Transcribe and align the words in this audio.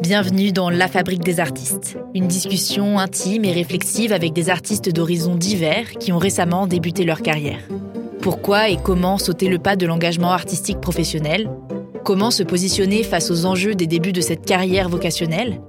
Bienvenue 0.00 0.52
dans 0.52 0.70
La 0.70 0.88
Fabrique 0.88 1.24
des 1.24 1.40
artistes, 1.40 1.98
une 2.14 2.26
discussion 2.26 2.98
intime 2.98 3.44
et 3.44 3.52
réflexive 3.52 4.12
avec 4.12 4.32
des 4.32 4.48
artistes 4.48 4.92
d'horizons 4.92 5.34
divers 5.34 5.90
qui 5.92 6.12
ont 6.12 6.18
récemment 6.18 6.66
débuté 6.66 7.04
leur 7.04 7.22
carrière. 7.22 7.60
Pourquoi 8.20 8.68
et 8.68 8.76
comment 8.76 9.18
sauter 9.18 9.48
le 9.48 9.58
pas 9.58 9.76
de 9.76 9.86
l'engagement 9.86 10.30
artistique 10.30 10.80
professionnel? 10.80 11.50
Comment 12.04 12.30
se 12.30 12.42
positionner 12.42 13.02
face 13.02 13.30
aux 13.30 13.44
enjeux 13.44 13.74
des 13.74 13.86
débuts 13.86 14.12
de 14.12 14.20
cette 14.20 14.44
carrière 14.44 14.88
vocationnelle? 14.88 15.60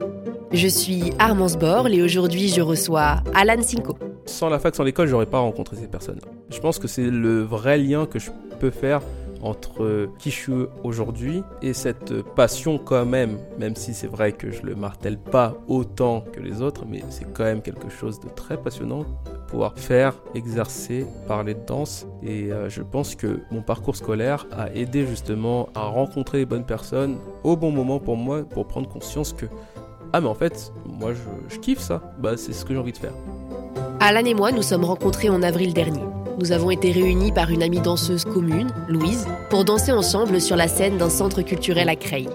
Je 0.52 0.68
suis 0.68 1.12
Armance 1.20 1.58
Borle 1.58 1.94
et 1.94 2.02
aujourd'hui 2.02 2.48
je 2.50 2.62
reçois 2.62 3.18
Alan 3.36 3.62
Cinco. 3.62 3.98
Sans 4.30 4.48
la 4.50 4.60
fac, 4.60 4.76
sans 4.76 4.84
l'école, 4.84 5.08
j'aurais 5.08 5.26
pas 5.26 5.40
rencontré 5.40 5.76
ces 5.76 5.88
personnes. 5.88 6.20
Je 6.50 6.60
pense 6.60 6.78
que 6.78 6.88
c'est 6.88 7.10
le 7.10 7.42
vrai 7.42 7.78
lien 7.78 8.06
que 8.06 8.20
je 8.20 8.30
peux 8.60 8.70
faire 8.70 9.02
entre 9.42 10.10
qui 10.20 10.30
je 10.32 10.36
suis 10.36 10.54
aujourd'hui 10.84 11.44
et 11.62 11.74
cette 11.74 12.22
passion 12.22 12.78
quand 12.78 13.06
même, 13.06 13.40
même 13.58 13.76
si 13.76 13.94
c'est 13.94 14.08
vrai 14.08 14.34
que 14.34 14.52
je 14.52 14.62
le 14.64 14.76
martèle 14.76 15.18
pas 15.18 15.56
autant 15.68 16.22
que 16.34 16.40
les 16.40 16.62
autres, 16.62 16.86
mais 16.88 17.04
c'est 17.10 17.26
quand 17.34 17.44
même 17.44 17.62
quelque 17.62 17.90
chose 17.90 18.20
de 18.20 18.30
très 18.30 18.58
passionnant 18.58 19.06
pouvoir 19.48 19.74
faire, 19.76 20.14
exercer, 20.36 21.08
parler 21.28 21.56
de 21.56 21.66
danse. 21.66 22.06
Et 22.22 22.52
euh, 22.52 22.70
je 22.70 22.84
pense 22.84 23.16
que 23.16 23.40
mon 23.50 23.64
parcours 23.64 23.96
scolaire 23.96 24.46
a 24.52 24.72
aidé 24.76 25.08
justement 25.08 25.70
à 25.74 25.86
rencontrer 25.86 26.38
les 26.38 26.46
bonnes 26.46 26.66
personnes 26.66 27.18
au 27.44 27.58
bon 27.58 27.72
moment 27.72 28.00
pour 28.00 28.16
moi, 28.16 28.44
pour 28.44 28.68
prendre 28.68 28.88
conscience 28.88 29.34
que, 29.34 29.48
ah 30.14 30.22
mais 30.22 30.28
en 30.28 30.36
fait, 30.36 30.72
moi 30.86 31.14
je, 31.14 31.56
je 31.56 31.60
kiffe 31.60 31.80
ça, 31.80 32.14
bah, 32.20 32.38
c'est 32.38 32.54
ce 32.54 32.64
que 32.64 32.74
j'ai 32.74 32.80
envie 32.80 32.92
de 32.92 32.98
faire. 32.98 33.14
Alan 34.00 34.26
et 34.26 34.34
moi 34.34 34.52
nous 34.52 34.62
sommes 34.62 34.86
rencontrés 34.86 35.30
en 35.30 35.44
avril 35.44 35.74
dernier 35.74 36.04
nous 36.40 36.54
avons 36.54 36.72
été 36.72 36.92
réunis 36.92 37.34
par 37.34 37.52
une 37.52 37.62
amie 37.62 37.82
danseuse 37.82 38.24
commune, 38.24 38.70
Louise, 38.88 39.28
pour 39.50 39.66
danser 39.66 39.92
ensemble 39.92 40.40
sur 40.40 40.56
la 40.56 40.70
scène 40.70 40.98
d'un 40.98 41.10
centre 41.10 41.42
culturel 41.42 41.90
à 41.90 41.98
Creil. 41.98 42.30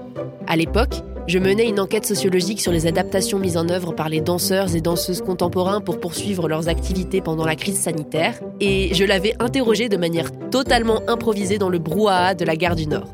À 0.47 0.57
l'époque, 0.57 0.97
je 1.27 1.39
menais 1.39 1.67
une 1.67 1.81
enquête 1.81 2.05
sociologique 2.05 2.61
sur 2.61 2.71
les 2.71 2.87
adaptations 2.87 3.39
mises 3.39 3.57
en 3.57 3.71
œuvre 3.71 3.95
par 3.95 4.11
les 4.11 4.21
danseurs 4.21 4.77
et 4.77 4.83
danseuses 4.83 5.23
contemporains 5.23 5.81
pour 5.81 6.01
poursuivre 6.01 6.49
leurs 6.49 6.69
activités 6.69 7.23
pendant 7.23 7.47
la 7.47 7.57
crise 7.57 7.81
sanitaire, 7.81 8.39
et 8.61 8.93
je 8.93 9.05
l'avais 9.05 9.35
interrogée 9.41 9.89
de 9.89 9.97
manière 9.97 10.31
totalement 10.51 11.01
improvisée 11.09 11.57
dans 11.57 11.71
le 11.71 11.79
brouhaha 11.79 12.35
de 12.35 12.45
la 12.45 12.57
gare 12.57 12.77
du 12.77 12.87
Nord. 12.87 13.09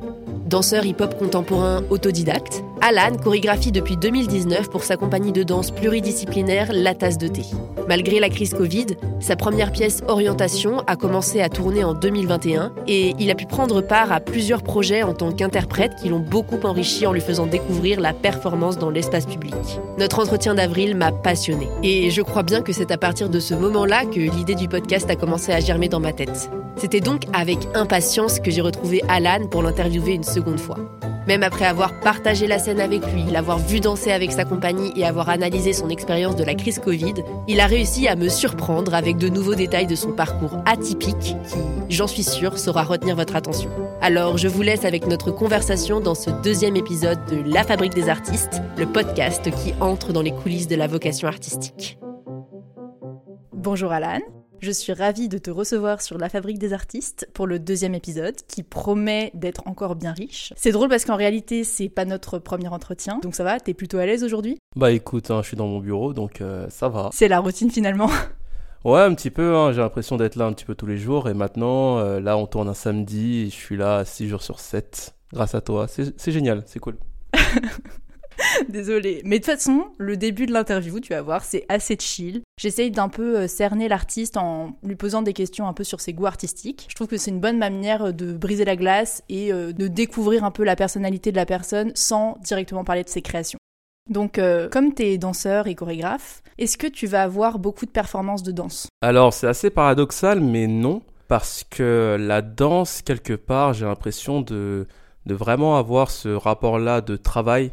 Danseur 0.51 0.84
hip-hop 0.84 1.17
contemporain 1.17 1.84
autodidacte, 1.91 2.65
Alan 2.81 3.17
chorégraphie 3.23 3.70
depuis 3.70 3.97
2019 3.97 4.69
pour 4.69 4.83
sa 4.83 4.97
compagnie 4.97 5.31
de 5.31 5.45
danse 5.45 5.70
pluridisciplinaire 5.70 6.73
La 6.75 6.93
Tasse 6.93 7.19
de 7.19 7.29
Thé. 7.29 7.43
Malgré 7.87 8.19
la 8.19 8.29
crise 8.29 8.53
Covid, 8.53 8.87
sa 9.21 9.37
première 9.37 9.71
pièce 9.71 10.03
Orientation 10.09 10.81
a 10.89 10.97
commencé 10.97 11.41
à 11.41 11.48
tourner 11.48 11.84
en 11.84 11.95
2021 11.95 12.73
et 12.89 13.15
il 13.21 13.31
a 13.31 13.37
pu 13.37 13.47
prendre 13.47 13.81
part 13.81 14.11
à 14.11 14.19
plusieurs 14.19 14.65
projets 14.65 15.05
en 15.05 15.15
tant 15.15 15.31
qu'interprète 15.31 15.95
qui 16.03 16.09
l'ont 16.09 16.19
beaucoup 16.19 16.59
enrichi 16.65 17.06
en 17.06 17.12
lui 17.12 17.21
faisant 17.21 17.47
découvrir 17.47 18.01
la 18.01 18.12
performance 18.12 18.77
dans 18.77 18.91
l'espace 18.91 19.27
public. 19.27 19.55
Notre 20.01 20.19
entretien 20.19 20.56
d'avril 20.56 20.97
m'a 20.97 21.12
passionné 21.12 21.69
et 21.84 22.11
je 22.11 22.23
crois 22.23 22.43
bien 22.43 22.61
que 22.61 22.73
c'est 22.73 22.91
à 22.91 22.98
partir 22.98 23.28
de 23.28 23.39
ce 23.39 23.55
moment-là 23.55 24.05
que 24.05 24.19
l'idée 24.19 24.56
du 24.56 24.67
podcast 24.67 25.09
a 25.11 25.15
commencé 25.15 25.53
à 25.53 25.61
germer 25.61 25.89
dans 25.89 26.01
ma 26.01 26.12
tête. 26.12 26.51
C'était 26.77 27.01
donc 27.01 27.23
avec 27.33 27.59
impatience 27.75 28.41
que 28.41 28.51
j'ai 28.51 28.61
retrouvé 28.61 29.03
Alan 29.09 29.47
pour 29.51 29.63
l'interviewer 29.63 30.15
une 30.15 30.25
seconde 30.25 30.61
fois. 30.61 30.79
Même 31.27 31.43
après 31.43 31.67
avoir 31.67 32.01
partagé 32.01 32.47
la 32.47 32.59
scène 32.59 32.81
avec 32.81 33.07
lui, 33.12 33.25
l'avoir 33.31 33.59
vu 33.59 33.79
danser 33.79 34.11
avec 34.11 34.33
sa 34.33 34.45
compagnie 34.45 34.93
et 34.97 35.05
avoir 35.05 35.29
analysé 35.29 35.73
son 35.73 35.89
expérience 35.89 36.35
de 36.35 36.45
la 36.45 36.55
crise 36.55 36.79
Covid, 36.79 37.15
il 37.47 37.61
a 37.61 37.67
réussi 37.67 38.09
à 38.09 38.17
me 38.17 38.29
surprendre 38.29 38.95
avec 38.95 39.17
de 39.17 39.29
nouveaux 39.29 39.55
détails 39.55 39.87
de 39.87 39.95
son 39.95 40.12
parcours 40.12 40.57
atypique 40.67 41.17
qui, 41.21 41.37
j'en 41.89 42.07
suis 42.07 42.25
sûre, 42.25 42.59
saura 42.59 42.83
retenir 42.83 43.17
votre 43.17 43.37
attention. 43.37 43.71
Alors 44.01 44.39
je 44.39 44.49
vous 44.49 44.62
laisse 44.62 44.84
avec 44.84 45.07
notre 45.07 45.31
conversation 45.31 46.01
dans 46.01 46.15
ce 46.15 46.31
deuxième 46.43 46.77
épisode 46.77 47.25
de 47.27 47.43
La 47.49 47.65
Fabrique 47.65 47.95
des 47.95 48.09
artistes, 48.09 48.62
le 48.77 48.87
podcast 48.87 49.50
qui 49.62 49.75
entre 49.81 50.12
dans 50.12 50.23
les 50.23 50.33
coulisses 50.33 50.69
de 50.69 50.77
la 50.77 50.87
vocation 50.87 51.28
artistique. 51.28 51.99
Bonjour 53.53 53.93
Alan. 53.93 54.21
Je 54.62 54.71
suis 54.71 54.93
ravie 54.93 55.31
de 55.31 55.38
te 55.38 55.50
recevoir 55.50 56.03
sur 56.03 56.19
La 56.19 56.28
Fabrique 56.28 56.59
des 56.59 56.75
Artistes 56.75 57.26
pour 57.32 57.47
le 57.47 57.59
deuxième 57.59 57.94
épisode 57.94 58.34
qui 58.47 58.62
promet 58.62 59.31
d'être 59.32 59.66
encore 59.66 59.97
bien 59.97 60.12
riche. 60.12 60.53
C'est 60.54 60.71
drôle 60.71 60.91
parce 60.91 61.06
qu'en 61.06 61.16
réalité, 61.16 61.65
c'est 61.65 61.88
pas 61.88 62.04
notre 62.04 62.38
premier 62.38 62.69
entretien. 62.69 63.20
Donc 63.22 63.34
ça 63.34 63.43
va, 63.43 63.59
t'es 63.59 63.72
plutôt 63.72 63.97
à 63.97 64.04
l'aise 64.04 64.22
aujourd'hui? 64.22 64.59
Bah 64.76 64.91
écoute, 64.91 65.31
hein, 65.31 65.41
je 65.41 65.49
suis 65.49 65.56
dans 65.56 65.66
mon 65.66 65.78
bureau 65.78 66.12
donc 66.12 66.43
euh, 66.43 66.66
ça 66.69 66.91
va. 66.91 67.09
C'est 67.10 67.28
la 67.28 67.41
routine 67.41 67.70
finalement 67.70 68.10
Ouais, 68.84 69.00
un 69.00 69.15
petit 69.15 69.31
peu, 69.31 69.56
hein, 69.56 69.72
j'ai 69.72 69.81
l'impression 69.81 70.19
d'être 70.19 70.37
là 70.37 70.44
un 70.44 70.53
petit 70.53 70.66
peu 70.66 70.75
tous 70.75 70.87
les 70.87 70.99
jours 70.99 71.31
et 71.31 71.34
maintenant, 71.34 71.99
euh, 71.99 72.20
là 72.20 72.37
on 72.37 72.47
tourne 72.47 72.69
un 72.69 72.75
samedi, 72.75 73.47
je 73.47 73.54
suis 73.54 73.78
là 73.78 74.04
6 74.04 74.28
jours 74.28 74.43
sur 74.43 74.60
7 74.60 75.15
grâce 75.32 75.54
à 75.54 75.62
toi. 75.62 75.87
C'est 75.88 76.32
génial, 76.32 76.65
c'est 76.66 76.81
cool. 76.81 76.99
Désolée. 78.69 79.23
Mais 79.25 79.39
de 79.39 79.45
toute 79.45 79.55
façon, 79.55 79.87
le 79.99 80.17
début 80.17 80.47
de 80.47 80.53
l'interview, 80.53 81.01
tu 81.01 81.12
vas 81.12 81.23
voir, 81.23 81.45
c'est 81.45 81.65
assez 81.69 81.97
chill. 81.99 82.43
J'essaye 82.61 82.91
d'un 82.91 83.09
peu 83.09 83.39
euh, 83.39 83.47
cerner 83.49 83.89
l'artiste 83.89 84.37
en 84.37 84.77
lui 84.83 84.97
posant 84.97 85.23
des 85.23 85.33
questions 85.33 85.67
un 85.67 85.73
peu 85.73 85.84
sur 85.84 86.01
ses 86.01 86.12
goûts 86.12 86.27
artistiques. 86.27 86.87
Je 86.89 86.95
trouve 86.95 87.09
que 87.09 87.17
c'est 87.17 87.31
une 87.31 87.41
bonne 87.41 87.59
manière 87.59 88.06
euh, 88.06 88.12
de 88.12 88.33
briser 88.33 88.65
la 88.65 88.77
glace 88.77 89.23
et 89.29 89.53
euh, 89.53 89.73
de 89.73 89.89
découvrir 89.89 90.45
un 90.45 90.50
peu 90.50 90.65
la 90.65 90.77
personnalité 90.77 91.31
de 91.31 91.37
la 91.37 91.47
personne 91.47 91.93
sans 91.95 92.39
directement 92.43 92.84
parler 92.84 93.05
de 93.05 93.09
ses 93.09 93.23
créations. 93.23 93.59
Donc, 94.09 94.41
comme 94.73 94.93
tu 94.93 95.05
es 95.05 95.19
danseur 95.19 95.69
et 95.69 95.77
chorégraphe, 95.77 96.43
est-ce 96.59 96.77
que 96.77 96.89
tu 96.89 97.06
vas 97.06 97.23
avoir 97.23 97.61
beaucoup 97.61 97.87
de 97.87 97.93
performances 97.93 98.43
de 98.43 98.50
danse? 98.50 98.89
Alors, 99.03 99.33
c'est 99.33 99.47
assez 99.47 99.71
paradoxal, 99.71 100.41
mais 100.41 100.67
non. 100.67 101.03
Parce 101.29 101.65
que 101.71 102.17
la 102.19 102.43
danse, 102.43 103.03
quelque 103.03 103.34
part, 103.34 103.73
j'ai 103.73 103.84
l'impression 103.84 104.41
de, 104.41 104.89
de 105.27 105.34
vraiment 105.34 105.77
avoir 105.77 106.11
ce 106.11 106.29
rapport-là 106.29 107.03
de 107.03 107.15
travail 107.15 107.71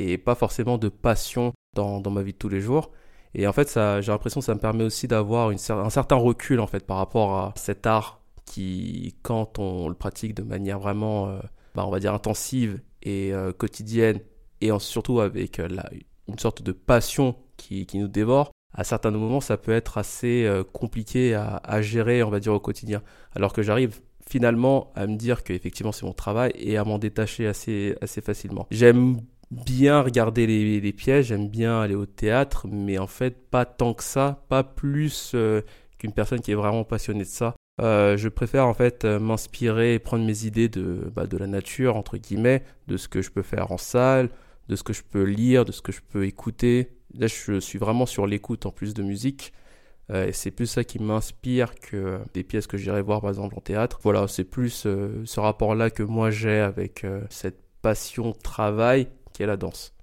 et 0.00 0.18
pas 0.18 0.34
forcément 0.34 0.78
de 0.78 0.88
passion 0.88 1.52
dans, 1.74 2.00
dans 2.00 2.10
ma 2.10 2.22
vie 2.22 2.32
de 2.32 2.38
tous 2.38 2.48
les 2.48 2.60
jours. 2.60 2.90
Et 3.34 3.46
en 3.46 3.52
fait, 3.52 3.68
ça, 3.68 4.00
j'ai 4.00 4.10
l'impression 4.10 4.40
que 4.40 4.46
ça 4.46 4.54
me 4.54 4.60
permet 4.60 4.84
aussi 4.84 5.06
d'avoir 5.06 5.50
un 5.50 5.90
certain 5.90 6.16
recul 6.16 6.60
en 6.60 6.66
fait 6.66 6.84
par 6.84 6.96
rapport 6.96 7.36
à 7.36 7.52
cet 7.56 7.86
art 7.86 8.20
qui, 8.44 9.14
quand 9.22 9.58
on 9.58 9.88
le 9.88 9.94
pratique 9.94 10.34
de 10.34 10.42
manière 10.42 10.80
vraiment, 10.80 11.28
euh, 11.28 11.38
bah, 11.74 11.86
on 11.86 11.90
va 11.90 12.00
dire 12.00 12.12
intensive 12.12 12.80
et 13.02 13.32
euh, 13.32 13.52
quotidienne, 13.52 14.18
et 14.60 14.70
surtout 14.80 15.20
avec 15.20 15.60
euh, 15.60 15.68
la, 15.68 15.88
une 16.28 16.38
sorte 16.38 16.62
de 16.62 16.72
passion 16.72 17.36
qui, 17.56 17.86
qui, 17.86 17.98
nous 17.98 18.08
dévore, 18.08 18.50
à 18.74 18.82
certains 18.82 19.10
moments, 19.10 19.40
ça 19.40 19.56
peut 19.56 19.72
être 19.72 19.98
assez 19.98 20.48
compliqué 20.72 21.34
à, 21.34 21.60
à, 21.64 21.82
gérer, 21.82 22.22
on 22.22 22.30
va 22.30 22.40
dire, 22.40 22.52
au 22.52 22.60
quotidien. 22.60 23.02
Alors 23.34 23.52
que 23.52 23.62
j'arrive 23.62 24.00
finalement 24.28 24.92
à 24.94 25.06
me 25.06 25.16
dire 25.16 25.42
que 25.42 25.52
effectivement 25.52 25.90
c'est 25.90 26.06
mon 26.06 26.12
travail 26.12 26.52
et 26.54 26.76
à 26.76 26.84
m'en 26.84 26.98
détacher 26.98 27.48
assez, 27.48 27.96
assez 28.00 28.20
facilement. 28.20 28.68
J'aime 28.70 29.20
bien 29.50 30.00
regarder 30.02 30.46
les, 30.46 30.92
pièges, 30.92 31.26
j'aime 31.26 31.48
bien 31.48 31.80
aller 31.80 31.94
au 31.94 32.06
théâtre, 32.06 32.66
mais 32.68 32.98
en 32.98 33.06
fait 33.06 33.50
pas 33.50 33.64
tant 33.64 33.94
que 33.94 34.04
ça, 34.04 34.44
pas 34.48 34.62
plus 34.62 35.32
euh, 35.34 35.62
qu'une 35.98 36.12
personne 36.12 36.40
qui 36.40 36.52
est 36.52 36.56
vraiment 36.56 36.84
passionnée 36.84 37.24
de 37.24 37.28
ça. 37.28 37.54
Euh, 37.80 38.16
je 38.16 38.28
préfère 38.28 38.66
en 38.66 38.74
fait 38.74 39.04
euh, 39.04 39.18
m'inspirer 39.18 39.94
et 39.94 39.98
prendre 39.98 40.24
mes 40.24 40.44
idées 40.44 40.68
de, 40.68 41.10
bah, 41.14 41.26
de 41.26 41.36
la 41.36 41.46
nature, 41.46 41.96
entre 41.96 42.16
guillemets, 42.16 42.62
de 42.88 42.96
ce 42.96 43.08
que 43.08 43.22
je 43.22 43.30
peux 43.30 43.42
faire 43.42 43.72
en 43.72 43.78
salle, 43.78 44.28
de 44.68 44.76
ce 44.76 44.82
que 44.82 44.92
je 44.92 45.02
peux 45.02 45.24
lire, 45.24 45.64
de 45.64 45.72
ce 45.72 45.82
que 45.82 45.92
je 45.92 46.00
peux 46.00 46.26
écouter. 46.26 46.90
Là, 47.18 47.26
je 47.26 47.58
suis 47.58 47.78
vraiment 47.78 48.06
sur 48.06 48.26
l'écoute 48.26 48.66
en 48.66 48.70
plus 48.70 48.94
de 48.94 49.02
musique. 49.02 49.52
et 50.12 50.32
c'est 50.32 50.50
plus 50.50 50.66
ça 50.66 50.84
qui 50.84 50.98
m'inspire 51.00 51.74
que 51.76 52.20
des 52.34 52.44
pièces 52.44 52.66
que 52.66 52.76
j'irai 52.76 53.02
voir 53.02 53.20
par 53.20 53.30
exemple 53.30 53.54
en 53.56 53.60
théâtre. 53.60 54.00
Voilà, 54.02 54.28
c'est 54.28 54.44
plus 54.44 54.70
ce 55.24 55.40
rapport-là 55.40 55.90
que 55.90 56.02
moi 56.02 56.30
j'ai 56.30 56.58
avec 56.58 57.06
cette 57.30 57.60
passion 57.82 58.32
travail 58.32 59.08
la 59.38 59.56
danse. 59.56 59.94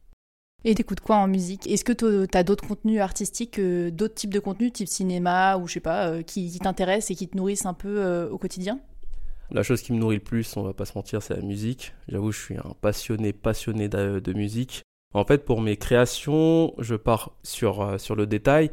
Et 0.64 0.76
t'écoutes 0.76 1.02
quoi 1.02 1.18
en 1.18 1.28
musique? 1.28 1.68
Est-ce 1.68 1.86
que 1.86 1.94
tu 1.94 2.38
as 2.38 2.44
d'autres 2.44 2.68
contenus 2.68 3.00
artistiques, 3.00 3.60
euh, 3.60 3.92
d'autres 3.92 4.16
types 4.16 4.34
de 4.34 4.40
contenus, 4.40 4.74
type 4.74 4.88
cinéma 4.88 5.58
ou 5.58 5.68
je 5.68 5.74
sais 5.74 5.80
pas, 5.80 6.08
euh, 6.08 6.24
qui, 6.24 6.52
t'intéressent 6.60 7.12
et 7.12 7.16
qui 7.16 7.28
te 7.28 7.38
nourrissent 7.38 7.66
un 7.66 7.74
peu 7.74 8.00
euh, 8.00 8.30
au 8.30 8.38
quotidien? 8.38 8.80
La 9.52 9.64
chose 9.64 9.82
qui 9.82 9.94
me 9.94 10.00
nourrit 10.00 10.18
le 10.18 10.24
plus, 10.24 10.58
on 10.58 10.64
va 10.64 10.74
pas 10.74 10.86
se 10.86 10.94
mentir, 10.96 11.22
c'est 11.22 11.36
la 11.36 11.42
musique. 11.42 11.94
J'avoue, 12.10 12.32
je 12.32 12.42
suis 12.42 12.58
un 12.58 12.74
passionné, 12.82 13.34
passionné 13.34 13.88
de, 13.88 14.34
musique. 14.34 14.82
En 15.14 15.24
fait, 15.24 15.46
pour 15.46 15.62
mes 15.62 15.78
créations, 15.78 16.74
je 16.80 16.96
pars 16.96 17.32
sur, 17.44 17.98
sur 17.98 18.16
le 18.16 18.28
détail. 18.28 18.72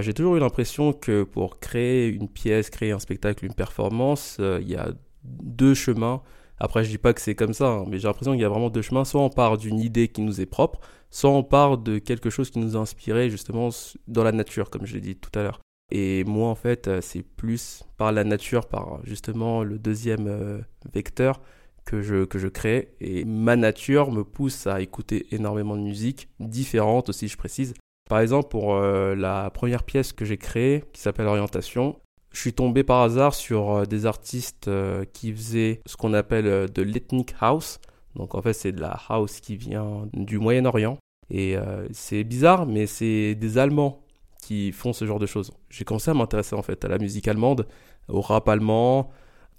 J'ai 0.00 0.12
toujours 0.12 0.36
eu 0.36 0.40
l'impression 0.40 0.92
que 0.92 1.22
pour 1.22 1.60
créer 1.60 2.08
une 2.08 2.28
pièce, 2.28 2.68
créer 2.68 2.90
un 2.90 2.98
spectacle, 2.98 3.44
une 3.44 3.54
performance, 3.54 4.38
il 4.40 4.68
y 4.68 4.74
a 4.74 4.88
deux 5.22 5.74
chemins 5.74 6.20
après, 6.60 6.84
je 6.84 6.90
dis 6.90 6.98
pas 6.98 7.12
que 7.12 7.20
c'est 7.20 7.34
comme 7.34 7.52
ça, 7.52 7.68
hein, 7.68 7.84
mais 7.88 7.98
j'ai 7.98 8.08
l'impression 8.08 8.32
qu'il 8.32 8.40
y 8.40 8.44
a 8.44 8.48
vraiment 8.48 8.70
deux 8.70 8.82
chemins. 8.82 9.04
Soit 9.04 9.20
on 9.20 9.30
part 9.30 9.58
d'une 9.58 9.80
idée 9.80 10.08
qui 10.08 10.22
nous 10.22 10.40
est 10.40 10.46
propre, 10.46 10.80
soit 11.10 11.30
on 11.30 11.42
part 11.42 11.78
de 11.78 11.98
quelque 11.98 12.30
chose 12.30 12.50
qui 12.50 12.58
nous 12.58 12.76
a 12.76 12.80
inspiré 12.80 13.30
justement 13.30 13.70
dans 14.08 14.24
la 14.24 14.32
nature, 14.32 14.70
comme 14.70 14.86
je 14.86 14.94
l'ai 14.94 15.00
dit 15.00 15.16
tout 15.16 15.36
à 15.38 15.42
l'heure. 15.42 15.60
Et 15.90 16.24
moi, 16.24 16.48
en 16.48 16.54
fait, 16.54 16.88
euh, 16.88 17.00
c'est 17.00 17.22
plus 17.22 17.84
par 17.96 18.12
la 18.12 18.24
nature, 18.24 18.66
par 18.66 19.00
justement 19.04 19.62
le 19.62 19.78
deuxième 19.78 20.26
euh, 20.26 20.60
vecteur 20.92 21.40
que 21.86 22.02
je, 22.02 22.24
que 22.24 22.38
je 22.38 22.48
crée. 22.48 22.94
Et 23.00 23.24
ma 23.24 23.56
nature 23.56 24.12
me 24.12 24.22
pousse 24.24 24.66
à 24.66 24.80
écouter 24.82 25.34
énormément 25.34 25.76
de 25.76 25.82
musique, 25.82 26.28
différente 26.40 27.08
aussi, 27.08 27.28
je 27.28 27.38
précise. 27.38 27.74
Par 28.10 28.20
exemple, 28.20 28.48
pour 28.48 28.74
euh, 28.74 29.14
la 29.14 29.50
première 29.50 29.82
pièce 29.82 30.12
que 30.12 30.24
j'ai 30.24 30.38
créée, 30.38 30.84
qui 30.92 31.00
s'appelle 31.00 31.26
Orientation, 31.26 31.98
je 32.32 32.40
suis 32.40 32.52
tombé 32.52 32.84
par 32.84 33.02
hasard 33.02 33.34
sur 33.34 33.70
euh, 33.70 33.84
des 33.84 34.06
artistes 34.06 34.68
euh, 34.68 35.04
qui 35.12 35.32
faisaient 35.32 35.80
ce 35.86 35.96
qu'on 35.96 36.12
appelle 36.12 36.46
euh, 36.46 36.68
de 36.68 36.82
l'ethnic 36.82 37.34
house. 37.40 37.80
Donc 38.16 38.34
en 38.34 38.42
fait, 38.42 38.52
c'est 38.52 38.72
de 38.72 38.80
la 38.80 38.98
house 39.08 39.40
qui 39.40 39.56
vient 39.56 40.08
du 40.12 40.38
Moyen-Orient. 40.38 40.98
Et 41.30 41.56
c'est 41.92 42.24
bizarre, 42.24 42.64
mais 42.64 42.86
c'est 42.86 43.34
des 43.34 43.58
Allemands 43.58 44.00
qui 44.40 44.72
font 44.72 44.94
ce 44.94 45.04
genre 45.04 45.18
de 45.18 45.26
choses. 45.26 45.52
J'ai 45.68 45.84
commencé 45.84 46.10
à 46.10 46.14
m'intéresser 46.14 46.56
en 46.56 46.62
fait 46.62 46.82
à 46.86 46.88
la 46.88 46.96
musique 46.96 47.28
allemande, 47.28 47.68
au 48.08 48.22
rap 48.22 48.48
allemand. 48.48 49.10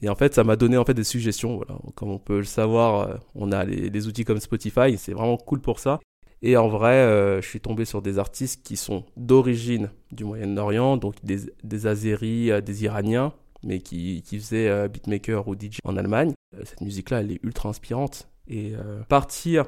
Et 0.02 0.10
en 0.10 0.16
fait, 0.16 0.34
ça 0.34 0.44
m'a 0.44 0.56
donné 0.56 0.78
en 0.78 0.84
fait 0.84 0.96
des 0.96 1.04
suggestions. 1.04 1.58
Voilà. 1.58 1.80
Comme 1.94 2.10
on 2.10 2.18
peut 2.18 2.38
le 2.38 2.44
savoir, 2.44 3.20
on 3.36 3.52
a 3.52 3.66
les, 3.66 4.08
outils 4.08 4.26
comme 4.26 4.40
Spotify. 4.40 4.98
C'est 4.98 5.14
vraiment 5.14 5.38
cool 5.38 5.62
pour 5.62 5.78
ça. 5.78 6.00
Et 6.42 6.56
en 6.58 6.70
vrai, 6.70 7.40
je 7.42 7.48
suis 7.48 7.60
tombé 7.60 7.86
sur 7.86 8.02
des 8.02 8.18
artistes 8.18 8.64
qui 8.64 8.78
sont 8.78 9.04
d'origine 9.18 9.92
du 10.12 10.24
Moyen-Orient, 10.24 10.98
donc 10.98 11.16
des, 11.24 11.52
des 11.64 11.88
Azéris, 11.88 12.52
des 12.62 12.84
Iraniens, 12.86 13.34
mais 13.64 13.80
qui, 13.80 14.22
qui 14.22 14.40
faisaient 14.40 14.88
beatmaker 14.88 15.48
ou 15.48 15.56
DJ 15.56 15.80
en 15.84 15.98
Allemagne. 15.98 16.34
Cette 16.64 16.82
musique-là, 16.82 17.22
elle 17.22 17.32
est 17.32 17.44
ultra 17.44 17.70
inspirante. 17.70 18.30
Et 18.48 18.74
partir 19.10 19.66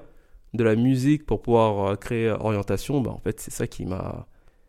de 0.54 0.64
la 0.64 0.76
musique 0.76 1.26
pour 1.26 1.42
pouvoir 1.42 2.00
créer 2.00 2.30
orientation, 2.30 3.02
bah, 3.02 3.12
en 3.12 3.20
fait, 3.20 3.40
c'est 3.40 3.52
ça 3.52 3.68
qui 3.68 3.86
m'a, 3.86 4.28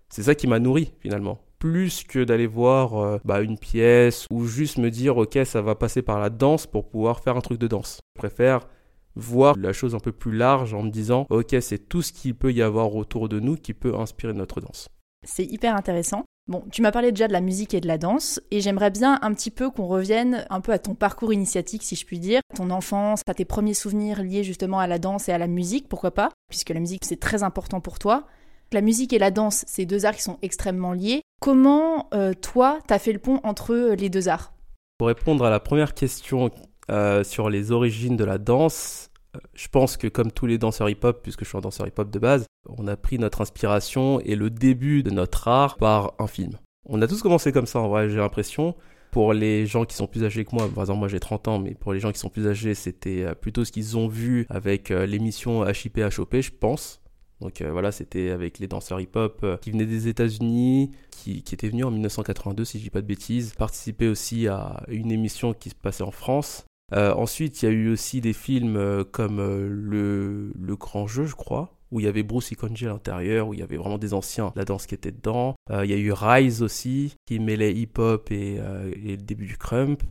c'est 0.09 0.25
ça 0.25 0.35
qui 0.35 0.47
m'a 0.47 0.59
nourri 0.59 0.93
finalement. 1.01 1.39
Plus 1.59 2.03
que 2.03 2.25
d'aller 2.25 2.49
voir 2.49 3.21
bah, 3.25 3.41
une 3.41 3.57
pièce 3.57 4.27
ou 4.31 4.47
juste 4.47 4.79
me 4.79 4.91
dire, 4.91 5.17
ok, 5.17 5.39
ça 5.45 5.63
va 5.63 5.77
passer 5.77 6.03
par 6.03 6.19
la 6.19 6.31
danse 6.31 6.67
pour 6.67 6.89
pouvoir 6.89 7.21
faire 7.21 7.37
un 7.37 7.41
truc 7.41 7.59
de 7.61 7.69
danse. 7.69 8.01
Je 8.17 8.21
préfère 8.21 8.67
voir 9.15 9.57
la 9.59 9.73
chose 9.73 9.95
un 9.95 10.01
peu 10.01 10.13
plus 10.13 10.33
large 10.33 10.75
en 10.75 10.83
me 10.83 10.91
disant, 10.91 11.27
ok, 11.31 11.57
c'est 11.61 11.89
tout 11.89 12.03
ce 12.03 12.13
qu'il 12.13 12.35
peut 12.35 12.53
y 12.53 12.63
avoir 12.63 12.95
autour 12.95 13.29
de 13.29 13.41
nous 13.41 13.57
qui 13.57 13.75
peut 13.75 13.95
inspirer 13.95 14.33
notre 14.33 14.61
danse. 14.61 14.89
C'est 15.27 15.45
hyper 15.45 15.77
intéressant. 15.77 16.25
Bon, 16.49 16.65
tu 16.73 16.83
m'as 16.83 16.91
parlé 16.91 17.13
déjà 17.13 17.29
de 17.29 17.33
la 17.33 17.41
musique 17.41 17.73
et 17.73 17.81
de 17.81 17.87
la 17.87 17.99
danse, 17.99 18.41
et 18.51 18.61
j'aimerais 18.61 18.91
bien 18.91 19.21
un 19.23 19.33
petit 19.33 19.53
peu 19.53 19.71
qu'on 19.71 19.87
revienne 19.87 20.45
un 20.51 20.61
peu 20.61 20.73
à 20.73 20.81
ton 20.81 20.97
parcours 20.97 21.33
initiatique, 21.33 21.85
si 21.85 21.95
je 21.95 22.05
puis 22.05 22.19
dire, 22.19 22.41
ton 22.57 22.71
enfance, 22.71 23.21
à 23.29 23.35
tes 23.35 23.45
premiers 23.45 23.75
souvenirs 23.75 24.25
liés 24.25 24.43
justement 24.43 24.81
à 24.81 24.89
la 24.89 24.99
danse 24.99 25.29
et 25.29 25.33
à 25.33 25.39
la 25.39 25.47
musique, 25.47 25.89
pourquoi 25.89 26.11
pas, 26.11 26.31
puisque 26.49 26.71
la 26.71 26.81
musique 26.81 27.05
c'est 27.05 27.21
très 27.21 27.45
important 27.45 27.81
pour 27.81 28.01
toi. 28.01 28.27
La 28.73 28.81
musique 28.81 29.13
et 29.13 29.21
la 29.21 29.31
danse, 29.31 29.65
c'est 29.69 29.85
deux 29.85 30.05
arts 30.05 30.17
qui 30.17 30.23
sont 30.23 30.39
extrêmement 30.43 30.95
liés. 30.95 31.23
Comment, 31.41 32.09
euh, 32.15 32.33
toi, 32.33 32.79
t'as 32.89 32.99
fait 32.99 33.13
le 33.13 33.19
pont 33.19 33.39
entre 33.45 33.95
les 33.95 34.09
deux 34.09 34.29
arts? 34.29 34.53
Pour 34.99 35.09
répondre 35.09 35.45
à 35.45 35.51
la 35.51 35.61
première 35.61 35.95
question 35.95 36.51
euh, 36.91 37.23
sur 37.25 37.49
les 37.49 37.71
origines 37.71 38.17
de 38.17 38.25
la 38.25 38.39
danse, 38.39 39.11
euh, 39.37 39.41
je 39.55 39.69
pense 39.69 39.97
que 39.97 40.09
comme 40.09 40.33
tous 40.33 40.47
les 40.47 40.59
danseurs 40.59 40.91
hip-hop, 40.91 41.23
puisque 41.23 41.45
je 41.45 41.49
suis 41.49 41.59
un 41.59 41.61
danseur 41.61 41.87
hip-hop 41.87 42.11
de 42.11 42.19
base, 42.19 42.47
on 42.69 42.87
a 42.89 42.97
pris 42.97 43.19
notre 43.19 43.41
inspiration 43.41 44.21
et 44.21 44.35
le 44.35 44.51
début 44.51 45.03
de 45.03 45.11
notre 45.11 45.49
art 45.49 45.77
par 45.77 46.15
un 46.19 46.27
film. 46.27 46.53
On 46.89 47.01
a 47.01 47.07
tous 47.07 47.23
commencé 47.23 47.53
comme 47.53 47.67
ça, 47.67 47.81
en 47.81 47.89
vrai, 47.89 48.09
j'ai 48.09 48.17
l'impression. 48.17 48.75
Pour 49.13 49.35
les 49.35 49.67
gens 49.67 49.85
qui 49.85 49.95
sont 49.95 50.07
plus 50.07 50.25
âgés 50.25 50.45
que 50.45 50.55
moi, 50.55 50.69
par 50.71 50.85
exemple 50.85 51.01
moi 51.01 51.09
j'ai 51.09 51.21
30 51.21 51.49
ans, 51.49 51.59
mais 51.59 51.75
pour 51.75 51.93
les 51.93 52.01
gens 52.01 52.13
qui 52.13 52.19
sont 52.19 52.31
plus 52.31 52.49
âgés, 52.49 52.75
c'était 52.75 53.25
euh, 53.25 53.35
plutôt 53.35 53.65
ce 53.65 53.71
qu'ils 53.71 53.99
ont 53.99 54.09
vu 54.09 54.47
avec 54.49 54.89
l'émission 54.89 55.69
HIP 55.69 56.01
HOP, 56.19 56.37
je 56.41 56.51
pense. 56.51 57.03
Donc 57.43 57.61
voilà, 57.61 57.93
c'était 57.93 58.31
avec 58.31 58.59
les 58.59 58.69
danseurs 58.69 59.01
hip-hop 59.01 59.45
qui 59.61 59.73
venaient 59.73 59.85
des 59.85 60.07
États-Unis, 60.09 60.93
qui, 61.11 61.43
qui, 61.43 61.55
étaient 61.55 61.69
venus 61.69 61.85
en 61.85 61.91
1982, 61.91 62.65
si 62.65 62.79
je 62.79 62.85
dis 62.85 62.91
pas 62.91 63.03
de 63.03 63.07
bêtises, 63.07 63.53
participer 63.55 64.09
aussi 64.09 64.47
à 64.47 64.85
une 64.89 65.11
émission 65.11 65.53
qui 65.53 65.71
se 65.71 65.75
passait 65.75 66.05
en 66.05 66.13
France. 66.13 66.65
Euh, 66.93 67.15
ensuite, 67.15 67.63
il 67.63 67.67
y 67.67 67.69
a 67.69 67.73
eu 67.73 67.91
aussi 67.91 68.21
des 68.21 68.33
films 68.33 68.77
euh, 68.77 69.05
comme 69.05 69.41
euh, 69.41 69.69
le, 69.69 70.53
le 70.61 70.77
Grand 70.77 71.07
Jeu, 71.07 71.25
je 71.25 71.35
crois, 71.35 71.75
où 71.91 72.01
il 72.01 72.05
y 72.05 72.09
avait 72.09 72.23
Bruce 72.23 72.51
Ikonji 72.51 72.87
à 72.87 72.91
l'intérieur, 72.91 73.49
où 73.49 73.55
il 73.55 73.61
y 73.61 73.63
avait 73.63 73.77
vraiment 73.77 73.99
des 73.99 74.15
anciens, 74.15 74.53
la 74.57 74.65
danse 74.65 74.87
qui 74.87 74.95
était 74.95 75.13
dedans. 75.13 75.55
il 75.71 75.91
y 75.91 75.95
a 75.95 75.97
eu 75.97 76.13
Rise 76.13 76.63
aussi, 76.63 77.17
qui 77.27 77.39
mêlait 77.39 77.75
hip-hop 77.75 78.31
et, 78.31 78.55
et, 78.55 79.17
le 79.17 79.23
début 79.23 79.47
du 79.47 79.57
crump. 79.57 80.03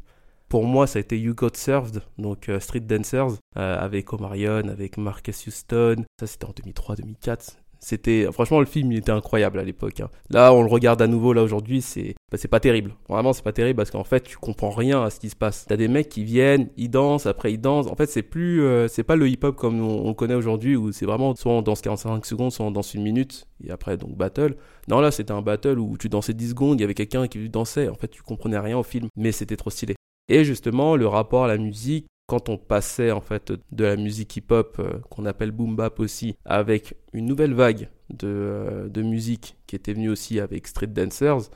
Pour 0.48 0.66
moi, 0.66 0.86
ça 0.86 0.98
a 0.98 1.02
été 1.02 1.18
You 1.18 1.34
Got 1.34 1.56
Served, 1.56 2.02
donc 2.18 2.52
Street 2.60 2.82
Dancers, 2.82 3.38
avec 3.56 4.14
Omarion, 4.14 4.68
avec 4.68 4.98
Marcus 4.98 5.48
Houston. 5.48 6.06
Ça, 6.20 6.28
c'était 6.28 6.46
en 6.46 6.52
2003-2004. 6.52 7.61
C'était 7.84 8.28
franchement 8.32 8.60
le 8.60 8.68
film 8.68 8.92
il 8.92 9.00
était 9.00 9.12
incroyable 9.12 9.60
à 9.60 9.64
l'époque. 9.64 10.02
Hein. 10.02 10.10
Là 10.30 10.54
on 10.54 10.62
le 10.62 10.70
regarde 10.70 11.02
à 11.02 11.08
nouveau 11.08 11.34
là 11.34 11.42
aujourd'hui 11.42 11.82
c'est 11.82 12.14
bah, 12.32 12.38
c'est 12.38 12.48
pas 12.48 12.60
terrible. 12.60 12.94
Vraiment 13.10 13.34
c'est 13.34 13.44
pas 13.44 13.54
terrible 13.54 13.78
parce 13.78 13.90
qu'en 13.90 14.04
fait 14.04 14.22
tu 14.22 14.38
comprends 14.38 14.70
rien 14.70 15.02
à 15.04 15.10
ce 15.10 15.20
qui 15.20 15.30
se 15.32 15.36
passe. 15.36 15.66
T'as 15.68 15.78
des 15.78 15.88
mecs 15.88 16.08
qui 16.08 16.24
viennent, 16.24 16.70
ils 16.78 16.90
dansent, 16.90 17.26
après 17.26 17.52
ils 17.52 17.60
dansent. 17.60 17.88
En 17.88 17.96
fait 17.96 18.06
c'est 18.06 18.22
plus 18.22 18.62
euh, 18.62 18.88
c'est 18.88 19.04
pas 19.04 19.16
le 19.16 19.28
hip 19.28 19.40
hop 19.42 19.56
comme 19.56 19.82
on, 19.82 20.14
connaît 20.14 20.36
aujourd'hui 20.36 20.76
où 20.76 20.92
c'est 20.92 21.08
vraiment 21.08 21.34
soit 21.36 21.54
on 21.54 21.64
danse 21.64 21.82
45 21.82 22.24
secondes, 22.24 22.52
soit 22.52 22.66
on 22.66 22.72
danse 22.72 22.94
une 22.94 23.02
minute 23.02 23.48
et 23.64 23.72
après 23.72 23.98
donc 23.98 24.16
battle. 24.16 24.58
Non 24.88 25.00
là 25.00 25.10
c'était 25.10 25.32
un 25.32 25.42
battle 25.42 25.80
où 25.80 25.98
tu 25.98 26.08
dansais 26.08 26.36
10 26.36 26.50
secondes, 26.50 26.80
il 26.80 26.82
y 26.82 26.84
avait 26.84 26.94
quelqu'un 26.94 27.28
qui 27.28 27.50
dansait. 27.50 27.90
En 27.90 27.96
fait 27.96 28.10
tu 28.10 28.22
comprenais 28.22 28.60
rien 28.60 28.78
au 28.78 28.84
film 28.84 29.08
mais 29.16 29.32
c'était 29.32 29.58
trop 29.58 29.72
stylé. 29.72 29.96
Et 30.30 30.44
justement 30.44 30.96
le 30.96 31.08
rapport 31.08 31.46
à 31.46 31.48
la 31.48 31.58
musique 31.58 32.06
quand 32.32 32.48
on 32.48 32.56
passait 32.58 33.12
en 33.12 33.20
fait 33.20 33.52
de 33.74 33.84
la 33.84 33.98
musique 33.98 34.38
hip-hop 34.38 34.78
euh, 34.80 35.00
qu'on 35.10 35.26
appelle 35.26 35.52
boom 35.52 35.76
bap 35.76 36.00
aussi 36.00 36.38
avec 36.46 36.96
une 37.12 37.26
nouvelle 37.26 37.54
vague 37.54 37.90
de, 38.10 38.26
euh, 38.26 39.04
musique 39.04 39.58
qui 39.68 39.76
était 39.76 39.92
venue 39.92 40.08
aussi 40.08 40.40
avec 40.40 40.66
Street 40.66 40.88
Dancers. 40.88 41.50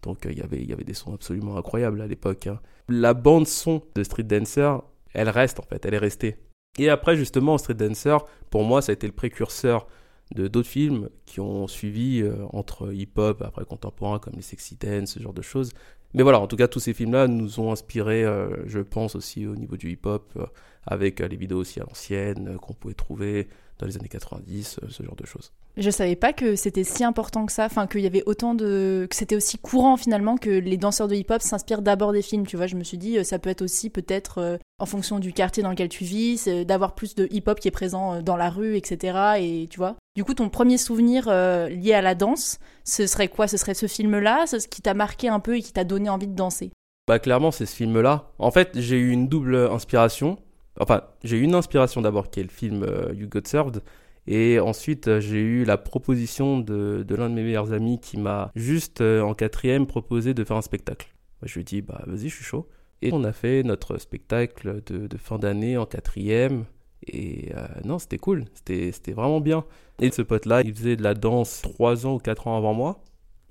Donc 0.00 0.24
euh, 0.24 0.32
y 0.32 0.42
il 0.52 0.64
y 0.70 0.72
avait 0.72 0.82
des 0.82 0.94
sons 0.94 1.12
absolument 1.12 1.58
incroyables 1.58 2.00
à 2.00 2.06
l'époque. 2.06 2.46
Hein. 2.46 2.58
La 2.88 3.12
bande 3.12 3.46
son 3.46 3.82
de 3.94 4.02
Street 4.02 4.22
Dancer, 4.22 4.80
elle 5.12 5.28
reste 5.28 5.60
en 5.60 5.64
fait, 5.64 5.84
elle 5.84 5.92
est 5.92 5.98
restée. 5.98 6.38
Et 6.78 6.88
après 6.88 7.16
justement 7.18 7.58
Street 7.58 7.74
Dancer, 7.74 8.16
pour 8.48 8.64
moi 8.64 8.80
ça 8.80 8.92
a 8.92 8.94
été 8.94 9.06
le 9.06 9.12
précurseur 9.12 9.86
de 10.34 10.48
d'autres 10.48 10.70
films 10.70 11.10
qui 11.26 11.40
ont 11.40 11.66
suivi 11.66 12.26
entre 12.50 12.94
hip-hop, 12.94 13.42
après 13.42 13.66
contemporain 13.66 14.18
comme 14.18 14.36
les 14.36 14.42
Sexy 14.42 14.76
Dance, 14.76 15.10
ce 15.10 15.20
genre 15.20 15.34
de 15.34 15.42
choses. 15.42 15.72
Mais 16.14 16.22
voilà, 16.22 16.38
en 16.38 16.46
tout 16.46 16.56
cas, 16.56 16.68
tous 16.68 16.78
ces 16.80 16.94
films-là 16.94 17.26
nous 17.26 17.58
ont 17.58 17.72
inspiré, 17.72 18.24
euh, 18.24 18.48
je 18.66 18.78
pense, 18.78 19.16
aussi 19.16 19.46
au 19.46 19.56
niveau 19.56 19.76
du 19.76 19.90
hip-hop, 19.90 20.30
euh, 20.36 20.46
avec 20.86 21.20
euh, 21.20 21.26
les 21.26 21.36
vidéos 21.36 21.58
aussi 21.58 21.80
à 21.80 21.84
l'ancienne 21.84 22.56
qu'on 22.58 22.72
pouvait 22.72 22.94
trouver 22.94 23.48
les 23.86 23.96
années 23.96 24.08
90, 24.08 24.80
ce 24.88 25.02
genre 25.02 25.16
de 25.16 25.26
choses. 25.26 25.52
Je 25.76 25.90
savais 25.90 26.14
pas 26.14 26.32
que 26.32 26.54
c'était 26.54 26.84
si 26.84 27.02
important 27.02 27.46
que 27.46 27.52
ça, 27.52 27.66
enfin 27.66 27.86
qu'il 27.86 28.02
y 28.02 28.06
avait 28.06 28.22
autant 28.26 28.54
de, 28.54 29.06
que 29.10 29.16
c'était 29.16 29.34
aussi 29.34 29.58
courant 29.58 29.96
finalement 29.96 30.36
que 30.36 30.50
les 30.50 30.76
danseurs 30.76 31.08
de 31.08 31.16
hip-hop 31.16 31.42
s'inspirent 31.42 31.82
d'abord 31.82 32.12
des 32.12 32.22
films. 32.22 32.46
Tu 32.46 32.56
vois, 32.56 32.66
je 32.66 32.76
me 32.76 32.84
suis 32.84 32.98
dit 32.98 33.24
ça 33.24 33.38
peut 33.38 33.50
être 33.50 33.62
aussi 33.62 33.90
peut-être 33.90 34.58
en 34.78 34.86
fonction 34.86 35.18
du 35.18 35.32
quartier 35.32 35.62
dans 35.62 35.70
lequel 35.70 35.88
tu 35.88 36.04
vis, 36.04 36.48
d'avoir 36.64 36.94
plus 36.94 37.14
de 37.16 37.26
hip-hop 37.30 37.58
qui 37.58 37.68
est 37.68 37.72
présent 37.72 38.22
dans 38.22 38.36
la 38.36 38.50
rue, 38.50 38.76
etc. 38.76 39.18
Et 39.40 39.66
tu 39.68 39.78
vois. 39.78 39.96
Du 40.14 40.22
coup, 40.22 40.34
ton 40.34 40.48
premier 40.48 40.78
souvenir 40.78 41.26
lié 41.26 41.92
à 41.92 42.02
la 42.02 42.14
danse, 42.14 42.58
ce 42.84 43.08
serait 43.08 43.28
quoi? 43.28 43.48
Ce 43.48 43.56
serait 43.56 43.74
ce 43.74 43.86
film-là, 43.86 44.46
ce 44.46 44.68
qui 44.68 44.80
t'a 44.80 44.94
marqué 44.94 45.28
un 45.28 45.40
peu 45.40 45.56
et 45.56 45.62
qui 45.62 45.72
t'a 45.72 45.84
donné 45.84 46.08
envie 46.08 46.28
de 46.28 46.36
danser? 46.36 46.70
Bah 47.06 47.18
clairement, 47.18 47.50
c'est 47.50 47.66
ce 47.66 47.74
film-là. 47.74 48.30
En 48.38 48.50
fait, 48.50 48.70
j'ai 48.74 48.96
eu 48.96 49.10
une 49.10 49.28
double 49.28 49.56
inspiration. 49.56 50.38
Enfin, 50.80 51.02
j'ai 51.22 51.36
eu 51.38 51.42
une 51.42 51.54
inspiration 51.54 52.00
d'abord 52.00 52.30
qui 52.30 52.40
est 52.40 52.44
le 52.44 52.48
film 52.48 52.86
You 53.14 53.28
Got 53.28 53.42
Served 53.44 53.82
et 54.26 54.58
ensuite, 54.58 55.08
euh, 55.08 55.20
j'ai 55.20 55.40
eu 55.40 55.64
la 55.64 55.76
proposition 55.76 56.58
de, 56.58 57.04
l'un 57.10 57.28
de 57.28 57.34
mes 57.34 57.42
meilleurs 57.42 57.72
amis 57.72 57.98
qui 58.00 58.16
m'a 58.16 58.50
juste 58.54 59.00
euh, 59.00 59.20
en 59.20 59.34
quatrième 59.34 59.86
proposé 59.86 60.32
de 60.32 60.44
faire 60.44 60.56
un 60.56 60.62
spectacle. 60.62 61.14
Je 61.42 61.54
lui 61.54 61.60
ai 61.60 61.64
dit, 61.64 61.82
bah 61.82 62.02
vas-y, 62.06 62.28
je 62.30 62.36
suis 62.36 62.44
chaud. 62.44 62.68
Et 63.02 63.12
on 63.12 63.22
a 63.24 63.32
fait 63.32 63.62
notre 63.62 63.98
spectacle 63.98 64.82
de, 64.86 65.16
fin 65.18 65.38
d'année 65.38 65.76
en 65.76 65.84
quatrième. 65.84 66.64
Et 67.06 67.50
euh, 67.54 67.66
non, 67.84 67.98
c'était 67.98 68.16
cool, 68.16 68.46
c'était 68.54 69.12
vraiment 69.12 69.40
bien. 69.40 69.66
Et 70.00 70.10
ce 70.10 70.22
pote-là, 70.22 70.62
il 70.62 70.74
faisait 70.74 70.96
de 70.96 71.02
la 71.02 71.12
danse 71.12 71.60
trois 71.60 72.06
ans 72.06 72.14
ou 72.14 72.18
quatre 72.18 72.46
ans 72.46 72.56
avant 72.56 72.72
moi. 72.72 73.02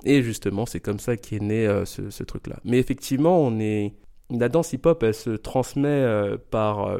Et 0.06 0.24
justement, 0.24 0.65
c'est 0.65 0.80
comme 0.80 0.98
ça 0.98 1.18
qu'est 1.18 1.39
né 1.39 1.84
ce, 1.86 2.10
ce 2.10 2.24
truc-là. 2.24 2.60
Mais 2.65 2.80
effectivement, 2.80 3.39
on 3.39 3.60
est... 3.60 3.94
la 4.32 4.50
danse 4.50 4.74
hip-hop, 4.74 5.03
elle 5.03 5.13
se 5.13 5.30
transmet 5.30 6.03
par, 6.50 6.98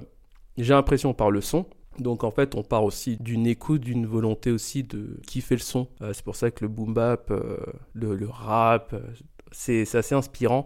j'ai 0.57 0.74
l'impression, 0.74 1.13
par 1.13 1.31
le 1.31 1.41
son. 1.41 1.65
Donc 2.00 2.24
en 2.24 2.31
fait, 2.31 2.55
on 2.55 2.63
part 2.63 2.83
aussi 2.83 3.17
d'une 3.17 3.45
écoute, 3.45 3.81
d'une 3.81 4.05
volonté 4.05 4.51
aussi 4.51 4.83
de 4.83 5.19
kiffer 5.27 5.55
le 5.55 5.62
son. 5.62 5.88
Euh, 6.01 6.12
c'est 6.13 6.24
pour 6.24 6.36
ça 6.36 6.51
que 6.51 6.63
le 6.63 6.67
boom 6.67 6.93
bap, 6.93 7.29
euh, 7.31 7.57
le, 7.93 8.27
rap, 8.27 8.93
euh, 8.93 9.01
c'est 9.51 9.95
assez 9.95 10.15
inspirant. 10.15 10.65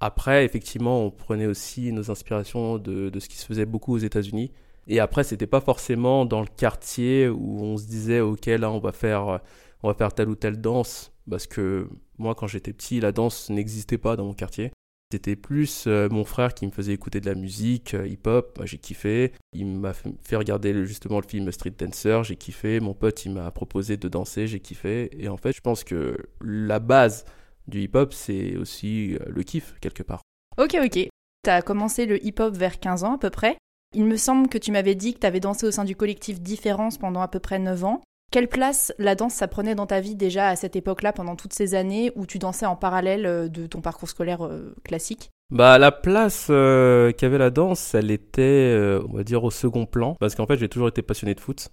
Après, 0.00 0.44
effectivement, 0.44 1.04
on 1.04 1.10
prenait 1.10 1.46
aussi 1.46 1.92
nos 1.92 2.10
inspirations 2.10 2.78
de, 2.78 3.08
de 3.08 3.20
ce 3.20 3.28
qui 3.28 3.36
se 3.36 3.46
faisait 3.46 3.66
beaucoup 3.66 3.94
aux 3.94 3.98
États-Unis. 3.98 4.52
Et 4.88 5.00
après, 5.00 5.24
c'était 5.24 5.46
pas 5.46 5.60
forcément 5.60 6.24
dans 6.26 6.40
le 6.40 6.46
quartier 6.46 7.28
où 7.28 7.60
on 7.62 7.76
se 7.76 7.86
disait, 7.86 8.20
ok, 8.20 8.46
là, 8.46 8.70
on 8.70 8.78
va 8.78 8.92
faire, 8.92 9.40
on 9.82 9.88
va 9.88 9.94
faire 9.94 10.12
telle 10.12 10.28
ou 10.28 10.36
telle 10.36 10.60
danse. 10.60 11.12
Parce 11.28 11.46
que 11.46 11.88
moi, 12.18 12.34
quand 12.34 12.46
j'étais 12.46 12.72
petit, 12.72 13.00
la 13.00 13.10
danse 13.10 13.50
n'existait 13.50 13.98
pas 13.98 14.16
dans 14.16 14.26
mon 14.26 14.34
quartier. 14.34 14.70
C'était 15.12 15.36
plus 15.36 15.84
euh, 15.86 16.08
mon 16.10 16.24
frère 16.24 16.52
qui 16.52 16.66
me 16.66 16.72
faisait 16.72 16.92
écouter 16.92 17.20
de 17.20 17.26
la 17.26 17.36
musique, 17.36 17.94
euh, 17.94 18.08
hip-hop, 18.08 18.60
j'ai 18.64 18.78
kiffé. 18.78 19.32
Il 19.52 19.66
m'a 19.66 19.92
fait 19.94 20.34
regarder 20.34 20.84
justement 20.84 21.20
le 21.20 21.26
film 21.26 21.50
Street 21.52 21.74
Dancer, 21.78 22.24
j'ai 22.24 22.34
kiffé. 22.34 22.80
Mon 22.80 22.92
pote, 22.92 23.24
il 23.24 23.32
m'a 23.32 23.50
proposé 23.52 23.96
de 23.96 24.08
danser, 24.08 24.48
j'ai 24.48 24.58
kiffé. 24.58 25.08
Et 25.12 25.28
en 25.28 25.36
fait, 25.36 25.52
je 25.52 25.60
pense 25.60 25.84
que 25.84 26.16
la 26.40 26.80
base 26.80 27.24
du 27.68 27.82
hip-hop, 27.82 28.12
c'est 28.12 28.56
aussi 28.56 29.14
euh, 29.14 29.18
le 29.28 29.44
kiff, 29.44 29.76
quelque 29.80 30.02
part. 30.02 30.22
Ok, 30.58 30.76
ok. 30.84 31.08
T'as 31.42 31.62
commencé 31.62 32.06
le 32.06 32.24
hip-hop 32.24 32.56
vers 32.56 32.80
15 32.80 33.04
ans 33.04 33.14
à 33.14 33.18
peu 33.18 33.30
près. 33.30 33.56
Il 33.94 34.06
me 34.06 34.16
semble 34.16 34.48
que 34.48 34.58
tu 34.58 34.72
m'avais 34.72 34.96
dit 34.96 35.14
que 35.14 35.20
tu 35.20 35.26
avais 35.26 35.38
dansé 35.38 35.66
au 35.66 35.70
sein 35.70 35.84
du 35.84 35.94
collectif 35.94 36.40
Différence 36.40 36.98
pendant 36.98 37.20
à 37.20 37.28
peu 37.28 37.38
près 37.38 37.60
9 37.60 37.84
ans. 37.84 38.02
Quelle 38.30 38.48
place 38.48 38.92
la 38.98 39.14
danse 39.14 39.34
ça 39.34 39.48
prenait 39.48 39.74
dans 39.74 39.86
ta 39.86 40.00
vie 40.00 40.16
déjà 40.16 40.48
à 40.48 40.56
cette 40.56 40.76
époque-là 40.76 41.12
pendant 41.12 41.36
toutes 41.36 41.52
ces 41.52 41.74
années 41.74 42.12
où 42.16 42.26
tu 42.26 42.38
dansais 42.38 42.66
en 42.66 42.76
parallèle 42.76 43.26
euh, 43.26 43.48
de 43.48 43.66
ton 43.66 43.80
parcours 43.80 44.08
scolaire 44.08 44.44
euh, 44.44 44.74
classique? 44.84 45.30
Bah 45.50 45.78
la 45.78 45.92
place 45.92 46.48
euh, 46.50 47.12
qu'avait 47.12 47.38
la 47.38 47.50
danse, 47.50 47.94
elle 47.94 48.10
était 48.10 48.76
on 49.08 49.16
va 49.16 49.22
dire 49.22 49.44
au 49.44 49.52
second 49.52 49.86
plan 49.86 50.16
parce 50.18 50.34
qu'en 50.34 50.46
fait 50.46 50.56
j'ai 50.56 50.68
toujours 50.68 50.88
été 50.88 51.02
passionné 51.02 51.34
de 51.34 51.40
foot. 51.40 51.70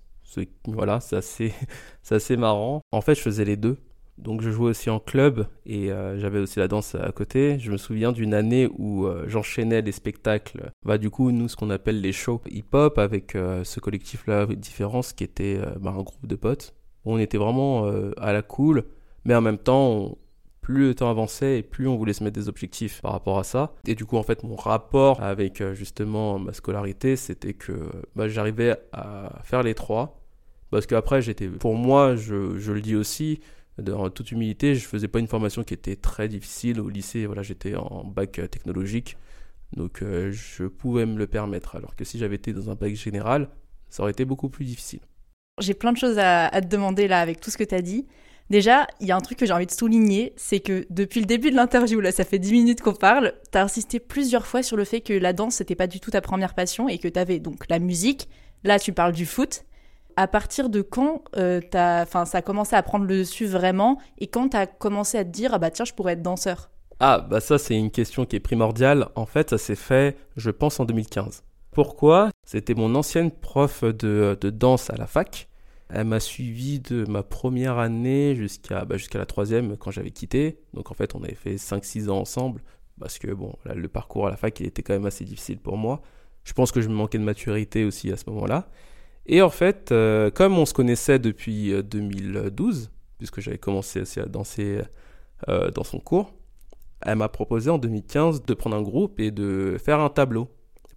Voilà, 0.65 0.99
c'est 0.99 1.15
assez, 1.15 1.53
c'est 2.01 2.15
assez 2.15 2.37
marrant. 2.37 2.81
En 2.91 3.01
fait, 3.01 3.15
je 3.15 3.21
faisais 3.21 3.45
les 3.45 3.57
deux. 3.57 3.77
Donc 4.17 4.41
je 4.41 4.51
jouais 4.51 4.69
aussi 4.69 4.89
en 4.89 4.99
club 4.99 5.47
et 5.65 5.91
euh, 5.91 6.19
j'avais 6.19 6.39
aussi 6.39 6.59
la 6.59 6.67
danse 6.67 6.95
à 6.95 7.11
côté. 7.11 7.57
Je 7.59 7.71
me 7.71 7.77
souviens 7.77 8.11
d'une 8.11 8.33
année 8.33 8.69
où 8.77 9.05
euh, 9.05 9.25
j'enchaînais 9.27 9.81
des 9.81 9.91
spectacles. 9.91 10.71
Bah 10.85 10.97
du 10.97 11.09
coup 11.09 11.31
nous 11.31 11.47
ce 11.47 11.55
qu'on 11.55 11.69
appelle 11.69 11.99
les 11.99 12.11
shows 12.11 12.41
hip-hop 12.49 12.99
avec 12.99 13.35
euh, 13.35 13.63
ce 13.63 13.79
collectif-là 13.79 14.45
Différence 14.45 15.13
qui 15.13 15.23
était 15.23 15.59
bah, 15.79 15.91
un 15.97 16.03
groupe 16.03 16.27
de 16.27 16.35
potes. 16.35 16.75
On 17.05 17.17
était 17.17 17.37
vraiment 17.37 17.85
à 18.17 18.31
la 18.31 18.41
cool, 18.41 18.85
mais 19.25 19.35
en 19.35 19.41
même 19.41 19.57
temps 19.57 20.17
plus 20.61 20.87
le 20.87 20.95
temps 20.95 21.09
avançait 21.09 21.59
et 21.59 21.63
plus 21.63 21.87
on 21.89 21.97
voulait 21.97 22.13
se 22.13 22.23
mettre 22.23 22.39
des 22.39 22.47
objectifs 22.47 23.01
par 23.01 23.11
rapport 23.11 23.39
à 23.39 23.43
ça. 23.43 23.73
Et 23.85 23.95
du 23.95 24.05
coup 24.05 24.15
en 24.15 24.23
fait 24.23 24.43
mon 24.43 24.55
rapport 24.55 25.21
avec 25.21 25.61
justement 25.73 26.39
ma 26.39 26.53
scolarité 26.53 27.15
c'était 27.15 27.53
que 27.53 27.73
bah, 28.15 28.29
j'arrivais 28.29 28.77
à 28.93 29.41
faire 29.43 29.63
les 29.63 29.73
trois. 29.73 30.19
Parce 30.69 30.85
qu'après 30.87 31.21
j'étais, 31.21 31.47
pour 31.47 31.75
moi 31.75 32.15
je, 32.15 32.57
je 32.57 32.71
le 32.71 32.81
dis 32.81 32.95
aussi, 32.95 33.41
en 33.79 34.09
toute 34.09 34.31
humilité, 34.31 34.75
je 34.75 34.87
faisais 34.87 35.07
pas 35.07 35.19
une 35.19 35.27
formation 35.27 35.63
qui 35.63 35.73
était 35.73 35.95
très 35.95 36.27
difficile 36.27 36.79
au 36.79 36.89
lycée. 36.89 37.25
Voilà, 37.25 37.41
j'étais 37.41 37.75
en 37.75 38.03
bac 38.03 38.39
euh, 38.39 38.47
technologique, 38.47 39.17
donc 39.75 40.01
euh, 40.01 40.31
je 40.31 40.65
pouvais 40.65 41.05
me 41.05 41.17
le 41.17 41.27
permettre. 41.27 41.75
Alors 41.75 41.95
que 41.95 42.03
si 42.03 42.17
j'avais 42.17 42.35
été 42.35 42.53
dans 42.53 42.69
un 42.69 42.75
bac 42.75 42.93
général, 42.95 43.49
ça 43.89 44.03
aurait 44.03 44.11
été 44.11 44.25
beaucoup 44.25 44.49
plus 44.49 44.65
difficile. 44.65 44.99
J'ai 45.59 45.73
plein 45.73 45.91
de 45.91 45.97
choses 45.97 46.17
à, 46.17 46.49
te 46.49 46.67
demander 46.67 47.07
là 47.07 47.19
avec 47.19 47.39
tout 47.39 47.51
ce 47.51 47.57
que 47.57 47.63
tu 47.63 47.75
as 47.75 47.81
dit. 47.81 48.07
Déjà, 48.49 48.87
il 48.99 49.07
y 49.07 49.11
a 49.11 49.15
un 49.15 49.21
truc 49.21 49.37
que 49.37 49.45
j'ai 49.45 49.53
envie 49.53 49.65
de 49.65 49.71
souligner, 49.71 50.33
c'est 50.35 50.59
que 50.59 50.85
depuis 50.89 51.21
le 51.21 51.25
début 51.25 51.49
de 51.49 51.55
l'interview, 51.55 51.99
là, 51.99 52.11
ça 52.11 52.25
fait 52.25 52.39
10 52.39 52.51
minutes 52.51 52.81
qu'on 52.81 52.93
parle, 52.93 53.33
tu 53.51 53.57
as 53.57 53.63
insisté 53.63 53.99
plusieurs 53.99 54.45
fois 54.45 54.61
sur 54.63 54.77
le 54.77 54.83
fait 54.83 55.01
que 55.01 55.13
la 55.13 55.31
danse, 55.31 55.55
c'était 55.55 55.75
pas 55.75 55.87
du 55.87 55.99
tout 55.99 56.11
ta 56.11 56.21
première 56.21 56.53
passion 56.53 56.89
et 56.89 56.97
que 56.97 57.07
tu 57.07 57.19
avais 57.19 57.39
donc 57.39 57.69
la 57.69 57.79
musique. 57.79 58.27
Là, 58.63 58.79
tu 58.79 58.93
parles 58.93 59.13
du 59.13 59.25
foot, 59.25 59.63
à 60.15 60.27
partir 60.27 60.69
de 60.69 60.81
quand 60.81 61.23
euh, 61.35 61.61
ça 61.71 62.05
a 62.33 62.41
commencé 62.41 62.75
à 62.75 62.83
prendre 62.83 63.05
le 63.05 63.17
dessus 63.17 63.45
vraiment 63.45 63.97
et 64.17 64.27
quand 64.27 64.49
tu 64.49 64.57
as 64.57 64.67
commencé 64.67 65.17
à 65.17 65.25
te 65.25 65.29
dire 65.29 65.51
ah 65.53 65.59
bah 65.59 65.71
tiens 65.71 65.85
je 65.85 65.93
pourrais 65.93 66.13
être 66.13 66.21
danseur? 66.21 66.69
Ah 66.99 67.19
bah 67.19 67.39
ça 67.39 67.57
c'est 67.57 67.75
une 67.75 67.91
question 67.91 68.25
qui 68.25 68.35
est 68.35 68.39
primordiale. 68.39 69.09
En 69.15 69.25
fait 69.25 69.49
ça 69.49 69.57
s'est 69.57 69.75
fait 69.75 70.17
je 70.37 70.51
pense 70.51 70.79
en 70.79 70.85
2015. 70.85 71.43
Pourquoi? 71.71 72.29
C'était 72.45 72.75
mon 72.75 72.93
ancienne 72.95 73.31
prof 73.31 73.83
de, 73.83 74.37
danse 74.49 74.89
à 74.89 74.95
la 74.95 75.07
fac. 75.07 75.49
Elle 75.89 76.05
m'a 76.05 76.19
suivi 76.19 76.79
de 76.79 77.05
ma 77.09 77.23
première 77.23 77.77
année 77.77 78.35
jusqu'à 78.35 78.85
bah, 78.85 78.95
la 79.13 79.25
troisième 79.25 79.77
quand 79.77 79.91
j'avais 79.91 80.11
quitté. 80.11 80.59
Donc 80.73 80.91
en 80.91 80.93
fait 80.93 81.15
on 81.15 81.23
avait 81.23 81.35
fait 81.35 81.55
5-6 81.55 82.09
ans 82.09 82.19
ensemble 82.19 82.61
parce 82.99 83.17
que 83.17 83.33
bon 83.33 83.53
le 83.65 83.87
parcours 83.87 84.27
à 84.27 84.29
la 84.29 84.37
fac 84.37 84.59
il 84.59 84.67
était 84.67 84.83
quand 84.83 84.93
même 84.93 85.05
assez 85.05 85.25
difficile 85.25 85.59
pour 85.59 85.77
moi. 85.77 86.01
Je 86.43 86.53
pense 86.53 86.71
que 86.71 86.81
je 86.81 86.89
me 86.89 86.93
manquais 86.93 87.17
de 87.17 87.23
maturité 87.23 87.85
aussi 87.85 88.11
à 88.11 88.17
ce 88.17 88.29
moment-là. 88.29 88.67
Et 89.25 89.41
en 89.41 89.49
fait, 89.49 89.91
euh, 89.91 90.29
comme 90.31 90.57
on 90.57 90.65
se 90.65 90.73
connaissait 90.73 91.19
depuis 91.19 91.73
2012, 91.83 92.83
euh, 92.83 92.89
puisque 93.17 93.39
j'avais 93.39 93.57
commencé 93.57 94.03
à 94.17 94.25
danser 94.25 94.81
euh, 95.47 95.71
dans 95.71 95.83
son 95.83 95.99
cours, 95.99 96.33
elle 97.01 97.17
m'a 97.17 97.29
proposé 97.29 97.69
en 97.69 97.77
2015 97.77 98.43
de 98.43 98.53
prendre 98.53 98.75
un 98.75 98.81
groupe 98.81 99.19
et 99.19 99.31
de 99.31 99.77
faire 99.79 99.99
un 99.99 100.09
tableau 100.09 100.49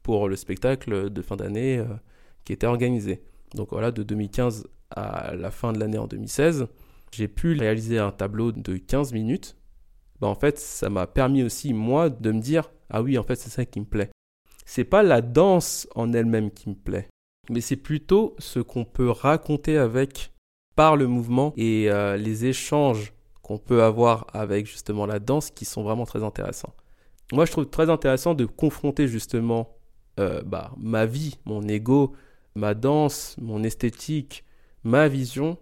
pour 0.02 0.28
le 0.28 0.37
spectacle 0.37 1.11
de 1.11 1.23
fin 1.23 1.37
d'année 1.37 1.85
qui 2.45 2.52
était 2.52 2.66
organisé. 2.66 3.23
Donc 3.54 3.68
voilà, 3.71 3.90
de 3.90 4.02
2015 4.02 4.68
à 4.90 5.35
la 5.35 5.50
fin 5.50 5.73
de 5.73 5.80
l'année 5.80 5.99
en 5.99 6.06
2016, 6.06 6.68
j'ai 7.11 7.26
pu 7.26 7.56
réaliser 7.59 7.99
un 7.99 8.12
tableau 8.12 8.52
de 8.52 8.76
15 8.76 9.12
minutes. 9.12 9.56
Bah, 10.21 10.28
en 10.28 10.37
fait, 10.37 10.59
ça 10.59 10.90
m'a 10.90 11.09
permis 11.09 11.42
aussi, 11.42 11.75
moi, 11.75 12.09
de 12.09 12.30
me 12.30 12.40
dire 12.40 12.71
Ah 12.88 13.02
oui, 13.02 13.18
en 13.18 13.25
fait, 13.25 13.35
c'est 13.35 13.50
ça 13.50 13.64
qui 13.64 13.80
me 13.80 13.85
plaît. 13.85 14.11
C'est 14.64 14.85
pas 14.85 15.02
la 15.02 15.23
danse 15.23 15.88
en 15.97 16.12
elle-même 16.12 16.52
qui 16.52 16.68
me 16.68 16.76
plaît 16.76 17.09
mais 17.50 17.60
c'est 17.60 17.76
plutôt 17.76 18.34
ce 18.38 18.60
qu'on 18.60 18.84
peut 18.84 19.10
raconter 19.10 19.76
avec 19.78 20.32
par 20.74 20.96
le 20.96 21.06
mouvement 21.06 21.52
et 21.56 21.90
euh, 21.90 22.16
les 22.16 22.44
échanges 22.44 23.12
qu'on 23.42 23.58
peut 23.58 23.82
avoir 23.82 24.26
avec 24.34 24.66
justement 24.66 25.06
la 25.06 25.18
danse 25.18 25.50
qui 25.50 25.64
sont 25.64 25.82
vraiment 25.82 26.04
très 26.04 26.22
intéressants. 26.22 26.74
Moi, 27.32 27.44
je 27.44 27.52
trouve 27.52 27.68
très 27.68 27.90
intéressant 27.90 28.34
de 28.34 28.44
confronter 28.44 29.08
justement 29.08 29.76
euh, 30.20 30.42
bah, 30.42 30.72
ma 30.78 31.06
vie, 31.06 31.38
mon 31.44 31.66
ego, 31.66 32.14
ma 32.54 32.74
danse, 32.74 33.36
mon 33.40 33.62
esthétique, 33.62 34.44
ma 34.84 35.08
vision 35.08 35.58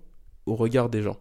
au 0.46 0.56
regard 0.56 0.88
des 0.88 1.02
gens. 1.02 1.16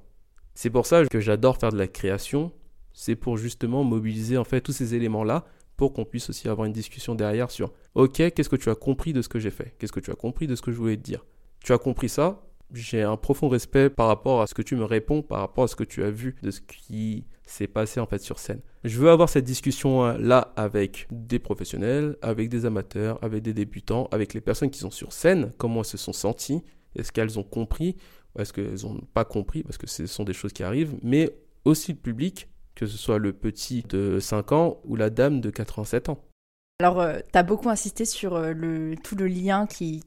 C'est 0.55 0.69
pour 0.69 0.85
ça 0.85 1.05
que 1.05 1.19
j'adore 1.19 1.57
faire 1.57 1.71
de 1.71 1.77
la 1.77 1.87
création. 1.87 2.51
C'est 2.93 3.15
pour 3.15 3.37
justement 3.37 3.83
mobiliser 3.83 4.37
en 4.37 4.43
fait 4.43 4.61
tous 4.61 4.71
ces 4.71 4.93
éléments-là 4.95 5.45
pour 5.77 5.93
qu'on 5.93 6.05
puisse 6.05 6.29
aussi 6.29 6.47
avoir 6.47 6.65
une 6.65 6.73
discussion 6.73 7.15
derrière 7.15 7.51
sur 7.51 7.73
Ok, 7.95 8.13
qu'est-ce 8.15 8.49
que 8.49 8.55
tu 8.55 8.69
as 8.69 8.75
compris 8.75 9.13
de 9.13 9.21
ce 9.21 9.29
que 9.29 9.39
j'ai 9.39 9.51
fait? 9.51 9.75
Qu'est-ce 9.77 9.91
que 9.91 9.99
tu 9.99 10.11
as 10.11 10.15
compris 10.15 10.47
de 10.47 10.55
ce 10.55 10.61
que 10.61 10.71
je 10.71 10.77
voulais 10.77 10.97
te 10.97 11.01
dire? 11.01 11.25
Tu 11.63 11.73
as 11.73 11.77
compris 11.77 12.09
ça? 12.09 12.43
J'ai 12.73 13.03
un 13.03 13.17
profond 13.17 13.49
respect 13.49 13.89
par 13.89 14.07
rapport 14.07 14.41
à 14.41 14.47
ce 14.47 14.53
que 14.53 14.63
tu 14.63 14.75
me 14.75 14.83
réponds, 14.83 15.21
par 15.21 15.39
rapport 15.39 15.65
à 15.65 15.67
ce 15.67 15.75
que 15.75 15.83
tu 15.83 16.03
as 16.03 16.09
vu 16.09 16.35
de 16.41 16.49
ce 16.49 16.59
qui 16.61 17.25
s'est 17.45 17.67
passé 17.67 17.99
en 17.99 18.07
fait 18.07 18.19
sur 18.19 18.39
scène. 18.39 18.61
Je 18.83 18.97
veux 18.99 19.09
avoir 19.09 19.29
cette 19.29 19.45
discussion 19.45 20.17
là 20.17 20.53
avec 20.55 21.07
des 21.11 21.39
professionnels, 21.39 22.17
avec 22.21 22.49
des 22.49 22.65
amateurs, 22.65 23.19
avec 23.23 23.43
des 23.43 23.53
débutants, 23.53 24.07
avec 24.11 24.33
les 24.33 24.41
personnes 24.41 24.69
qui 24.69 24.79
sont 24.79 24.91
sur 24.91 25.13
scène, 25.13 25.51
comment 25.57 25.81
elles 25.81 25.85
se 25.85 25.97
sont 25.97 26.13
senties, 26.13 26.63
est-ce 26.95 27.11
qu'elles 27.11 27.37
ont 27.37 27.43
compris 27.43 27.95
ou 28.35 28.41
est-ce 28.41 28.53
qu'elles 28.53 28.81
n'ont 28.83 29.01
pas 29.13 29.25
compris, 29.25 29.63
parce 29.63 29.77
que 29.77 29.87
ce 29.87 30.07
sont 30.07 30.23
des 30.23 30.33
choses 30.33 30.53
qui 30.53 30.63
arrivent, 30.63 30.95
mais 31.03 31.29
aussi 31.65 31.91
le 31.93 31.97
public, 31.97 32.47
que 32.75 32.85
ce 32.85 32.97
soit 32.97 33.19
le 33.19 33.33
petit 33.33 33.83
de 33.83 34.19
5 34.19 34.51
ans 34.51 34.77
ou 34.85 34.95
la 34.95 35.09
dame 35.09 35.41
de 35.41 35.49
87 35.49 36.09
ans. 36.09 36.19
Alors, 36.79 36.99
euh, 36.99 37.19
tu 37.31 37.37
as 37.37 37.43
beaucoup 37.43 37.69
insisté 37.69 38.03
sur 38.03 38.35
euh, 38.35 38.93
tout 39.03 39.15
le 39.15 39.27
lien 39.27 39.67
qui, 39.67 40.03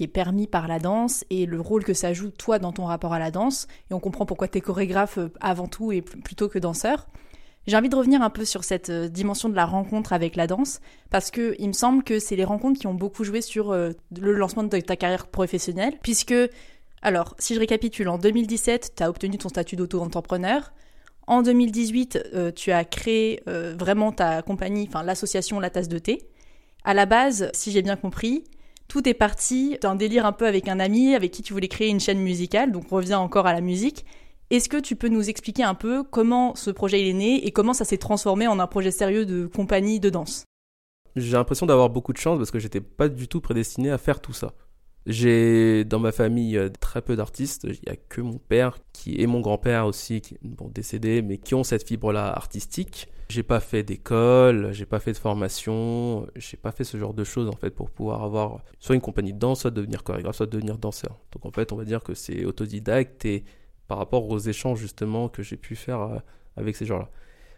est 0.00 0.06
permis 0.06 0.46
par 0.48 0.66
la 0.66 0.78
danse 0.78 1.24
et 1.30 1.46
le 1.46 1.60
rôle 1.60 1.84
que 1.84 1.94
ça 1.94 2.12
joue, 2.12 2.30
toi, 2.30 2.58
dans 2.58 2.72
ton 2.72 2.84
rapport 2.84 3.12
à 3.12 3.18
la 3.18 3.30
danse. 3.30 3.68
Et 3.90 3.94
on 3.94 4.00
comprend 4.00 4.26
pourquoi 4.26 4.48
tu 4.48 4.58
es 4.58 4.60
chorégraphe 4.60 5.18
euh, 5.18 5.28
avant 5.40 5.68
tout 5.68 5.92
et 5.92 6.02
plutôt 6.02 6.48
que 6.48 6.58
danseur. 6.58 7.06
J'ai 7.66 7.76
envie 7.76 7.88
de 7.88 7.96
revenir 7.96 8.22
un 8.22 8.30
peu 8.30 8.44
sur 8.44 8.64
cette 8.64 8.90
dimension 8.90 9.48
de 9.48 9.54
la 9.54 9.66
rencontre 9.66 10.12
avec 10.12 10.34
la 10.34 10.46
danse, 10.46 10.80
parce 11.10 11.30
que 11.30 11.54
il 11.58 11.68
me 11.68 11.72
semble 11.72 12.02
que 12.02 12.18
c'est 12.18 12.34
les 12.34 12.44
rencontres 12.44 12.80
qui 12.80 12.86
ont 12.86 12.94
beaucoup 12.94 13.22
joué 13.22 13.42
sur 13.42 13.72
le 13.72 13.94
lancement 14.32 14.62
de 14.62 14.80
ta 14.80 14.96
carrière 14.96 15.26
professionnelle, 15.26 15.94
puisque, 16.02 16.34
alors, 17.02 17.34
si 17.38 17.54
je 17.54 17.60
récapitule, 17.60 18.08
en 18.08 18.16
2017, 18.16 18.94
tu 18.96 19.02
as 19.02 19.10
obtenu 19.10 19.36
ton 19.36 19.50
statut 19.50 19.76
d'auto-entrepreneur. 19.76 20.72
En 21.30 21.42
2018, 21.42 22.30
euh, 22.34 22.50
tu 22.50 22.72
as 22.72 22.84
créé 22.84 23.40
euh, 23.46 23.76
vraiment 23.78 24.10
ta 24.10 24.42
compagnie, 24.42 24.88
enfin 24.88 25.04
l'association 25.04 25.60
La 25.60 25.70
Tasse 25.70 25.86
de 25.86 25.98
Thé. 25.98 26.28
À 26.82 26.92
la 26.92 27.06
base, 27.06 27.50
si 27.54 27.70
j'ai 27.70 27.82
bien 27.82 27.94
compris, 27.94 28.42
tout 28.88 29.08
est 29.08 29.14
parti 29.14 29.78
d'un 29.80 29.94
délire 29.94 30.26
un 30.26 30.32
peu 30.32 30.44
avec 30.44 30.66
un 30.66 30.80
ami 30.80 31.14
avec 31.14 31.30
qui 31.30 31.42
tu 31.42 31.52
voulais 31.52 31.68
créer 31.68 31.88
une 31.88 32.00
chaîne 32.00 32.18
musicale, 32.18 32.72
donc 32.72 32.88
revient 32.90 33.14
encore 33.14 33.46
à 33.46 33.52
la 33.52 33.60
musique. 33.60 34.04
Est-ce 34.50 34.68
que 34.68 34.78
tu 34.78 34.96
peux 34.96 35.06
nous 35.06 35.30
expliquer 35.30 35.62
un 35.62 35.74
peu 35.74 36.02
comment 36.02 36.56
ce 36.56 36.72
projet 36.72 37.08
est 37.08 37.12
né 37.12 37.46
et 37.46 37.52
comment 37.52 37.74
ça 37.74 37.84
s'est 37.84 37.96
transformé 37.96 38.48
en 38.48 38.58
un 38.58 38.66
projet 38.66 38.90
sérieux 38.90 39.24
de 39.24 39.46
compagnie 39.46 40.00
de 40.00 40.10
danse? 40.10 40.42
J'ai 41.14 41.34
l'impression 41.34 41.64
d'avoir 41.64 41.90
beaucoup 41.90 42.12
de 42.12 42.18
chance 42.18 42.38
parce 42.38 42.50
que 42.50 42.58
j'étais 42.58 42.80
pas 42.80 43.08
du 43.08 43.28
tout 43.28 43.40
prédestiné 43.40 43.92
à 43.92 43.98
faire 43.98 44.20
tout 44.20 44.32
ça. 44.32 44.52
J'ai 45.06 45.84
dans 45.84 45.98
ma 45.98 46.12
famille 46.12 46.56
euh, 46.58 46.68
très 46.80 47.00
peu 47.00 47.16
d'artistes. 47.16 47.64
Il 47.64 47.80
n'y 47.86 47.92
a 47.92 47.96
que 47.96 48.20
mon 48.20 48.38
père 48.38 48.78
qui 48.92 49.20
et 49.20 49.26
mon 49.26 49.40
grand-père 49.40 49.86
aussi, 49.86 50.20
qui 50.20 50.36
bon 50.42 50.68
décédés, 50.68 51.22
mais 51.22 51.38
qui 51.38 51.54
ont 51.54 51.64
cette 51.64 51.86
fibre-là 51.86 52.26
artistique. 52.28 53.08
J'ai 53.30 53.42
pas 53.42 53.60
fait 53.60 53.82
d'école, 53.82 54.72
j'ai 54.72 54.86
pas 54.86 54.98
fait 54.98 55.12
de 55.12 55.16
formation, 55.16 56.26
j'ai 56.34 56.56
pas 56.56 56.72
fait 56.72 56.84
ce 56.84 56.96
genre 56.96 57.14
de 57.14 57.22
choses 57.22 57.48
en 57.48 57.56
fait 57.56 57.70
pour 57.70 57.88
pouvoir 57.88 58.24
avoir 58.24 58.60
soit 58.80 58.96
une 58.96 59.00
compagnie 59.00 59.32
de 59.32 59.38
danse, 59.38 59.60
soit 59.60 59.70
devenir 59.70 60.02
chorégraphe, 60.02 60.36
soit 60.36 60.46
devenir 60.46 60.78
danseur. 60.78 61.20
Donc 61.32 61.46
en 61.46 61.52
fait, 61.52 61.72
on 61.72 61.76
va 61.76 61.84
dire 61.84 62.02
que 62.02 62.12
c'est 62.14 62.44
autodidacte 62.44 63.24
et 63.24 63.44
par 63.86 63.98
rapport 63.98 64.28
aux 64.28 64.38
échanges 64.38 64.80
justement 64.80 65.28
que 65.28 65.42
j'ai 65.42 65.56
pu 65.56 65.76
faire 65.76 66.00
euh, 66.00 66.18
avec 66.56 66.76
ces 66.76 66.86
gens-là. 66.86 67.08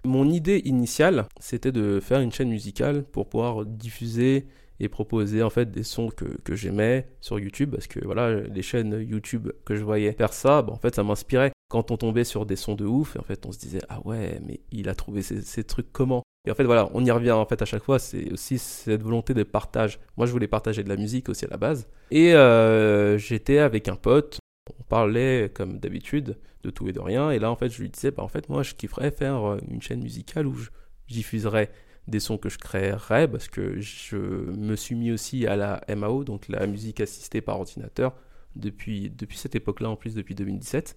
Mon 0.04 0.28
idée 0.28 0.60
initiale, 0.64 1.26
c'était 1.40 1.72
de 1.72 2.00
faire 2.00 2.20
une 2.20 2.32
chaîne 2.32 2.48
musicale 2.48 3.04
pour 3.04 3.28
pouvoir 3.28 3.64
diffuser 3.64 4.46
et 4.80 4.88
proposer 4.88 5.42
en 5.42 5.50
fait 5.50 5.70
des 5.70 5.82
sons 5.82 6.08
que, 6.08 6.24
que 6.42 6.54
j'aimais 6.54 7.08
sur 7.20 7.38
YouTube 7.38 7.70
parce 7.72 7.86
que 7.86 8.04
voilà 8.04 8.34
les 8.34 8.62
chaînes 8.62 9.00
YouTube 9.00 9.48
que 9.64 9.74
je 9.76 9.84
voyais 9.84 10.12
faire 10.12 10.32
ça 10.32 10.62
bah, 10.62 10.72
en 10.72 10.78
fait 10.78 10.94
ça 10.94 11.02
m'inspirait. 11.02 11.52
Quand 11.68 11.90
on 11.90 11.96
tombait 11.96 12.24
sur 12.24 12.44
des 12.44 12.56
sons 12.56 12.74
de 12.74 12.84
ouf 12.84 13.16
en 13.16 13.22
fait 13.22 13.46
on 13.46 13.52
se 13.52 13.58
disait 13.58 13.80
ah 13.88 14.00
ouais 14.06 14.40
mais 14.46 14.60
il 14.70 14.88
a 14.88 14.94
trouvé 14.94 15.22
ces, 15.22 15.42
ces 15.42 15.64
trucs 15.64 15.92
comment? 15.92 16.22
Et 16.46 16.50
en 16.50 16.54
fait 16.54 16.64
voilà 16.64 16.90
on 16.92 17.04
y 17.04 17.10
revient 17.10 17.32
en 17.32 17.46
fait 17.46 17.62
à 17.62 17.64
chaque 17.64 17.84
fois 17.84 17.98
c'est 17.98 18.32
aussi 18.32 18.58
cette 18.58 19.02
volonté 19.02 19.34
de 19.34 19.42
partage. 19.42 20.00
Moi 20.16 20.26
je 20.26 20.32
voulais 20.32 20.48
partager 20.48 20.82
de 20.82 20.88
la 20.88 20.96
musique 20.96 21.28
aussi 21.28 21.44
à 21.44 21.48
la 21.48 21.56
base. 21.56 21.88
Et 22.10 22.34
euh, 22.34 23.18
j'étais 23.18 23.58
avec 23.58 23.88
un 23.88 23.96
pote 23.96 24.38
on 24.78 24.82
parlait 24.84 25.50
comme 25.54 25.78
d'habitude 25.78 26.36
de 26.62 26.70
tout 26.70 26.88
et 26.88 26.92
de 26.92 27.00
rien. 27.00 27.30
Et 27.30 27.38
là 27.38 27.50
en 27.50 27.56
fait 27.56 27.68
je 27.68 27.80
lui 27.80 27.88
disais 27.88 28.10
bah 28.10 28.22
en 28.22 28.28
fait 28.28 28.48
moi 28.48 28.62
je 28.62 28.74
kifferais 28.74 29.10
faire 29.10 29.52
euh, 29.52 29.58
une 29.68 29.82
chaîne 29.82 30.02
musicale 30.02 30.46
où 30.46 30.54
je 30.54 30.70
diffuserais 31.08 31.70
des 32.08 32.20
sons 32.20 32.38
que 32.38 32.48
je 32.48 32.58
créerais 32.58 33.28
parce 33.28 33.48
que 33.48 33.80
je 33.80 34.16
me 34.16 34.74
suis 34.76 34.94
mis 34.94 35.12
aussi 35.12 35.46
à 35.46 35.56
la 35.56 35.82
MAO, 35.94 36.24
donc 36.24 36.48
la 36.48 36.66
musique 36.66 37.00
assistée 37.00 37.40
par 37.40 37.58
ordinateur. 37.60 38.14
depuis, 38.56 39.10
depuis 39.10 39.38
cette 39.38 39.54
époque-là, 39.54 39.88
en 39.88 39.96
plus 39.96 40.14
depuis 40.14 40.34
2017, 40.34 40.96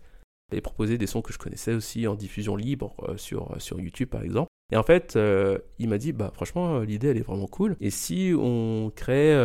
et 0.52 0.62
proposé 0.62 0.98
des 0.98 1.08
sons 1.08 1.22
que 1.22 1.34
je 1.34 1.38
connaissais 1.38 1.74
aussi 1.74 2.08
en 2.08 2.16
diffusion 2.16 2.56
libre 2.56 2.96
euh, 3.10 3.18
sur, 3.18 3.52
euh, 3.52 3.60
sur 3.60 3.80
YouTube 3.80 4.10
par 4.10 4.24
exemple. 4.24 4.50
Et 4.72 4.78
en 4.78 4.84
fait, 4.84 5.16
euh, 5.16 5.60
il 5.80 5.90
m'a 5.90 5.98
dit, 5.98 6.12
bah 6.12 6.32
franchement, 6.34 6.80
l'idée 6.80 7.10
elle 7.10 7.18
est 7.18 7.26
vraiment 7.26 7.48
cool. 7.48 7.76
Et 7.82 7.92
si 7.92 8.34
on 8.36 8.92
crée 8.96 9.36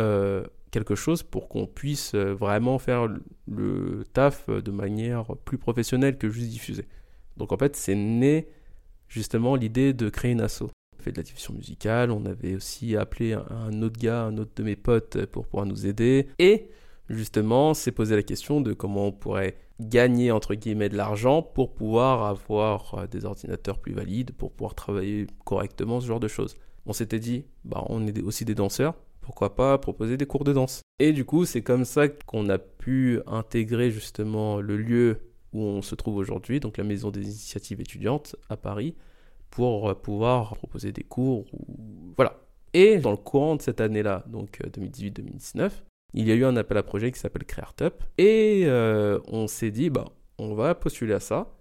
quelque 0.71 0.95
chose 0.95 1.21
pour 1.21 1.47
qu'on 1.47 1.67
puisse 1.67 2.15
vraiment 2.15 2.79
faire 2.79 3.07
le 3.47 4.03
taf 4.13 4.49
de 4.49 4.71
manière 4.71 5.25
plus 5.45 5.57
professionnelle 5.57 6.17
que 6.17 6.29
juste 6.29 6.49
diffuser. 6.49 6.87
Donc 7.37 7.51
en 7.51 7.57
fait, 7.57 7.75
c'est 7.75 7.93
né 7.93 8.47
justement 9.09 9.55
l'idée 9.55 9.93
de 9.93 10.09
créer 10.09 10.31
une 10.31 10.41
asso. 10.41 10.63
Fait 11.01 11.11
de 11.11 11.17
la 11.17 11.23
diffusion 11.23 11.53
musicale, 11.53 12.11
on 12.11 12.25
avait 12.25 12.55
aussi 12.55 12.95
appelé 12.95 13.33
un 13.33 13.81
autre 13.81 13.99
gars, 13.99 14.23
un 14.23 14.37
autre 14.37 14.51
de 14.55 14.63
mes 14.63 14.75
potes 14.75 15.25
pour 15.25 15.47
pouvoir 15.47 15.65
nous 15.65 15.87
aider. 15.87 16.27
Et 16.39 16.69
justement, 17.09 17.73
c'est 17.73 17.91
poser 17.91 18.15
la 18.15 18.23
question 18.23 18.61
de 18.61 18.73
comment 18.73 19.07
on 19.07 19.11
pourrait 19.11 19.55
gagner 19.79 20.31
entre 20.31 20.53
guillemets 20.53 20.89
de 20.89 20.97
l'argent 20.97 21.41
pour 21.41 21.73
pouvoir 21.73 22.23
avoir 22.25 22.95
euh, 22.95 23.07
des 23.07 23.25
ordinateurs 23.25 23.79
plus 23.79 23.93
valides, 23.93 24.31
pour 24.31 24.51
pouvoir 24.51 24.75
travailler 24.75 25.27
correctement, 25.43 25.99
ce 25.99 26.07
genre 26.07 26.19
de 26.19 26.27
choses. 26.27 26.55
On 26.85 26.93
s'était 26.93 27.19
dit, 27.19 27.45
bah, 27.65 27.83
on 27.89 28.05
est 28.07 28.21
aussi 28.21 28.45
des 28.45 28.55
danseurs, 28.55 28.95
pourquoi 29.21 29.55
pas 29.55 29.77
proposer 29.77 30.17
des 30.17 30.25
cours 30.25 30.43
de 30.43 30.53
danse? 30.53 30.81
Et 30.99 31.13
du 31.13 31.25
coup, 31.25 31.45
c'est 31.45 31.61
comme 31.61 31.85
ça 31.85 32.07
qu'on 32.09 32.49
a 32.49 32.57
pu 32.57 33.19
intégrer 33.27 33.91
justement 33.91 34.61
le 34.61 34.77
lieu 34.77 35.21
où 35.53 35.61
on 35.61 35.81
se 35.81 35.95
trouve 35.95 36.15
aujourd'hui, 36.15 36.59
donc 36.59 36.77
la 36.77 36.83
maison 36.83 37.11
des 37.11 37.23
initiatives 37.23 37.81
étudiantes 37.81 38.35
à 38.49 38.57
Paris, 38.57 38.95
pour 39.51 39.89
euh, 39.89 39.93
pouvoir 39.93 40.55
proposer 40.55 40.91
des 40.91 41.03
cours. 41.03 41.45
Voilà. 42.17 42.37
Et 42.73 42.97
dans 42.97 43.11
le 43.11 43.17
courant 43.17 43.57
de 43.57 43.61
cette 43.61 43.81
année-là, 43.81 44.23
donc 44.27 44.59
2018-2019, 44.61 45.59
euh, 45.59 45.69
il 46.13 46.27
y 46.27 46.31
a 46.31 46.35
eu 46.35 46.45
un 46.45 46.55
appel 46.57 46.77
à 46.77 46.83
projet 46.83 47.11
qui 47.11 47.19
s'appelle 47.19 47.45
CreaRtup. 47.45 48.03
Et 48.17 48.63
euh, 48.65 49.19
on 49.27 49.47
s'est 49.47 49.71
dit, 49.71 49.89
bah, 49.89 50.05
on 50.37 50.55
va 50.55 50.73
postuler 50.73 51.13
à 51.13 51.19
ça. 51.19 51.53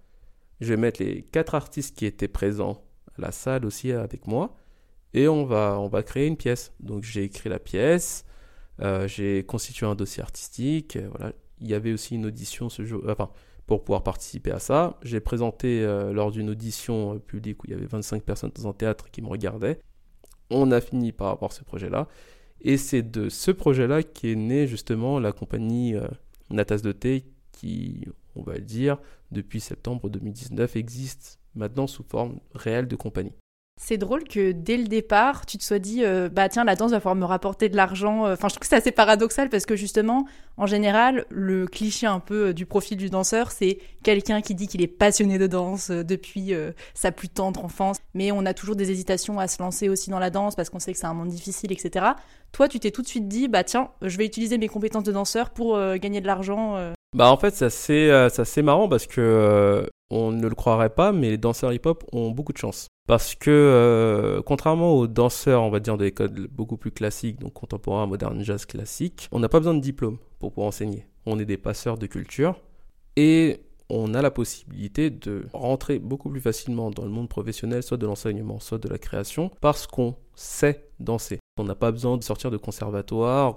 Je 0.61 0.68
vais 0.68 0.76
mettre 0.76 1.02
les 1.02 1.23
quatre 1.23 1.54
artistes 1.54 1.97
qui 1.97 2.06
étaient 2.06 2.28
présents 2.28 2.85
à 3.18 3.23
la 3.23 3.32
salle 3.32 3.66
aussi 3.66 3.92
avec 3.92 4.26
moi. 4.26 4.56
Et 5.12 5.26
on 5.26 5.44
va, 5.44 5.78
on 5.80 5.88
va 5.88 6.02
créer 6.02 6.26
une 6.26 6.37
pièce. 6.37 6.73
Donc 6.80 7.02
j'ai 7.02 7.25
écrit 7.25 7.49
la 7.49 7.59
pièce, 7.59 8.25
j'ai 9.06 9.44
constitué 9.44 9.87
un 9.87 9.94
dossier 9.94 10.23
artistique. 10.23 10.99
Voilà. 11.16 11.32
Il 11.61 11.69
y 11.69 11.75
avait 11.75 11.93
aussi 11.93 12.14
une 12.14 12.26
audition 12.26 12.69
ce 12.69 12.85
jour, 12.85 13.02
enfin, 13.09 13.31
pour 13.67 13.85
pouvoir 13.85 14.02
participer 14.02 14.50
à 14.50 14.59
ça. 14.59 14.99
J'ai 15.02 15.21
présenté 15.21 15.83
lors 16.12 16.31
d'une 16.31 16.50
audition 16.50 17.19
publique 17.21 17.62
où 17.62 17.67
il 17.67 17.71
y 17.73 17.75
avait 17.75 17.87
25 17.87 18.23
personnes 18.23 18.50
dans 18.55 18.69
un 18.69 18.73
théâtre 18.73 19.11
qui 19.11 19.23
me 19.23 19.29
regardaient. 19.29 19.81
On 20.50 20.73
a 20.73 20.81
fini 20.81 21.12
par 21.12 21.29
avoir 21.29 21.52
ce 21.52 21.62
projet-là. 21.62 22.09
Et 22.61 22.76
c'est 22.76 23.02
de 23.02 23.29
ce 23.29 23.50
projet-là 23.50 24.02
qu'est 24.02 24.35
née 24.35 24.67
justement 24.67 25.19
la 25.19 25.33
compagnie 25.33 25.95
euh, 25.95 26.07
Natas 26.50 26.79
de 26.79 26.93
thé 26.93 27.25
qui, 27.52 28.07
on 28.37 28.43
va 28.43 28.55
le 28.55 28.61
dire, 28.61 28.99
depuis 29.31 29.61
septembre 29.61 30.11
2019 30.11 30.76
existe 30.76 31.40
maintenant 31.55 31.87
sous 31.87 32.02
forme 32.02 32.40
réelle 32.55 32.87
de 32.87 32.97
compagnie. 32.97 33.33
C'est 33.83 33.97
drôle 33.97 34.25
que 34.25 34.53
dès 34.53 34.77
le 34.77 34.85
départ, 34.85 35.47
tu 35.47 35.57
te 35.57 35.65
sois 35.65 35.79
dit, 35.79 36.05
euh, 36.05 36.29
bah 36.31 36.50
tiens, 36.50 36.65
la 36.65 36.77
danse 36.77 36.91
va 36.91 36.99
pouvoir 36.99 37.17
me 37.17 37.25
rapporter 37.25 37.71
de 37.71 37.77
l'argent. 37.77 38.31
Enfin, 38.31 38.49
je 38.49 38.55
trouve 38.55 38.61
que 38.61 38.67
c'est 38.67 38.77
assez 38.77 38.93
paradoxal 38.93 39.49
parce 39.49 39.65
que 39.65 39.75
justement, 39.75 40.27
en 40.59 40.67
général, 40.67 41.25
le 41.31 41.67
cliché 41.67 42.07
un 42.07 42.21
peu 42.21 42.49
euh, 42.49 42.53
du 42.53 42.67
profil 42.67 42.99
du 42.99 43.09
danseur, 43.09 43.50
c'est 43.50 43.79
quelqu'un 44.05 44.43
qui 44.43 44.55
dit 44.55 44.69
qu'il 44.69 44.83
est 44.83 44.87
passionné 44.87 45.39
de 45.39 45.47
danse 45.47 45.91
euh, 45.91 46.05
depuis 46.05 46.53
sa 46.95 47.11
plus 47.11 47.31
tendre 47.31 47.65
enfance. 47.65 47.97
Mais 48.15 48.33
on 48.33 48.45
a 48.45 48.53
toujours 48.53 48.77
des 48.77 48.91
hésitations 48.91 49.41
à 49.41 49.49
se 49.49 49.62
lancer 49.62 49.89
aussi 49.89 50.11
dans 50.11 50.19
la 50.19 50.31
danse 50.31 50.57
parce 50.57 50.69
qu'on 50.69 50.79
sait 50.79 50.93
que 50.93 50.99
c'est 50.99 51.07
un 51.07 51.15
monde 51.15 51.31
difficile, 51.31 51.73
etc. 51.73 52.07
Toi, 52.53 52.69
tu 52.69 52.81
t'es 52.81 52.91
tout 52.91 53.03
de 53.03 53.09
suite 53.09 53.29
dit, 53.29 53.49
bah 53.49 53.65
tiens, 53.65 53.89
je 54.03 54.17
vais 54.19 54.27
utiliser 54.27 54.59
mes 54.59 54.69
compétences 54.69 55.05
de 55.05 55.12
danseur 55.12 55.50
pour 55.50 55.79
gagner 55.97 56.21
de 56.21 56.27
l'argent. 56.27 56.93
Bah 57.17 57.31
en 57.31 57.37
fait, 57.37 57.55
c'est 57.55 58.11
assez, 58.11 58.62
marrant 58.62 58.89
parce 58.89 59.07
que 59.07 59.89
on 60.11 60.33
ne 60.33 60.47
le 60.47 60.55
croirait 60.55 60.91
pas, 60.91 61.12
mais 61.12 61.31
les 61.31 61.39
danseurs 61.39 61.73
hip-hop 61.73 62.05
ont 62.12 62.31
beaucoup 62.31 62.53
de 62.53 62.59
chance. 62.59 62.89
Parce 63.11 63.35
que, 63.35 63.50
euh, 63.50 64.40
contrairement 64.40 64.93
aux 64.93 65.09
danseurs, 65.09 65.64
on 65.64 65.71
va 65.71 65.81
dire, 65.81 65.99
des 65.99 66.12
codes 66.12 66.47
beaucoup 66.47 66.76
plus 66.76 66.93
classiques, 66.93 67.40
donc 67.40 67.55
contemporains, 67.55 68.07
moderne, 68.07 68.40
jazz 68.45 68.67
classique, 68.67 69.29
on 69.33 69.40
n'a 69.40 69.49
pas 69.49 69.59
besoin 69.59 69.75
de 69.75 69.81
diplôme 69.81 70.18
pour 70.38 70.53
pouvoir 70.53 70.68
enseigner. 70.68 71.09
On 71.27 71.40
est 71.40 71.44
des 71.44 71.57
passeurs 71.57 71.99
de 71.99 72.07
culture 72.07 72.61
et 73.16 73.62
on 73.88 74.14
a 74.14 74.23
la 74.23 74.31
possibilité 74.31 75.11
de 75.11 75.44
rentrer 75.53 75.99
beaucoup 75.99 76.31
plus 76.31 76.40
facilement 76.40 76.92
dans 76.92 77.03
le 77.03 77.11
monde 77.11 77.29
professionnel, 77.29 77.83
soit 77.83 77.96
de 77.96 78.07
l'enseignement, 78.07 78.61
soit 78.61 78.79
de 78.79 78.88
la 78.88 78.99
création, 78.99 79.51
parce 79.61 79.88
qu'on 79.88 80.14
sait 80.37 80.88
danser. 81.01 81.40
On 81.59 81.64
n'a 81.64 81.75
pas 81.75 81.90
besoin 81.90 82.16
de 82.16 82.23
sortir 82.23 82.53
de 82.53 82.59
conservatoire, 82.59 83.57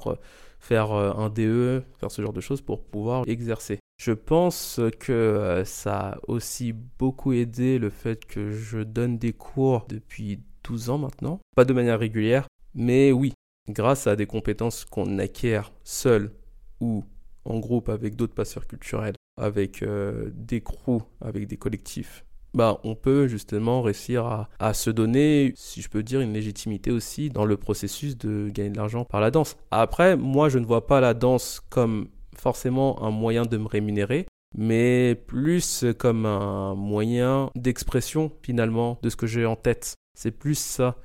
faire 0.60 0.94
euh, 0.94 1.14
un 1.14 1.30
DE, 1.30 1.84
faire 2.00 2.10
ce 2.10 2.24
genre 2.24 2.34
de 2.34 2.42
choses 2.42 2.62
pour 2.62 2.84
pouvoir 2.84 3.24
exercer. 3.28 3.78
Je 4.06 4.12
pense 4.12 4.82
que 5.00 5.14
euh, 5.14 5.64
ça 5.64 5.98
a 5.98 6.18
aussi 6.28 6.74
beaucoup 6.74 7.32
aidé 7.32 7.80
le 7.80 7.90
fait 7.90 8.26
que 8.26 8.52
je 8.52 8.80
donne 8.80 9.18
des 9.18 9.32
cours 9.32 9.86
depuis 9.88 10.42
12 10.66 10.90
ans 10.90 10.98
maintenant. 10.98 11.40
Pas 11.56 11.64
de 11.64 11.72
manière 11.72 12.00
régulière, 12.00 12.48
mais 12.76 13.14
oui, 13.14 13.32
grâce 13.70 14.06
à 14.06 14.18
des 14.18 14.26
compétences 14.26 14.84
qu'on 14.84 15.20
acquiert 15.20 15.72
seul 15.86 16.34
ou 16.82 17.06
en 17.46 17.60
groupe 17.60 17.88
avec 17.88 18.18
d'autres 18.18 18.34
passeurs 18.34 18.68
culturels, 18.68 19.16
avec 19.38 19.82
euh, 19.84 20.32
des 20.34 20.60
crews, 20.60 21.04
avec 21.22 21.48
des 21.48 21.56
collectifs, 21.56 22.26
bah, 22.54 22.82
on 22.84 22.96
peut 22.96 23.30
justement 23.30 23.82
réussir 23.82 24.26
à, 24.26 24.50
à, 24.60 24.74
se 24.74 24.90
donner, 24.90 25.54
si 25.56 25.82
je 25.82 25.88
peux 25.88 26.04
dire, 26.04 26.20
une 26.20 26.34
légitimité 26.34 26.92
aussi 26.92 27.30
dans 27.30 27.46
le 27.46 27.56
processus 27.56 28.18
de 28.18 28.50
gagner 28.50 28.72
de 28.72 28.78
l'argent 28.78 29.06
par 29.06 29.22
la 29.22 29.32
danse. 29.32 29.56
Après, 29.72 30.18
moi, 30.18 30.50
je 30.50 30.60
ne 30.60 30.66
vois 30.66 30.88
pas 30.88 31.00
la 31.00 31.14
danse 31.14 31.62
comme 31.70 32.10
forcément 32.44 33.02
un 33.02 33.10
moyen 33.10 33.44
de 33.44 33.58
me 33.58 33.68
rémunérer, 33.68 34.28
mais 34.56 35.16
plus 35.16 35.86
comme 35.98 36.26
un 36.26 36.76
moyen 36.76 37.50
d'expression 37.56 38.32
finalement 38.44 39.00
de 39.02 39.10
ce 39.10 39.16
que 39.16 39.28
j'ai 39.28 39.46
en 39.46 39.56
tête. 39.56 39.96
C'est 40.18 40.32
plus 40.32 40.60
ça. 40.60 40.98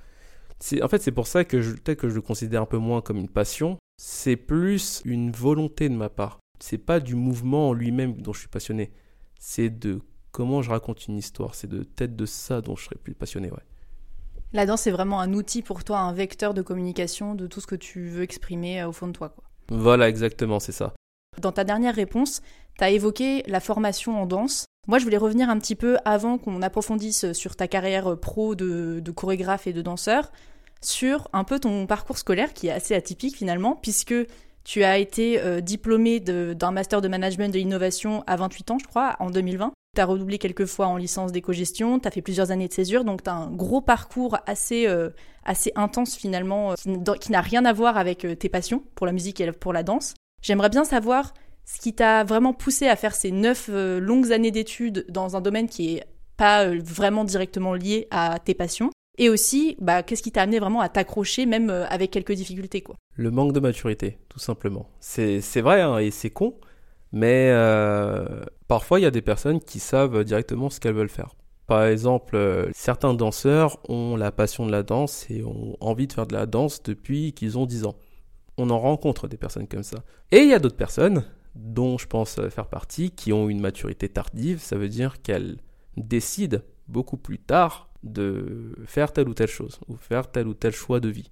En 0.82 0.88
fait, 0.88 1.00
c'est 1.00 1.12
pour 1.12 1.28
ça 1.28 1.44
que 1.44 1.56
peut-être 1.56 2.00
que 2.00 2.08
je 2.08 2.16
le 2.16 2.20
considère 2.20 2.62
un 2.62 2.66
peu 2.66 2.78
moins 2.78 3.00
comme 3.00 3.18
une 3.18 3.28
passion. 3.28 3.78
C'est 3.96 4.36
plus 4.36 5.00
une 5.04 5.30
volonté 5.30 5.88
de 5.88 5.94
ma 5.94 6.08
part. 6.08 6.40
C'est 6.58 6.78
pas 6.78 6.98
du 6.98 7.14
mouvement 7.14 7.68
en 7.68 7.72
lui-même 7.72 8.20
dont 8.20 8.32
je 8.32 8.40
suis 8.40 8.48
passionné. 8.48 8.90
C'est 9.38 9.70
de 9.70 10.00
comment 10.32 10.60
je 10.60 10.70
raconte 10.70 11.06
une 11.06 11.16
histoire. 11.16 11.54
C'est 11.54 11.68
de 11.68 11.84
tête 11.84 12.16
de 12.16 12.26
ça 12.26 12.60
dont 12.60 12.74
je 12.74 12.84
serais 12.84 12.98
plus 13.02 13.14
passionné, 13.14 13.50
ouais. 13.50 13.64
La 14.52 14.66
danse, 14.66 14.82
c'est 14.82 14.90
vraiment 14.90 15.20
un 15.20 15.34
outil 15.34 15.62
pour 15.62 15.84
toi, 15.84 16.00
un 16.00 16.12
vecteur 16.12 16.54
de 16.54 16.62
communication 16.62 17.34
de 17.34 17.46
tout 17.46 17.60
ce 17.60 17.66
que 17.66 17.76
tu 17.76 18.08
veux 18.08 18.22
exprimer 18.22 18.80
euh, 18.80 18.88
au 18.88 18.92
fond 18.92 19.06
de 19.06 19.12
toi, 19.12 19.28
quoi. 19.28 19.44
Voilà, 19.70 20.08
exactement, 20.08 20.58
c'est 20.58 20.72
ça. 20.72 20.94
Dans 21.40 21.52
ta 21.52 21.64
dernière 21.64 21.94
réponse, 21.94 22.42
tu 22.78 22.84
as 22.84 22.90
évoqué 22.90 23.42
la 23.46 23.60
formation 23.60 24.20
en 24.20 24.26
danse. 24.26 24.64
Moi, 24.86 24.98
je 24.98 25.04
voulais 25.04 25.18
revenir 25.18 25.50
un 25.50 25.58
petit 25.58 25.74
peu 25.74 25.98
avant 26.04 26.38
qu'on 26.38 26.62
approfondisse 26.62 27.32
sur 27.32 27.56
ta 27.56 27.68
carrière 27.68 28.18
pro 28.18 28.54
de, 28.54 29.02
chorégraphe 29.14 29.66
et 29.66 29.72
de 29.72 29.82
danseur, 29.82 30.32
sur 30.80 31.28
un 31.32 31.44
peu 31.44 31.58
ton 31.58 31.86
parcours 31.86 32.18
scolaire 32.18 32.54
qui 32.54 32.68
est 32.68 32.72
assez 32.72 32.94
atypique 32.94 33.36
finalement, 33.36 33.74
puisque 33.74 34.14
tu 34.64 34.84
as 34.84 34.98
été 34.98 35.40
euh, 35.40 35.60
diplômé 35.60 36.20
d'un 36.20 36.70
master 36.70 37.00
de 37.00 37.08
management 37.08 37.52
de 37.52 37.58
l'innovation 37.58 38.22
à 38.26 38.36
28 38.36 38.70
ans, 38.70 38.78
je 38.78 38.86
crois, 38.86 39.16
en 39.18 39.30
2020. 39.30 39.72
Tu 39.96 40.00
as 40.00 40.04
redoublé 40.04 40.38
quelques 40.38 40.66
fois 40.66 40.86
en 40.86 40.96
licence 40.96 41.32
d'éco-gestion, 41.32 41.98
tu 41.98 42.06
as 42.06 42.10
fait 42.10 42.22
plusieurs 42.22 42.50
années 42.50 42.68
de 42.68 42.72
césure, 42.72 43.04
donc 43.04 43.22
tu 43.22 43.30
as 43.30 43.34
un 43.34 43.50
gros 43.50 43.80
parcours 43.80 44.36
assez, 44.46 44.86
euh, 44.86 45.10
intense 45.74 46.16
finalement, 46.16 46.72
euh, 46.72 47.14
qui 47.20 47.32
n'a 47.32 47.40
rien 47.40 47.64
à 47.64 47.72
voir 47.72 47.96
avec 47.96 48.26
tes 48.38 48.48
passions 48.48 48.82
pour 48.94 49.06
la 49.06 49.12
musique 49.12 49.40
et 49.40 49.50
pour 49.52 49.72
la 49.72 49.82
danse. 49.82 50.14
J'aimerais 50.42 50.68
bien 50.68 50.84
savoir 50.84 51.34
ce 51.64 51.80
qui 51.80 51.92
t'a 51.92 52.24
vraiment 52.24 52.54
poussé 52.54 52.88
à 52.88 52.96
faire 52.96 53.14
ces 53.14 53.30
neuf 53.30 53.68
euh, 53.68 54.00
longues 54.00 54.32
années 54.32 54.50
d'études 54.50 55.04
dans 55.10 55.36
un 55.36 55.40
domaine 55.40 55.68
qui 55.68 55.96
est 55.96 56.04
pas 56.36 56.64
euh, 56.64 56.80
vraiment 56.82 57.24
directement 57.24 57.74
lié 57.74 58.08
à 58.10 58.38
tes 58.38 58.54
passions. 58.54 58.90
Et 59.18 59.28
aussi, 59.28 59.76
bah, 59.80 60.02
qu'est-ce 60.02 60.22
qui 60.22 60.32
t'a 60.32 60.42
amené 60.42 60.60
vraiment 60.60 60.80
à 60.80 60.88
t'accrocher, 60.88 61.44
même 61.44 61.68
euh, 61.68 61.86
avec 61.88 62.10
quelques 62.10 62.32
difficultés, 62.32 62.80
quoi? 62.80 62.96
Le 63.16 63.30
manque 63.30 63.52
de 63.52 63.60
maturité, 63.60 64.16
tout 64.28 64.38
simplement. 64.38 64.88
C'est 65.00 65.60
vrai, 65.60 65.82
hein, 65.82 65.98
et 65.98 66.10
c'est 66.10 66.30
con, 66.30 66.54
mais 67.12 67.52
parfois 68.68 69.00
il 69.00 69.02
y 69.02 69.06
a 69.06 69.10
des 69.10 69.22
personnes 69.22 69.58
qui 69.58 69.80
savent 69.80 70.22
directement 70.22 70.70
ce 70.70 70.78
qu'elles 70.78 70.94
veulent 70.94 71.08
faire. 71.08 71.34
Par 71.66 71.84
exemple, 71.84 72.70
certains 72.72 73.14
danseurs 73.14 73.78
ont 73.90 74.14
la 74.14 74.30
passion 74.30 74.66
de 74.66 74.70
la 74.70 74.84
danse 74.84 75.26
et 75.30 75.42
ont 75.42 75.76
envie 75.80 76.06
de 76.06 76.12
faire 76.12 76.28
de 76.28 76.34
la 76.34 76.46
danse 76.46 76.80
depuis 76.84 77.32
qu'ils 77.32 77.58
ont 77.58 77.66
10 77.66 77.86
ans 77.86 77.96
on 78.58 78.70
en 78.70 78.78
rencontre 78.78 79.28
des 79.28 79.36
personnes 79.36 79.68
comme 79.68 79.82
ça. 79.82 80.04
Et 80.30 80.38
il 80.40 80.48
y 80.48 80.54
a 80.54 80.58
d'autres 80.58 80.76
personnes, 80.76 81.24
dont 81.54 81.96
je 81.96 82.06
pense 82.06 82.40
faire 82.50 82.68
partie, 82.68 83.10
qui 83.10 83.32
ont 83.32 83.48
une 83.48 83.60
maturité 83.60 84.08
tardive, 84.08 84.58
ça 84.58 84.76
veut 84.76 84.88
dire 84.88 85.22
qu'elles 85.22 85.58
décident 85.96 86.58
beaucoup 86.88 87.16
plus 87.16 87.38
tard 87.38 87.90
de 88.02 88.74
faire 88.84 89.12
telle 89.12 89.28
ou 89.28 89.34
telle 89.34 89.48
chose, 89.48 89.78
ou 89.88 89.96
faire 89.96 90.30
tel 90.30 90.46
ou 90.46 90.54
tel 90.54 90.72
choix 90.72 91.00
de 91.00 91.08
vie. 91.08 91.30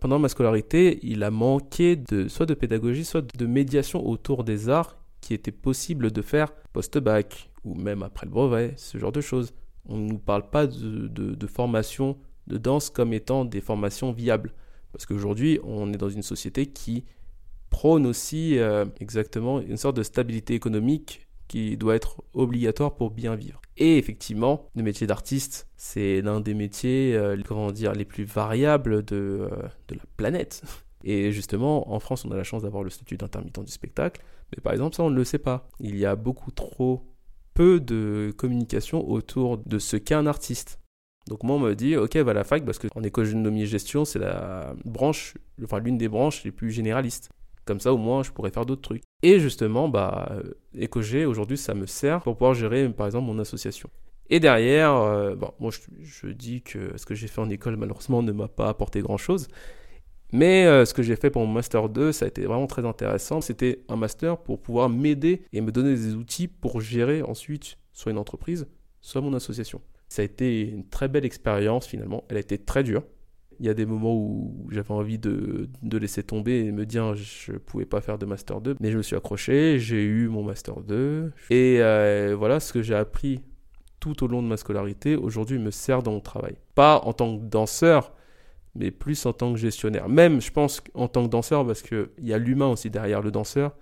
Pendant 0.00 0.18
ma 0.18 0.28
scolarité, 0.28 0.98
il 1.02 1.22
a 1.22 1.30
manqué 1.30 1.96
de 1.96 2.28
soit 2.28 2.46
de 2.46 2.54
pédagogie, 2.54 3.04
soit 3.04 3.36
de 3.36 3.46
médiation 3.46 4.06
autour 4.06 4.44
des 4.44 4.68
arts 4.68 4.96
qui 5.20 5.34
était 5.34 5.52
possible 5.52 6.10
de 6.10 6.22
faire 6.22 6.52
post-bac, 6.72 7.50
ou 7.64 7.74
même 7.74 8.02
après 8.02 8.26
le 8.26 8.32
brevet, 8.32 8.72
ce 8.76 8.96
genre 8.96 9.12
de 9.12 9.20
choses. 9.20 9.52
On 9.86 9.98
ne 9.98 10.08
nous 10.08 10.18
parle 10.18 10.48
pas 10.48 10.66
de, 10.66 11.08
de 11.08 11.46
formation 11.46 12.16
de 12.46 12.56
danse 12.56 12.88
comme 12.88 13.12
étant 13.12 13.44
des 13.44 13.60
formations 13.60 14.12
viables. 14.12 14.52
Parce 14.92 15.06
qu'aujourd'hui, 15.06 15.60
on 15.64 15.92
est 15.92 15.96
dans 15.96 16.08
une 16.08 16.22
société 16.22 16.66
qui 16.66 17.04
prône 17.70 18.06
aussi 18.06 18.58
euh, 18.58 18.84
exactement 19.00 19.60
une 19.60 19.76
sorte 19.76 19.96
de 19.96 20.02
stabilité 20.02 20.54
économique 20.54 21.28
qui 21.48 21.76
doit 21.76 21.96
être 21.96 22.22
obligatoire 22.32 22.94
pour 22.94 23.10
bien 23.10 23.34
vivre. 23.34 23.60
Et 23.76 23.98
effectivement, 23.98 24.68
le 24.76 24.82
métier 24.82 25.06
d'artiste, 25.06 25.68
c'est 25.76 26.20
l'un 26.20 26.40
des 26.40 26.54
métiers, 26.54 27.16
euh, 27.16 27.36
comment 27.46 27.72
dire, 27.72 27.92
les 27.92 28.04
plus 28.04 28.24
variables 28.24 29.04
euh, 29.12 29.48
de 29.88 29.94
la 29.94 30.02
planète. 30.16 30.62
Et 31.02 31.32
justement, 31.32 31.92
en 31.92 31.98
France, 31.98 32.24
on 32.24 32.30
a 32.30 32.36
la 32.36 32.44
chance 32.44 32.62
d'avoir 32.62 32.82
le 32.82 32.90
statut 32.90 33.16
d'intermittent 33.16 33.64
du 33.64 33.72
spectacle, 33.72 34.20
mais 34.52 34.60
par 34.60 34.72
exemple, 34.72 34.96
ça, 34.96 35.02
on 35.02 35.10
ne 35.10 35.16
le 35.16 35.24
sait 35.24 35.38
pas. 35.38 35.68
Il 35.80 35.96
y 35.96 36.04
a 36.04 36.14
beaucoup 36.14 36.50
trop 36.50 37.06
peu 37.54 37.80
de 37.80 38.32
communication 38.36 39.08
autour 39.08 39.58
de 39.58 39.78
ce 39.78 39.96
qu'est 39.96 40.14
un 40.14 40.26
artiste. 40.26 40.79
Donc 41.28 41.42
moi, 41.42 41.56
on 41.56 41.60
me 41.60 41.74
dit, 41.74 41.96
ok, 41.96 42.16
va 42.16 42.30
à 42.30 42.34
la 42.34 42.44
fac, 42.44 42.64
parce 42.64 42.78
qu'en 42.78 43.02
économie 43.02 43.66
gestion, 43.66 44.04
c'est 44.04 44.18
la 44.18 44.74
branche, 44.84 45.34
enfin 45.62 45.78
l'une 45.78 45.98
des 45.98 46.08
branches 46.08 46.44
les 46.44 46.50
plus 46.50 46.70
généralistes. 46.70 47.30
Comme 47.66 47.78
ça, 47.78 47.92
au 47.92 47.98
moins, 47.98 48.22
je 48.22 48.30
pourrais 48.32 48.50
faire 48.50 48.66
d'autres 48.66 48.82
trucs. 48.82 49.02
Et 49.22 49.38
justement, 49.38 49.88
bah, 49.88 50.32
EcoG, 50.74 51.26
aujourd'hui, 51.26 51.58
ça 51.58 51.74
me 51.74 51.86
sert 51.86 52.22
pour 52.22 52.36
pouvoir 52.36 52.54
gérer, 52.54 52.88
par 52.88 53.06
exemple, 53.06 53.26
mon 53.26 53.38
association. 53.38 53.90
Et 54.30 54.40
derrière, 54.40 54.94
euh, 54.94 55.34
bon, 55.34 55.52
moi, 55.60 55.70
je, 56.00 56.28
dis 56.28 56.62
que 56.62 56.96
ce 56.96 57.04
que 57.04 57.14
j'ai 57.14 57.26
fait 57.26 57.40
en 57.40 57.50
école, 57.50 57.76
malheureusement, 57.76 58.22
ne 58.22 58.32
m'a 58.32 58.48
pas 58.48 58.68
apporté 58.68 59.00
grand-chose. 59.02 59.48
Mais 60.32 60.66
euh, 60.66 60.84
ce 60.84 60.94
que 60.94 61.02
j'ai 61.02 61.16
fait 61.16 61.30
pour 61.30 61.44
mon 61.44 61.52
Master 61.52 61.88
2, 61.88 62.12
ça 62.12 62.24
a 62.24 62.28
été 62.28 62.46
vraiment 62.46 62.68
très 62.68 62.86
intéressant. 62.86 63.40
C'était 63.40 63.82
un 63.88 63.96
master 63.96 64.38
pour 64.38 64.60
pouvoir 64.60 64.88
m'aider 64.88 65.42
et 65.52 65.60
me 65.60 65.72
donner 65.72 65.94
des 65.94 66.14
outils 66.14 66.46
pour 66.46 66.80
gérer 66.80 67.22
ensuite 67.22 67.76
soit 67.92 68.12
une 68.12 68.18
entreprise, 68.18 68.68
soit 69.00 69.20
mon 69.20 69.34
association. 69.34 69.80
Ça 70.10 70.20
a 70.20 70.24
été 70.26 70.68
une 70.68 70.86
très 70.86 71.08
belle 71.08 71.24
expérience 71.24 71.86
finalement. 71.86 72.24
Elle 72.28 72.36
a 72.36 72.40
été 72.40 72.58
très 72.58 72.82
dure. 72.82 73.04
Il 73.58 73.66
y 73.66 73.68
a 73.68 73.74
des 73.74 73.86
moments 73.86 74.14
où 74.14 74.66
j'avais 74.70 74.92
envie 74.92 75.18
de, 75.18 75.68
de, 75.82 75.98
laisser 75.98 76.22
tomber 76.22 76.64
et 76.64 76.72
me 76.72 76.84
dire 76.84 77.14
je 77.14 77.52
ne 77.52 77.58
pouvais 77.58 77.84
pas 77.86 78.00
faire 78.00 78.18
de 78.18 78.26
Master 78.26 78.60
2. 78.60 78.76
Mais 78.80 78.90
je 78.90 78.96
me 78.96 79.02
suis 79.02 79.16
accroché, 79.16 79.78
j'ai 79.78 80.02
eu 80.02 80.28
mon 80.28 80.42
Master 80.42 80.80
2. 80.80 81.32
Et 81.50 81.76
euh, 81.80 82.34
voilà 82.38 82.58
ce 82.60 82.72
que 82.72 82.82
j'ai 82.82 82.94
appris 82.94 83.40
tout 84.00 84.24
au 84.24 84.26
long 84.26 84.42
de 84.42 84.48
ma 84.48 84.56
scolarité, 84.56 85.14
aujourd'hui 85.14 85.58
me 85.58 85.70
sert 85.70 86.02
dans 86.02 86.12
mon 86.12 86.20
travail. 86.20 86.56
Pas 86.74 87.00
en 87.04 87.12
tant 87.12 87.38
que 87.38 87.44
danseur, 87.44 88.12
mais 88.74 88.90
plus 88.90 89.26
en 89.26 89.32
tant 89.32 89.52
que 89.52 89.58
gestionnaire. 89.58 90.08
Même, 90.08 90.40
je 90.40 90.50
pense, 90.50 90.82
en 90.94 91.06
tant 91.06 91.24
que 91.24 91.30
danseur, 91.30 91.66
parce 91.66 91.82
qu'il 91.82 92.08
y 92.18 92.32
a 92.32 92.38
l'humain 92.38 92.68
aussi 92.68 92.90
derrière 92.90 93.20
le 93.20 93.30
danseur. 93.30 93.76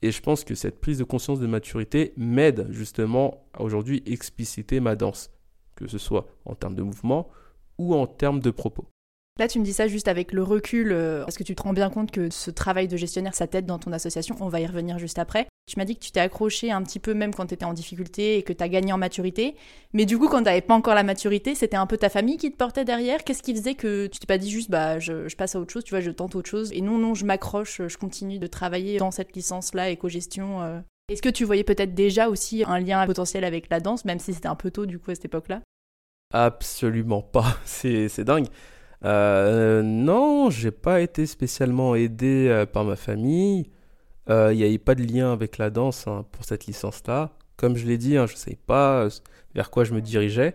Et 0.00 0.10
je 0.10 0.20
pense 0.20 0.42
que 0.42 0.56
cette 0.56 0.80
prise 0.80 0.98
de 0.98 1.04
conscience 1.04 1.38
de 1.38 1.46
maturité 1.46 2.12
m'aide 2.16 2.66
justement 2.70 3.46
à 3.52 3.62
aujourd'hui 3.62 4.02
expliciter 4.06 4.80
ma 4.80 4.96
danse, 4.96 5.30
que 5.84 5.90
ce 5.90 5.98
soit 5.98 6.26
en 6.44 6.54
termes 6.54 6.74
de 6.74 6.82
mouvement 6.82 7.28
ou 7.78 7.94
en 7.94 8.06
termes 8.06 8.40
de 8.40 8.50
propos. 8.50 8.86
Là, 9.38 9.48
tu 9.48 9.58
me 9.58 9.64
dis 9.64 9.72
ça 9.72 9.88
juste 9.88 10.08
avec 10.08 10.32
le 10.32 10.42
recul, 10.42 10.92
euh, 10.92 11.24
parce 11.24 11.38
que 11.38 11.42
tu 11.42 11.54
te 11.54 11.62
rends 11.62 11.72
bien 11.72 11.88
compte 11.88 12.10
que 12.10 12.28
ce 12.28 12.50
travail 12.50 12.86
de 12.86 12.98
gestionnaire, 12.98 13.34
ça 13.34 13.46
t'aide 13.46 13.64
dans 13.64 13.78
ton 13.78 13.90
association. 13.92 14.36
On 14.40 14.48
va 14.48 14.60
y 14.60 14.66
revenir 14.66 14.98
juste 14.98 15.18
après. 15.18 15.46
Tu 15.66 15.78
m'as 15.78 15.86
dit 15.86 15.96
que 15.96 16.04
tu 16.04 16.10
t'es 16.10 16.20
accroché 16.20 16.70
un 16.70 16.82
petit 16.82 16.98
peu 16.98 17.14
même 17.14 17.34
quand 17.34 17.46
tu 17.46 17.54
étais 17.54 17.64
en 17.64 17.72
difficulté 17.72 18.36
et 18.36 18.42
que 18.42 18.52
tu 18.52 18.62
as 18.62 18.68
gagné 18.68 18.92
en 18.92 18.98
maturité. 18.98 19.56
Mais 19.94 20.04
du 20.04 20.18
coup, 20.18 20.28
quand 20.28 20.38
tu 20.38 20.44
n'avais 20.44 20.60
pas 20.60 20.74
encore 20.74 20.94
la 20.94 21.02
maturité, 21.02 21.54
c'était 21.54 21.78
un 21.78 21.86
peu 21.86 21.96
ta 21.96 22.10
famille 22.10 22.36
qui 22.36 22.52
te 22.52 22.56
portait 22.58 22.84
derrière. 22.84 23.24
Qu'est-ce 23.24 23.42
qui 23.42 23.54
faisait 23.54 23.74
que 23.74 24.06
tu 24.06 24.18
t'es 24.18 24.26
pas 24.26 24.36
dit 24.36 24.50
juste, 24.50 24.70
bah, 24.70 24.98
je, 24.98 25.34
passe 25.34 25.54
à 25.54 25.60
autre 25.60 25.72
chose, 25.72 25.84
tu 25.84 25.90
vois, 25.90 26.00
je 26.00 26.10
tente 26.10 26.34
autre 26.34 26.50
chose. 26.50 26.70
Et 26.72 26.82
non, 26.82 26.98
non, 26.98 27.14
je 27.14 27.24
m'accroche, 27.24 27.80
je 27.88 27.96
continue 27.96 28.38
de 28.38 28.46
travailler 28.46 28.98
dans 28.98 29.12
cette 29.12 29.34
licence-là, 29.34 29.88
éco-gestion. 29.88 30.60
Euh. 30.60 30.80
Est-ce 31.08 31.22
que 31.22 31.30
tu 31.30 31.44
voyais 31.44 31.64
peut-être 31.64 31.94
déjà 31.94 32.28
aussi 32.28 32.64
un 32.66 32.78
lien 32.80 33.06
potentiel 33.06 33.44
avec 33.44 33.70
la 33.70 33.80
danse, 33.80 34.04
même 34.04 34.18
si 34.18 34.34
c'était 34.34 34.48
un 34.48 34.56
peu 34.56 34.70
tôt 34.70 34.84
du 34.84 34.98
coup 34.98 35.10
à 35.10 35.14
cette 35.14 35.24
époque-là? 35.24 35.62
Absolument 36.32 37.22
pas. 37.22 37.56
C'est 37.64 38.24
dingue. 38.24 38.46
Euh, 39.04 39.82
non, 39.82 40.50
j'ai 40.50 40.70
pas 40.70 41.00
été 41.00 41.26
spécialement 41.26 41.94
aidé 41.94 42.46
euh, 42.48 42.66
par 42.66 42.84
ma 42.84 42.96
famille. 42.96 43.70
Euh, 44.30 44.52
il 44.52 44.58
n'y 44.58 44.64
avait 44.64 44.78
pas 44.78 44.94
de 44.94 45.02
lien 45.02 45.32
avec 45.32 45.58
la 45.58 45.70
danse 45.70 46.06
hein, 46.06 46.24
pour 46.32 46.44
cette 46.44 46.66
licence-là. 46.66 47.32
Comme 47.56 47.76
je 47.76 47.86
l'ai 47.86 47.98
dit, 47.98 48.16
hein, 48.16 48.26
je 48.26 48.34
ne 48.34 48.38
savais 48.38 48.58
pas 48.66 49.08
vers 49.54 49.70
quoi 49.70 49.84
je 49.84 49.94
me 49.94 50.00
dirigeais. 50.00 50.54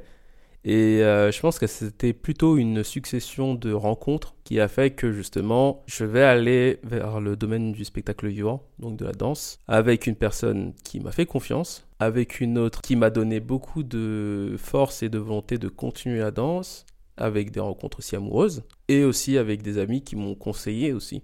Et 0.65 0.99
je 0.99 1.39
pense 1.39 1.59
que 1.59 1.67
c'était 1.67 2.11
plutôt 2.11 2.57
une 2.57 2.83
succession 2.83 3.55
de 3.55 3.71
rencontres 3.71 4.35
qui 4.43 4.59
a 4.59 4.67
fait 4.67 4.91
que 4.91 5.13
justement, 5.13 5.83
je 5.85 6.03
vais 6.03 6.23
aller 6.23 6.79
vers 6.83 7.21
le 7.21 7.37
domaine 7.37 7.71
du 7.71 7.85
spectacle 7.85 8.27
vivant, 8.27 8.63
donc 8.77 8.97
de 8.97 9.05
la 9.05 9.13
danse, 9.13 9.59
avec 9.69 10.07
une 10.07 10.17
personne 10.17 10.73
qui 10.83 10.99
m'a 10.99 11.13
fait 11.13 11.25
confiance, 11.25 11.86
avec 11.99 12.39
une 12.39 12.57
autre 12.57 12.81
qui 12.81 12.95
m'a 12.95 13.09
donné 13.09 13.39
beaucoup 13.39 13.83
de 13.83 14.55
force 14.57 15.03
et 15.03 15.09
de 15.09 15.17
volonté 15.17 15.57
de 15.57 15.67
continuer 15.67 16.19
la 16.19 16.31
danse, 16.31 16.85
avec 17.17 17.51
des 17.51 17.59
rencontres 17.59 17.99
aussi 17.99 18.15
amoureuses, 18.15 18.63
et 18.87 19.03
aussi 19.03 19.37
avec 19.37 19.61
des 19.61 19.77
amis 19.79 20.03
qui 20.03 20.15
m'ont 20.15 20.35
conseillé 20.35 20.93
aussi 20.93 21.21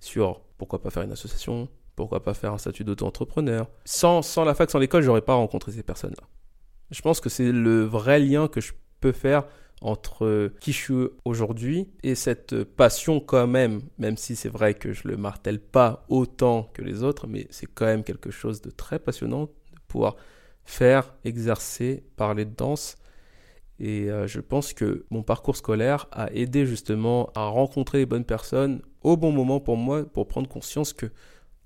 sur 0.00 0.40
pourquoi 0.56 0.80
pas 0.80 0.90
faire 0.90 1.02
une 1.02 1.12
association, 1.12 1.68
pourquoi 1.96 2.22
pas 2.22 2.34
faire 2.34 2.52
un 2.52 2.58
statut 2.58 2.84
d'auto-entrepreneur. 2.84 3.68
Sans, 3.84 4.22
sans 4.22 4.44
la 4.44 4.54
fac, 4.54 4.70
sans 4.70 4.78
l'école, 4.78 5.02
j'aurais 5.02 5.22
pas 5.22 5.34
rencontré 5.34 5.72
ces 5.72 5.82
personnes-là. 5.82 6.26
Je 6.90 7.02
pense 7.02 7.20
que 7.20 7.28
c'est 7.28 7.52
le 7.52 7.82
vrai 7.84 8.18
lien 8.18 8.48
que 8.48 8.60
je 8.60 8.72
peux 9.00 9.12
faire 9.12 9.44
entre 9.80 10.50
qui 10.60 10.72
je 10.72 10.78
suis 10.78 11.08
aujourd'hui 11.24 11.88
et 12.02 12.14
cette 12.14 12.64
passion 12.64 13.20
quand 13.20 13.46
même, 13.46 13.82
même 13.98 14.16
si 14.16 14.36
c'est 14.36 14.48
vrai 14.48 14.74
que 14.74 14.92
je 14.92 15.06
le 15.08 15.16
martèle 15.16 15.60
pas 15.60 16.06
autant 16.08 16.70
que 16.72 16.82
les 16.82 17.02
autres, 17.02 17.26
mais 17.26 17.46
c'est 17.50 17.66
quand 17.66 17.86
même 17.86 18.04
quelque 18.04 18.30
chose 18.30 18.62
de 18.62 18.70
très 18.70 18.98
passionnant 18.98 19.50
pouvoir 19.94 20.16
faire, 20.64 21.14
exercer, 21.24 22.04
parler 22.16 22.44
de 22.44 22.54
danse 22.54 22.96
et 23.80 24.10
euh, 24.10 24.26
je 24.26 24.40
pense 24.40 24.72
que 24.72 25.04
mon 25.10 25.22
parcours 25.22 25.56
scolaire 25.56 26.06
a 26.12 26.32
aidé 26.32 26.66
justement 26.66 27.30
à 27.34 27.46
rencontrer 27.46 27.98
les 27.98 28.06
bonnes 28.06 28.24
personnes 28.24 28.82
au 29.02 29.16
bon 29.16 29.32
moment 29.32 29.60
pour 29.60 29.76
moi, 29.76 30.04
pour 30.04 30.28
prendre 30.28 30.48
conscience 30.48 30.92
que, 30.92 31.06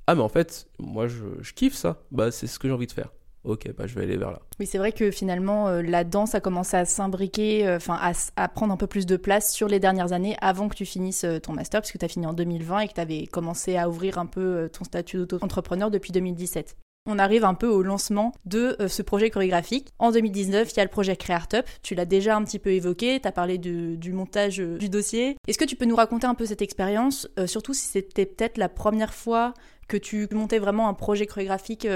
ah 0.07 0.15
mais 0.15 0.23
en 0.23 0.29
fait, 0.29 0.69
moi 0.79 1.07
je, 1.07 1.53
kiffe 1.55 1.75
ça, 1.75 1.99
bah 2.11 2.31
c'est 2.31 2.47
ce 2.47 2.59
que 2.59 2.69
j'ai 2.69 2.75
envie 2.75 2.87
de 2.87 2.93
faire. 2.93 3.13
Ok, 3.45 3.71
bah 3.77 3.87
je 3.87 3.95
vais 3.95 4.03
aller 4.03 4.17
vers 4.17 4.33
là. 4.33 4.41
Oui, 4.59 4.67
c'est 4.67 4.79
vrai 4.79 4.91
que 4.91 5.11
finalement, 5.11 5.69
euh, 5.69 5.81
la 5.81 6.03
danse 6.03 6.35
a 6.35 6.41
commencé 6.41 6.77
à 6.77 6.85
s'imbriquer, 6.85 7.69
euh, 7.69 7.77
enfin 7.77 7.99
à, 8.37 8.49
prendre 8.49 8.73
un 8.73 8.77
peu 8.77 8.87
plus 8.87 9.07
de 9.07 9.17
place 9.17 9.53
sur 9.53 9.69
les 9.69 9.79
dernières 9.79 10.13
années 10.13 10.37
avant 10.41 10.69
que 10.69 10.75
tu 10.75 10.87
finisses 10.87 11.25
ton 11.43 11.53
master, 11.53 11.83
puisque 11.83 11.99
tu 11.99 12.05
as 12.05 12.09
fini 12.09 12.27
en 12.27 12.33
2020 12.33 12.81
et 12.81 12.89
que 12.89 12.95
tu 12.95 13.01
avais 13.01 13.27
commencé 13.27 13.77
à 13.77 13.89
ouvrir 13.89 14.19
un 14.19 14.27
peu 14.27 14.69
ton 14.73 14.85
statut 14.85 15.19
d'auto-entrepreneur 15.19 15.91
depuis 15.91 16.11
2017 16.11 16.77
on 17.09 17.19
arrive 17.19 17.45
un 17.45 17.55
peu 17.55 17.67
au 17.67 17.83
lancement 17.83 18.35
de 18.45 18.77
euh, 18.81 18.87
ce 18.87 19.03
projet 19.03 19.31
chorégraphique. 19.31 19.89
En 19.99 20.13
2019, 20.13 20.71
il 20.71 20.77
y 20.77 20.81
a 20.81 20.85
le 20.85 20.91
projet 20.91 21.17
CreaRtup. 21.17 21.65
Tu 21.83 21.95
l'as 21.95 22.05
déjà 22.05 22.37
un 22.37 22.45
petit 22.45 22.59
peu 22.59 22.71
évoqué, 22.71 23.19
tu 23.19 23.27
as 23.27 23.33
parlé 23.33 23.57
du 23.59 24.13
montage 24.13 24.61
euh, 24.61 24.77
du 24.77 24.91
dossier. 24.91 25.37
Est-ce 25.49 25.59
que 25.59 25.65
tu 25.65 25.75
peux 25.75 25.87
nous 25.87 25.97
raconter 25.97 26.27
un 26.27 26.35
peu 26.35 26.45
cette 26.45 26.61
expérience, 26.61 27.27
euh, 27.39 27.47
surtout 27.47 27.73
si 27.73 27.87
c'était 27.87 28.27
peut-être 28.27 28.59
la 28.59 28.69
première 28.69 29.15
fois 29.15 29.55
que 29.89 29.97
tu 29.97 30.29
montais 30.33 30.59
vraiment 30.59 30.89
un 30.89 30.95
projet 30.95 31.25
chorégraphique 31.25 31.89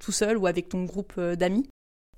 tout 0.00 0.12
seul 0.12 0.38
ou 0.38 0.46
avec 0.46 0.70
ton 0.70 0.84
groupe 0.84 1.20
d'amis? 1.20 1.68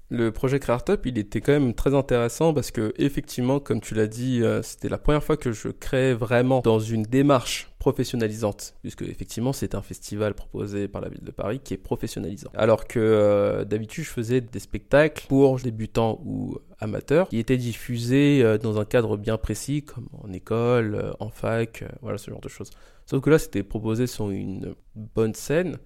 Le 0.09 0.31
projet 0.31 0.61
CreaRtup, 0.61 1.05
il 1.05 1.19
était 1.19 1.41
quand 1.41 1.51
même 1.51 1.75
très 1.75 1.97
intéressant 1.97 2.55
parce 2.55 2.71
que 2.71 2.95
effectivement, 2.97 3.59
comme 3.59 3.81
tu 3.81 3.97
l'as 3.97 4.07
dit, 4.07 4.41
c'était 4.63 4.89
la 4.89 4.99
première 4.99 5.25
fois 5.25 5.37
que 5.37 5.51
je 5.51 5.67
créais 5.67 6.15
vraiment 6.15 6.61
dans 6.61 6.79
une 6.79 7.03
démarche 7.03 7.73
professionnalisante, 7.87 8.75
puisque 8.83 9.03
effectivement 9.03 9.53
c'est 9.53 9.77
un 9.77 9.81
festival 9.81 10.35
proposé 10.35 10.89
par 10.89 11.01
la 11.01 11.09
ville 11.09 11.23
de 11.23 11.31
Paris 11.31 11.61
qui 11.63 11.73
est 11.73 11.77
professionnalisant. 11.77 12.51
Alors 12.53 12.89
que 12.89 12.99
euh, 12.99 13.65
d'habitude 13.65 14.03
je 14.03 14.11
faisais 14.11 14.41
des 14.41 14.59
spectacles 14.59 15.29
pour 15.29 15.61
débutants 15.61 16.21
ou 16.25 16.59
amateurs 16.81 17.29
qui 17.29 17.39
étaient 17.39 17.57
diffusés 17.57 18.43
euh, 18.43 18.59
dans 18.59 18.81
un 18.81 18.85
cadre 18.85 19.17
bien 19.17 19.37
précis, 19.39 19.85
comme 19.85 20.09
en 20.21 20.33
école, 20.33 20.97
euh, 20.97 21.13
en 21.21 21.29
fac, 21.29 21.85
voilà 22.03 22.19
ce 22.19 22.29
genre 22.29 22.41
de 22.41 22.49
choses. 22.49 22.71
Sauf 23.05 23.23
que 23.23 23.31
là 23.31 23.39
c'était 23.39 23.63
proposé 23.63 24.09
sur 24.09 24.31
une 24.31 24.75
bonne 24.97 25.35
scène, 25.35 25.79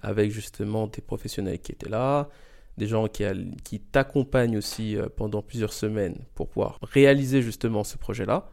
avec 0.00 0.30
justement 0.30 0.86
des 0.86 1.02
professionnels 1.02 1.58
qui 1.58 1.72
étaient 1.72 1.90
là, 1.90 2.30
des 2.78 2.86
gens 2.86 3.08
qui, 3.08 3.24
qui 3.62 3.78
t'accompagnent 3.78 4.56
aussi 4.56 4.96
pendant 5.16 5.42
plusieurs 5.42 5.74
semaines 5.74 6.16
pour 6.34 6.48
pouvoir 6.48 6.78
réaliser 6.80 7.42
justement 7.42 7.84
ce 7.84 7.98
projet-là 7.98 8.48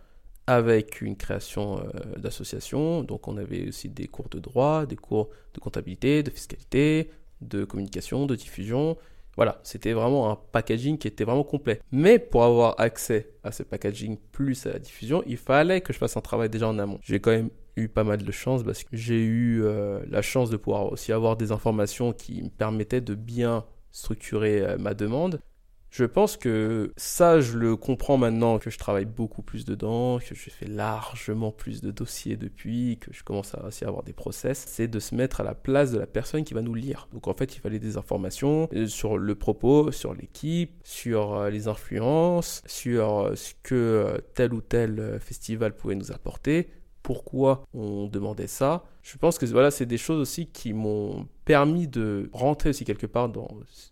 avec 0.50 1.02
une 1.02 1.16
création 1.16 1.78
euh, 1.78 2.18
d'association. 2.18 3.04
Donc 3.04 3.28
on 3.28 3.38
avait 3.38 3.68
aussi 3.68 3.88
des 3.88 4.08
cours 4.08 4.30
de 4.30 4.40
droit, 4.40 4.88
des 4.88 4.96
cours 4.96 5.30
de 5.54 5.60
comptabilité, 5.60 6.24
de 6.24 6.32
fiscalité, 6.32 7.12
de 7.42 7.66
communication, 7.66 8.26
de 8.26 8.36
diffusion. 8.36 8.98
Voilà, 9.36 9.60
c'était 9.64 9.94
vraiment 9.94 10.32
un 10.32 10.36
packaging 10.52 10.98
qui 10.98 11.08
était 11.08 11.24
vraiment 11.24 11.44
complet. 11.44 11.80
Mais 11.92 12.18
pour 12.18 12.44
avoir 12.44 12.80
accès 12.80 13.30
à 13.44 13.52
ce 13.52 13.62
packaging 13.62 14.18
plus 14.32 14.66
à 14.66 14.74
la 14.74 14.80
diffusion, 14.80 15.24
il 15.28 15.38
fallait 15.38 15.82
que 15.82 15.94
je 15.94 16.00
fasse 16.00 16.18
un 16.18 16.22
travail 16.22 16.50
déjà 16.50 16.68
en 16.68 16.80
amont. 16.80 16.98
J'ai 17.04 17.20
quand 17.20 17.32
même 17.32 17.52
eu 17.76 17.88
pas 17.88 18.04
mal 18.04 18.18
de 18.18 18.32
chance 18.32 18.64
parce 18.64 18.84
que 18.84 18.90
j'ai 18.92 19.24
eu 19.24 19.62
euh, 19.64 20.00
la 20.10 20.24
chance 20.24 20.50
de 20.50 20.58
pouvoir 20.58 20.92
aussi 20.92 21.14
avoir 21.14 21.38
des 21.38 21.52
informations 21.52 22.12
qui 22.12 22.42
me 22.42 22.50
permettaient 22.50 23.02
de 23.02 23.14
bien 23.14 23.66
structurer 23.92 24.62
euh, 24.62 24.78
ma 24.80 24.96
demande 24.96 25.40
je 25.89 26.06
pense 26.06 26.38
que 26.38 26.93
ça, 26.97 27.41
je 27.41 27.58
le 27.58 27.75
comprends 27.75 28.17
maintenant 28.17 28.60
que 28.60 28.69
je 28.69 28.78
travaille 28.78 29.06
beaucoup 29.06 29.41
plus 29.41 29.65
dedans, 29.65 30.19
que 30.19 30.36
j'ai 30.36 30.52
fait 30.52 30.67
largement 30.67 31.52
plus 31.52 31.82
de 31.82 31.89
dossiers 31.89 32.38
depuis, 32.38 32.97
que 33.02 33.12
je 33.12 33.23
commence 33.23 33.56
à 33.56 33.65
aussi 33.65 33.86
avoir 33.86 34.04
des 34.04 34.13
process. 34.13 34.65
C'est 34.67 34.88
de 34.88 34.99
se 34.99 35.15
mettre 35.15 35.41
à 35.41 35.43
la 35.43 35.56
place 35.56 35.91
de 35.91 35.97
la 35.97 36.06
personne 36.06 36.43
qui 36.43 36.54
va 36.54 36.62
nous 36.62 36.75
lire. 36.75 37.08
Donc 37.12 37.28
en 37.28 37.34
fait, 37.34 37.56
il 37.56 37.60
fallait 37.60 37.80
des 37.80 37.97
informations 37.97 38.69
euh, 38.73 38.86
sur 38.86 39.17
le 39.17 39.36
propos, 39.36 39.91
sur 39.91 40.13
l'équipe, 40.13 40.80
sur 40.84 41.34
euh, 41.34 41.49
les 41.49 41.67
influences, 41.67 42.62
sur 42.67 43.19
euh, 43.19 43.36
ce 43.36 43.54
que 43.63 44.21
tel 44.36 44.54
ou 44.54 44.62
tel 44.62 45.19
festival 45.19 45.75
pouvait 45.75 45.95
nous 45.95 46.12
apporter 46.12 46.69
pourquoi 47.02 47.63
on 47.73 48.08
demandait 48.08 48.45
ça? 48.45 48.84
Je 49.02 49.17
pense 49.17 49.39
que 49.39 49.45
voilà, 49.47 49.71
c'est 49.71 49.88
des 49.88 49.97
choses 49.97 50.19
aussi 50.19 50.45
qui 50.45 50.73
m'ont 50.73 51.28
permis 51.45 51.88
de 51.88 52.30
rentrer 52.34 52.69
aussi 52.69 52.86
quelque 52.86 53.08
part 53.08 53.30
dans 53.30 53.47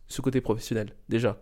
ce 0.08 0.22
côté 0.22 0.42
professionnel, 0.42 0.94
déjà. 1.10 1.40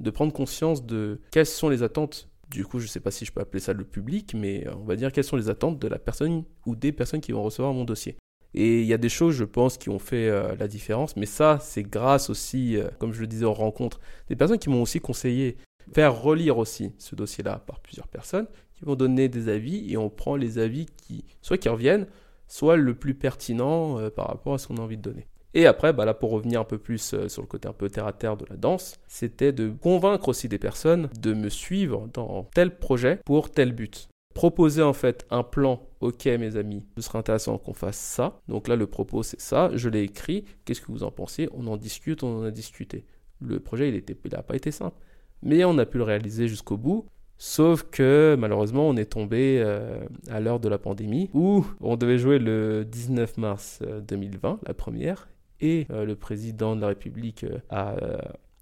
De 0.00 0.10
prendre 0.10 0.32
conscience 0.32 0.84
de 0.84 1.20
quelles 1.30 1.46
sont 1.46 1.68
les 1.68 1.82
attentes. 1.82 2.28
Du 2.50 2.64
coup, 2.64 2.78
je 2.78 2.84
ne 2.84 2.88
sais 2.88 3.00
pas 3.00 3.10
si 3.10 3.24
je 3.24 3.32
peux 3.32 3.40
appeler 3.40 3.60
ça 3.60 3.72
le 3.72 3.84
public, 3.84 4.34
mais 4.34 4.66
on 4.74 4.84
va 4.84 4.96
dire 4.96 5.12
quelles 5.12 5.24
sont 5.24 5.36
les 5.36 5.50
attentes 5.50 5.78
de 5.78 5.88
la 5.88 5.98
personne 5.98 6.44
ou 6.66 6.76
des 6.76 6.92
personnes 6.92 7.20
qui 7.20 7.32
vont 7.32 7.42
recevoir 7.42 7.74
mon 7.74 7.84
dossier. 7.84 8.16
Et 8.54 8.80
il 8.80 8.86
y 8.86 8.94
a 8.94 8.98
des 8.98 9.08
choses, 9.08 9.34
je 9.34 9.44
pense, 9.44 9.76
qui 9.76 9.90
ont 9.90 9.98
fait 9.98 10.28
euh, 10.28 10.56
la 10.56 10.68
différence. 10.68 11.16
Mais 11.16 11.26
ça, 11.26 11.58
c'est 11.60 11.82
grâce 11.82 12.30
aussi, 12.30 12.76
euh, 12.76 12.88
comme 12.98 13.12
je 13.12 13.20
le 13.20 13.26
disais 13.26 13.44
en 13.44 13.52
rencontre, 13.52 14.00
des 14.28 14.36
personnes 14.36 14.58
qui 14.58 14.70
m'ont 14.70 14.82
aussi 14.82 15.00
conseillé 15.00 15.56
faire 15.92 16.20
relire 16.20 16.58
aussi 16.58 16.92
ce 16.98 17.14
dossier-là 17.14 17.62
par 17.66 17.80
plusieurs 17.80 18.08
personnes 18.08 18.46
qui 18.74 18.84
vont 18.84 18.94
donner 18.94 19.28
des 19.28 19.48
avis 19.48 19.90
et 19.90 19.96
on 19.96 20.10
prend 20.10 20.36
les 20.36 20.58
avis 20.58 20.86
qui, 20.96 21.24
soit 21.42 21.58
qui 21.58 21.68
reviennent, 21.68 22.06
soit 22.46 22.76
le 22.76 22.94
plus 22.94 23.14
pertinent 23.14 23.98
euh, 23.98 24.10
par 24.10 24.28
rapport 24.28 24.54
à 24.54 24.58
ce 24.58 24.68
qu'on 24.68 24.76
a 24.76 24.80
envie 24.80 24.96
de 24.96 25.02
donner. 25.02 25.26
Et 25.54 25.66
après, 25.66 25.92
bah 25.92 26.04
là, 26.04 26.14
pour 26.14 26.30
revenir 26.30 26.60
un 26.60 26.64
peu 26.64 26.78
plus 26.78 27.14
sur 27.28 27.42
le 27.42 27.46
côté 27.46 27.68
un 27.68 27.72
peu 27.72 27.88
terre 27.88 28.06
à 28.06 28.12
terre 28.12 28.36
de 28.36 28.44
la 28.50 28.56
danse, 28.56 28.96
c'était 29.06 29.52
de 29.52 29.70
convaincre 29.70 30.28
aussi 30.28 30.48
des 30.48 30.58
personnes 30.58 31.08
de 31.20 31.32
me 31.32 31.48
suivre 31.48 32.08
dans 32.12 32.44
tel 32.54 32.78
projet 32.78 33.20
pour 33.24 33.50
tel 33.50 33.72
but 33.72 34.08
proposer 34.38 34.82
en 34.82 34.92
fait 34.92 35.26
un 35.30 35.42
plan. 35.42 35.82
Ok, 36.00 36.26
mes 36.26 36.54
amis, 36.54 36.84
ce 36.96 37.02
serait 37.02 37.18
intéressant 37.18 37.58
qu'on 37.58 37.74
fasse 37.74 37.96
ça. 37.96 38.40
Donc 38.46 38.68
là, 38.68 38.76
le 38.76 38.86
propos, 38.86 39.24
c'est 39.24 39.40
ça. 39.40 39.68
Je 39.74 39.88
l'ai 39.88 40.02
écrit. 40.02 40.44
Qu'est-ce 40.64 40.80
que 40.80 40.92
vous 40.92 41.02
en 41.02 41.10
pensez? 41.10 41.48
On 41.54 41.66
en 41.66 41.76
discute, 41.76 42.22
on 42.22 42.38
en 42.38 42.44
a 42.44 42.52
discuté. 42.52 43.04
Le 43.40 43.58
projet, 43.58 43.88
il 43.88 44.30
n'a 44.30 44.42
pas 44.44 44.54
été 44.54 44.70
simple. 44.70 44.96
Mais 45.42 45.64
on 45.64 45.76
a 45.78 45.86
pu 45.86 45.98
le 45.98 46.04
réaliser 46.04 46.46
jusqu'au 46.46 46.76
bout. 46.76 47.06
Sauf 47.36 47.82
que 47.90 48.36
malheureusement, 48.38 48.88
on 48.88 48.96
est 48.96 49.10
tombé 49.10 49.60
euh, 49.60 50.04
à 50.28 50.38
l'heure 50.38 50.60
de 50.60 50.68
la 50.68 50.78
pandémie 50.78 51.30
où 51.34 51.66
on 51.80 51.96
devait 51.96 52.18
jouer 52.18 52.38
le 52.38 52.84
19 52.84 53.38
mars 53.38 53.82
2020, 54.06 54.50
euh, 54.50 54.56
la 54.68 54.74
première, 54.74 55.28
et 55.60 55.86
euh, 55.90 56.04
le 56.04 56.16
président 56.16 56.76
de 56.76 56.80
la 56.80 56.88
République 56.88 57.44
a 57.70 57.96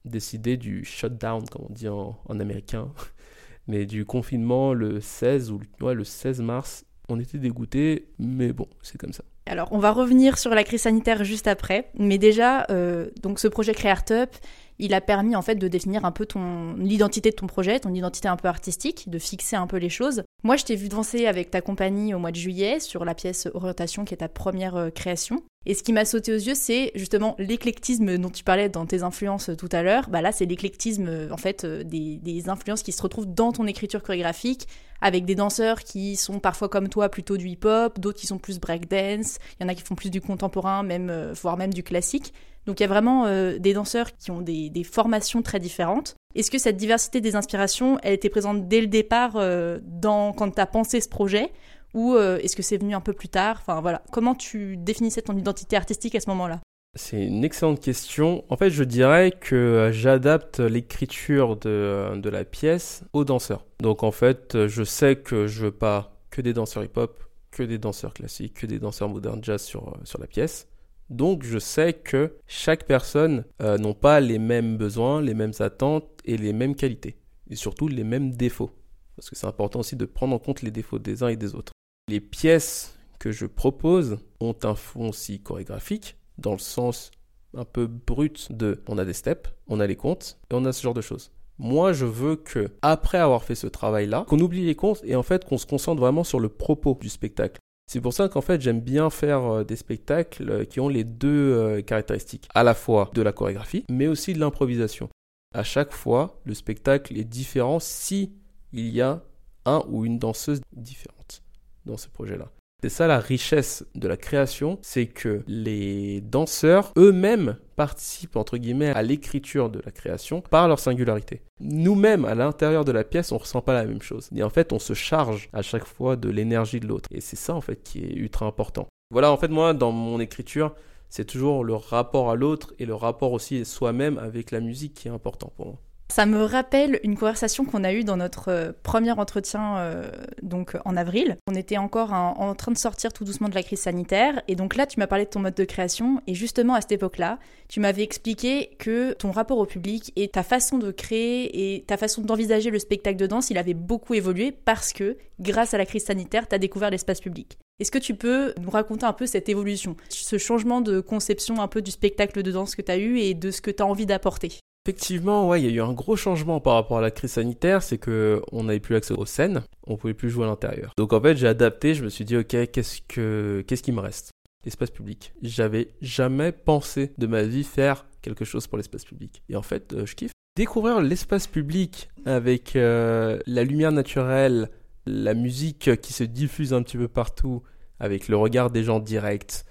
décidé 0.04 0.56
du 0.56 0.84
shutdown, 0.84 1.44
comme 1.48 1.66
on 1.68 1.72
dit 1.72 1.88
en 1.88 2.16
américain, 2.28 2.92
mais 3.66 3.86
du 3.86 4.04
confinement 4.04 4.72
le 4.72 5.00
16 5.00 5.50
ou 5.50 5.60
le 5.80 6.04
16 6.04 6.40
mars, 6.42 6.84
on 7.08 7.20
était 7.20 7.38
dégoûtés, 7.38 8.08
mais 8.18 8.52
bon, 8.52 8.66
c'est 8.82 8.98
comme 8.98 9.12
ça. 9.12 9.22
Alors, 9.46 9.68
on 9.70 9.78
va 9.78 9.92
revenir 9.92 10.38
sur 10.38 10.50
la 10.50 10.64
crise 10.64 10.82
sanitaire 10.82 11.22
juste 11.22 11.46
après, 11.46 11.90
mais 11.96 12.18
déjà, 12.18 12.66
euh, 12.70 13.10
donc 13.22 13.38
ce 13.38 13.46
projet 13.46 13.74
CreaRtup, 13.74 14.30
il 14.78 14.92
a 14.92 15.00
permis 15.00 15.36
en 15.36 15.42
fait 15.42 15.54
de 15.54 15.68
définir 15.68 16.04
un 16.04 16.10
peu 16.10 16.26
ton 16.26 16.74
l'identité 16.74 17.30
de 17.30 17.36
ton 17.36 17.46
projet, 17.46 17.78
ton 17.78 17.94
identité 17.94 18.28
un 18.28 18.36
peu 18.36 18.48
artistique, 18.48 19.08
de 19.08 19.18
fixer 19.18 19.56
un 19.56 19.68
peu 19.68 19.76
les 19.76 19.88
choses. 19.88 20.24
Moi, 20.46 20.54
je 20.54 20.64
t'ai 20.64 20.76
vu 20.76 20.88
danser 20.88 21.26
avec 21.26 21.50
ta 21.50 21.60
compagnie 21.60 22.14
au 22.14 22.20
mois 22.20 22.30
de 22.30 22.36
juillet 22.36 22.78
sur 22.78 23.04
la 23.04 23.16
pièce 23.16 23.48
Orientation 23.52 24.04
qui 24.04 24.14
est 24.14 24.18
ta 24.18 24.28
première 24.28 24.76
euh, 24.76 24.90
création. 24.90 25.42
Et 25.68 25.74
ce 25.74 25.82
qui 25.82 25.92
m'a 25.92 26.04
sauté 26.04 26.32
aux 26.32 26.38
yeux, 26.38 26.54
c'est 26.54 26.92
justement 26.94 27.34
l'éclectisme 27.40 28.16
dont 28.16 28.30
tu 28.30 28.44
parlais 28.44 28.68
dans 28.68 28.86
tes 28.86 29.02
influences 29.02 29.50
tout 29.58 29.68
à 29.72 29.82
l'heure. 29.82 30.08
Bah 30.08 30.22
là, 30.22 30.30
c'est 30.30 30.46
l'éclectisme 30.46 31.08
euh, 31.08 31.32
en 31.32 31.36
fait 31.36 31.64
euh, 31.64 31.82
des, 31.82 32.18
des, 32.18 32.48
influences 32.48 32.84
qui 32.84 32.92
se 32.92 33.02
retrouvent 33.02 33.26
dans 33.26 33.50
ton 33.50 33.66
écriture 33.66 34.04
chorégraphique, 34.04 34.68
avec 35.00 35.24
des 35.24 35.34
danseurs 35.34 35.82
qui 35.82 36.14
sont 36.14 36.38
parfois 36.38 36.68
comme 36.68 36.88
toi 36.88 37.08
plutôt 37.08 37.36
du 37.36 37.48
hip-hop, 37.48 37.98
d'autres 37.98 38.20
qui 38.20 38.28
sont 38.28 38.38
plus 38.38 38.60
breakdance, 38.60 39.38
il 39.58 39.64
y 39.64 39.66
en 39.66 39.68
a 39.68 39.74
qui 39.74 39.82
font 39.82 39.96
plus 39.96 40.10
du 40.10 40.20
contemporain, 40.20 40.84
même 40.84 41.32
voire 41.32 41.56
même 41.56 41.74
du 41.74 41.82
classique. 41.82 42.32
Donc 42.66 42.80
il 42.80 42.82
y 42.82 42.84
a 42.84 42.88
vraiment 42.88 43.26
euh, 43.26 43.58
des 43.58 43.74
danseurs 43.74 44.16
qui 44.16 44.30
ont 44.30 44.40
des, 44.40 44.84
formations 44.84 45.42
très 45.42 45.60
différentes. 45.60 46.16
Est-ce 46.34 46.50
que 46.50 46.58
cette 46.58 46.76
diversité 46.76 47.20
des 47.20 47.36
inspirations, 47.36 47.98
elle 48.02 48.14
était 48.14 48.28
présente 48.28 48.68
dès 48.68 48.80
le 48.80 48.88
départ 48.88 49.36
euh, 49.36 49.78
dans, 49.82 50.32
quand 50.32 50.50
tu 50.50 50.60
as 50.60 50.66
pensé 50.66 51.00
ce 51.00 51.08
projet? 51.08 51.52
Ou 51.94 52.14
euh, 52.14 52.38
est-ce 52.38 52.56
que 52.56 52.62
c'est 52.62 52.76
venu 52.76 52.94
un 52.94 53.00
peu 53.00 53.12
plus 53.12 53.28
tard? 53.28 53.58
Enfin 53.60 53.80
voilà, 53.80 54.02
comment 54.10 54.34
tu 54.34 54.76
définissais 54.76 55.22
ton 55.22 55.36
identité 55.36 55.76
artistique 55.76 56.14
à 56.14 56.20
ce 56.20 56.28
moment-là? 56.30 56.60
C'est 56.94 57.24
une 57.24 57.44
excellente 57.44 57.80
question. 57.80 58.44
En 58.48 58.56
fait, 58.56 58.70
je 58.70 58.82
dirais 58.82 59.30
que 59.30 59.90
j'adapte 59.92 60.60
l'écriture 60.60 61.56
de, 61.56 62.28
la 62.28 62.44
pièce 62.44 63.04
aux 63.12 63.24
danseurs. 63.24 63.64
Donc 63.80 64.02
en 64.02 64.10
fait, 64.10 64.66
je 64.66 64.82
sais 64.82 65.16
que 65.16 65.46
je 65.46 65.66
veux 65.66 65.72
pas 65.72 66.18
que 66.30 66.40
des 66.40 66.54
danseurs 66.54 66.84
hip-hop, 66.84 67.22
que 67.50 67.62
des 67.62 67.78
danseurs 67.78 68.14
classiques, 68.14 68.54
que 68.54 68.66
des 68.66 68.78
danseurs 68.78 69.08
modernes 69.08 69.44
jazz 69.44 69.62
sur 69.62 70.18
la 70.18 70.26
pièce. 70.26 70.68
Donc 71.10 71.44
je 71.44 71.58
sais 71.58 71.92
que 71.92 72.36
chaque 72.46 72.84
personne 72.84 73.44
euh, 73.62 73.78
n'a 73.78 73.94
pas 73.94 74.20
les 74.20 74.38
mêmes 74.38 74.76
besoins, 74.76 75.22
les 75.22 75.34
mêmes 75.34 75.52
attentes 75.60 76.08
et 76.24 76.36
les 76.36 76.52
mêmes 76.52 76.74
qualités. 76.74 77.16
Et 77.48 77.56
surtout 77.56 77.88
les 77.88 78.04
mêmes 78.04 78.32
défauts. 78.32 78.70
Parce 79.14 79.30
que 79.30 79.36
c'est 79.36 79.46
important 79.46 79.80
aussi 79.80 79.96
de 79.96 80.04
prendre 80.04 80.34
en 80.34 80.38
compte 80.38 80.62
les 80.62 80.70
défauts 80.70 80.98
des 80.98 81.22
uns 81.22 81.28
et 81.28 81.36
des 81.36 81.54
autres. 81.54 81.72
Les 82.08 82.20
pièces 82.20 82.98
que 83.18 83.32
je 83.32 83.46
propose 83.46 84.18
ont 84.40 84.56
un 84.62 84.74
fond 84.74 85.08
aussi 85.08 85.40
chorégraphique, 85.40 86.16
dans 86.38 86.52
le 86.52 86.58
sens 86.58 87.10
un 87.54 87.64
peu 87.64 87.86
brut 87.86 88.52
de 88.52 88.82
on 88.88 88.98
a 88.98 89.04
des 89.04 89.14
steps, 89.14 89.50
on 89.68 89.80
a 89.80 89.86
les 89.86 89.96
comptes 89.96 90.38
et 90.50 90.54
on 90.54 90.64
a 90.64 90.72
ce 90.72 90.82
genre 90.82 90.94
de 90.94 91.00
choses. 91.00 91.32
Moi, 91.58 91.94
je 91.94 92.04
veux 92.04 92.36
que, 92.36 92.70
après 92.82 93.16
avoir 93.16 93.42
fait 93.42 93.54
ce 93.54 93.66
travail-là, 93.66 94.26
qu'on 94.28 94.40
oublie 94.40 94.66
les 94.66 94.74
comptes 94.74 95.00
et 95.04 95.16
en 95.16 95.22
fait 95.22 95.46
qu'on 95.46 95.56
se 95.56 95.64
concentre 95.64 96.00
vraiment 96.00 96.22
sur 96.22 96.38
le 96.38 96.50
propos 96.50 96.98
du 97.00 97.08
spectacle. 97.08 97.58
C'est 97.86 98.00
pour 98.00 98.12
ça 98.12 98.28
qu'en 98.28 98.40
fait 98.40 98.60
j'aime 98.60 98.80
bien 98.80 99.10
faire 99.10 99.44
euh, 99.44 99.64
des 99.64 99.76
spectacles 99.76 100.50
euh, 100.50 100.64
qui 100.64 100.80
ont 100.80 100.88
les 100.88 101.04
deux 101.04 101.52
euh, 101.52 101.82
caractéristiques, 101.82 102.48
à 102.54 102.64
la 102.64 102.74
fois 102.74 103.10
de 103.14 103.22
la 103.22 103.32
chorégraphie, 103.32 103.84
mais 103.88 104.08
aussi 104.08 104.34
de 104.34 104.40
l'improvisation. 104.40 105.08
À 105.54 105.62
chaque 105.62 105.92
fois, 105.92 106.40
le 106.44 106.54
spectacle 106.54 107.16
est 107.16 107.24
différent 107.24 107.78
si 107.78 108.32
il 108.72 108.88
y 108.88 109.00
a 109.00 109.22
un 109.64 109.84
ou 109.88 110.04
une 110.04 110.18
danseuse 110.18 110.60
différente 110.72 111.42
dans 111.84 111.96
ce 111.96 112.08
projet-là. 112.08 112.50
C'est 112.82 112.90
ça 112.90 113.06
la 113.06 113.20
richesse 113.20 113.86
de 113.94 114.08
la 114.08 114.16
création, 114.16 114.78
c'est 114.82 115.06
que 115.06 115.42
les 115.46 116.20
danseurs 116.20 116.92
eux-mêmes 116.98 117.56
participent 117.76 118.36
entre 118.36 118.56
guillemets 118.56 118.88
à 118.88 119.02
l'écriture 119.02 119.70
de 119.70 119.80
la 119.84 119.92
création 119.92 120.40
par 120.40 120.66
leur 120.66 120.78
singularité. 120.78 121.42
Nous-mêmes 121.60 122.24
à 122.24 122.34
l'intérieur 122.34 122.84
de 122.84 122.92
la 122.92 123.04
pièce, 123.04 123.32
on 123.32 123.38
ressent 123.38 123.62
pas 123.62 123.74
la 123.74 123.84
même 123.84 124.02
chose. 124.02 124.28
Et 124.34 124.42
en 124.42 124.50
fait, 124.50 124.72
on 124.72 124.78
se 124.78 124.94
charge 124.94 125.48
à 125.52 125.62
chaque 125.62 125.84
fois 125.84 126.16
de 126.16 126.28
l'énergie 126.28 126.80
de 126.80 126.86
l'autre. 126.86 127.08
Et 127.12 127.20
c'est 127.20 127.36
ça 127.36 127.54
en 127.54 127.60
fait 127.60 127.82
qui 127.82 128.00
est 128.00 128.14
ultra 128.14 128.46
important. 128.46 128.86
Voilà, 129.10 129.30
en 129.30 129.36
fait 129.36 129.48
moi 129.48 129.72
dans 129.74 129.92
mon 129.92 130.18
écriture, 130.18 130.74
c'est 131.08 131.24
toujours 131.24 131.62
le 131.62 131.74
rapport 131.74 132.30
à 132.30 132.34
l'autre 132.34 132.74
et 132.78 132.86
le 132.86 132.94
rapport 132.94 133.32
aussi 133.32 133.64
soi-même 133.64 134.18
avec 134.18 134.50
la 134.50 134.60
musique 134.60 134.94
qui 134.94 135.08
est 135.08 135.12
important 135.12 135.52
pour 135.56 135.66
moi. 135.66 135.78
Ça 136.08 136.24
me 136.24 136.42
rappelle 136.44 137.00
une 137.02 137.16
conversation 137.16 137.64
qu'on 137.64 137.84
a 137.84 137.92
eue 137.92 138.04
dans 138.04 138.16
notre 138.16 138.48
euh, 138.48 138.72
premier 138.82 139.10
entretien 139.12 139.78
euh, 139.78 140.10
donc 140.42 140.76
en 140.84 140.96
avril. 140.96 141.36
On 141.46 141.54
était 141.54 141.76
encore 141.76 142.12
en, 142.12 142.54
train 142.54 142.72
de 142.72 142.78
sortir 142.78 143.12
tout 143.12 143.24
doucement 143.24 143.48
de 143.48 143.54
la 143.54 143.62
crise 143.62 143.80
sanitaire 143.80 144.40
et 144.48 144.54
donc 144.54 144.76
là 144.76 144.86
tu 144.86 144.98
m'as 144.98 145.06
parlé 145.06 145.24
de 145.24 145.30
ton 145.30 145.40
mode 145.40 145.54
de 145.54 145.64
création 145.64 146.22
et 146.26 146.34
justement 146.34 146.74
à 146.74 146.80
cette 146.80 146.92
époque-là, 146.92 147.38
tu 147.68 147.80
m'avais 147.80 148.02
expliqué 148.02 148.70
que 148.78 149.12
ton 149.14 149.30
rapport 149.30 149.58
au 149.58 149.66
public 149.66 150.12
et 150.16 150.28
ta 150.28 150.42
façon 150.42 150.78
de 150.78 150.90
créer 150.90 151.74
et 151.74 151.84
ta 151.84 151.96
façon 151.96 152.22
d'envisager 152.22 152.70
le 152.70 152.78
spectacle 152.78 153.18
de 153.18 153.26
danse, 153.26 153.50
il 153.50 153.58
avait 153.58 153.74
beaucoup 153.74 154.14
évolué 154.14 154.52
parce 154.52 154.92
que 154.92 155.18
grâce 155.40 155.74
à 155.74 155.78
la 155.78 155.86
crise 155.86 156.04
sanitaire, 156.04 156.48
tu 156.48 156.54
as 156.54 156.58
découvert 156.58 156.90
l'espace 156.90 157.20
public. 157.20 157.58
Est-ce 157.78 157.90
que 157.90 157.98
tu 157.98 158.14
peux 158.14 158.54
nous 158.62 158.70
raconter 158.70 159.04
un 159.04 159.12
peu 159.12 159.26
cette 159.26 159.48
évolution, 159.48 159.96
ce 160.08 160.38
changement 160.38 160.80
de 160.80 161.00
conception 161.00 161.60
un 161.60 161.68
peu 161.68 161.82
du 161.82 161.90
spectacle 161.90 162.42
de 162.42 162.50
danse 162.50 162.74
que 162.74 162.82
tu 162.82 162.92
as 162.92 162.96
eu 162.96 163.18
et 163.18 163.34
de 163.34 163.50
ce 163.50 163.60
que 163.60 163.70
tu 163.70 163.82
as 163.82 163.86
envie 163.86 164.06
d'apporter? 164.06 164.60
Effectivement, 164.86 165.48
ouais, 165.48 165.60
il 165.60 165.66
y 165.66 165.68
a 165.68 165.72
eu 165.72 165.80
un 165.80 165.92
gros 165.92 166.14
changement 166.14 166.60
par 166.60 166.74
rapport 166.74 166.98
à 166.98 167.00
la 167.00 167.10
crise 167.10 167.32
sanitaire, 167.32 167.82
c'est 167.82 167.98
que 167.98 168.40
on 168.52 168.62
n'avait 168.62 168.78
plus 168.78 168.94
accès 168.94 169.14
aux 169.14 169.26
scènes, 169.26 169.64
on 169.84 169.96
pouvait 169.96 170.14
plus 170.14 170.30
jouer 170.30 170.44
à 170.44 170.46
l'intérieur. 170.46 170.92
Donc 170.96 171.12
en 171.12 171.20
fait, 171.20 171.36
j'ai 171.36 171.48
adapté, 171.48 171.94
je 171.94 172.04
me 172.04 172.08
suis 172.08 172.24
dit 172.24 172.36
ok, 172.36 172.70
qu'est-ce 172.70 173.00
que 173.08 173.64
qu'est-ce 173.66 173.82
qui 173.82 173.90
me 173.90 173.98
reste? 173.98 174.30
L'espace 174.64 174.92
public. 174.92 175.32
J'avais 175.42 175.88
jamais 176.02 176.52
pensé 176.52 177.12
de 177.18 177.26
ma 177.26 177.42
vie 177.42 177.64
faire 177.64 178.06
quelque 178.22 178.44
chose 178.44 178.68
pour 178.68 178.78
l'espace 178.78 179.04
public. 179.04 179.42
Et 179.48 179.56
en 179.56 179.62
fait, 179.62 179.92
euh, 179.92 180.06
je 180.06 180.14
kiffe. 180.14 180.30
Découvrir 180.54 181.00
l'espace 181.00 181.48
public 181.48 182.08
avec 182.24 182.76
euh, 182.76 183.40
la 183.48 183.64
lumière 183.64 183.90
naturelle, 183.90 184.70
la 185.04 185.34
musique 185.34 186.00
qui 186.00 186.12
se 186.12 186.22
diffuse 186.22 186.72
un 186.72 186.82
petit 186.84 186.96
peu 186.96 187.08
partout, 187.08 187.64
avec 187.98 188.28
le 188.28 188.36
regard 188.36 188.70
des 188.70 188.84
gens 188.84 189.00
directs, 189.00 189.64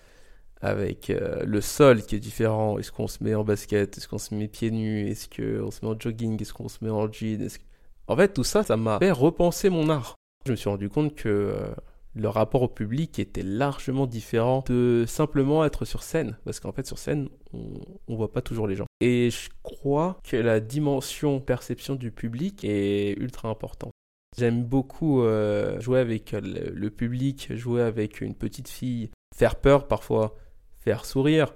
avec 0.65 1.09
euh, 1.09 1.43
le 1.45 1.61
sol 1.61 2.03
qui 2.03 2.15
est 2.15 2.19
différent. 2.19 2.77
Est-ce 2.79 2.91
qu'on 2.91 3.07
se 3.07 3.23
met 3.23 3.35
en 3.35 3.43
basket? 3.43 3.97
Est-ce 3.97 4.07
qu'on 4.07 4.17
se 4.17 4.33
met 4.33 4.47
pieds 4.47 4.71
nus? 4.71 5.07
Est-ce 5.09 5.27
qu'on 5.29 5.71
se 5.71 5.85
met 5.85 5.91
en 5.91 5.99
jogging? 5.99 6.41
Est-ce 6.41 6.53
qu'on 6.53 6.67
se 6.67 6.83
met 6.83 6.89
en 6.89 7.11
jean? 7.11 7.47
En 8.07 8.15
fait, 8.15 8.33
tout 8.33 8.43
ça, 8.43 8.63
ça 8.63 8.77
m'a 8.77 8.99
fait 8.99 9.11
repenser 9.11 9.69
mon 9.69 9.89
art. 9.89 10.15
Je 10.45 10.51
me 10.51 10.55
suis 10.55 10.69
rendu 10.69 10.89
compte 10.89 11.15
que 11.15 11.29
euh, 11.29 11.67
le 12.13 12.29
rapport 12.29 12.61
au 12.61 12.67
public 12.67 13.19
était 13.19 13.43
largement 13.43 14.07
différent 14.07 14.63
de 14.67 15.05
simplement 15.07 15.65
être 15.65 15.85
sur 15.85 16.03
scène. 16.03 16.37
Parce 16.45 16.59
qu'en 16.59 16.71
fait, 16.71 16.85
sur 16.85 16.97
scène, 16.97 17.29
on, 17.53 17.73
ne 18.07 18.15
voit 18.15 18.31
pas 18.31 18.41
toujours 18.41 18.67
les 18.67 18.75
gens. 18.75 18.85
Et 19.01 19.29
je 19.29 19.49
crois 19.63 20.19
que 20.23 20.37
la 20.37 20.59
dimension 20.59 21.39
perception 21.39 21.95
du 21.95 22.11
public 22.11 22.63
est 22.63 23.13
ultra 23.19 23.49
importante. 23.49 23.91
J'aime 24.37 24.63
beaucoup 24.63 25.21
euh, 25.21 25.79
jouer 25.79 25.99
avec 25.99 26.33
le 26.33 26.89
public, 26.89 27.55
jouer 27.55 27.81
avec 27.81 28.21
une 28.21 28.35
petite 28.35 28.67
fille, 28.67 29.09
faire 29.35 29.55
peur 29.55 29.87
parfois 29.87 30.35
faire 30.85 31.03
sourire, 31.03 31.53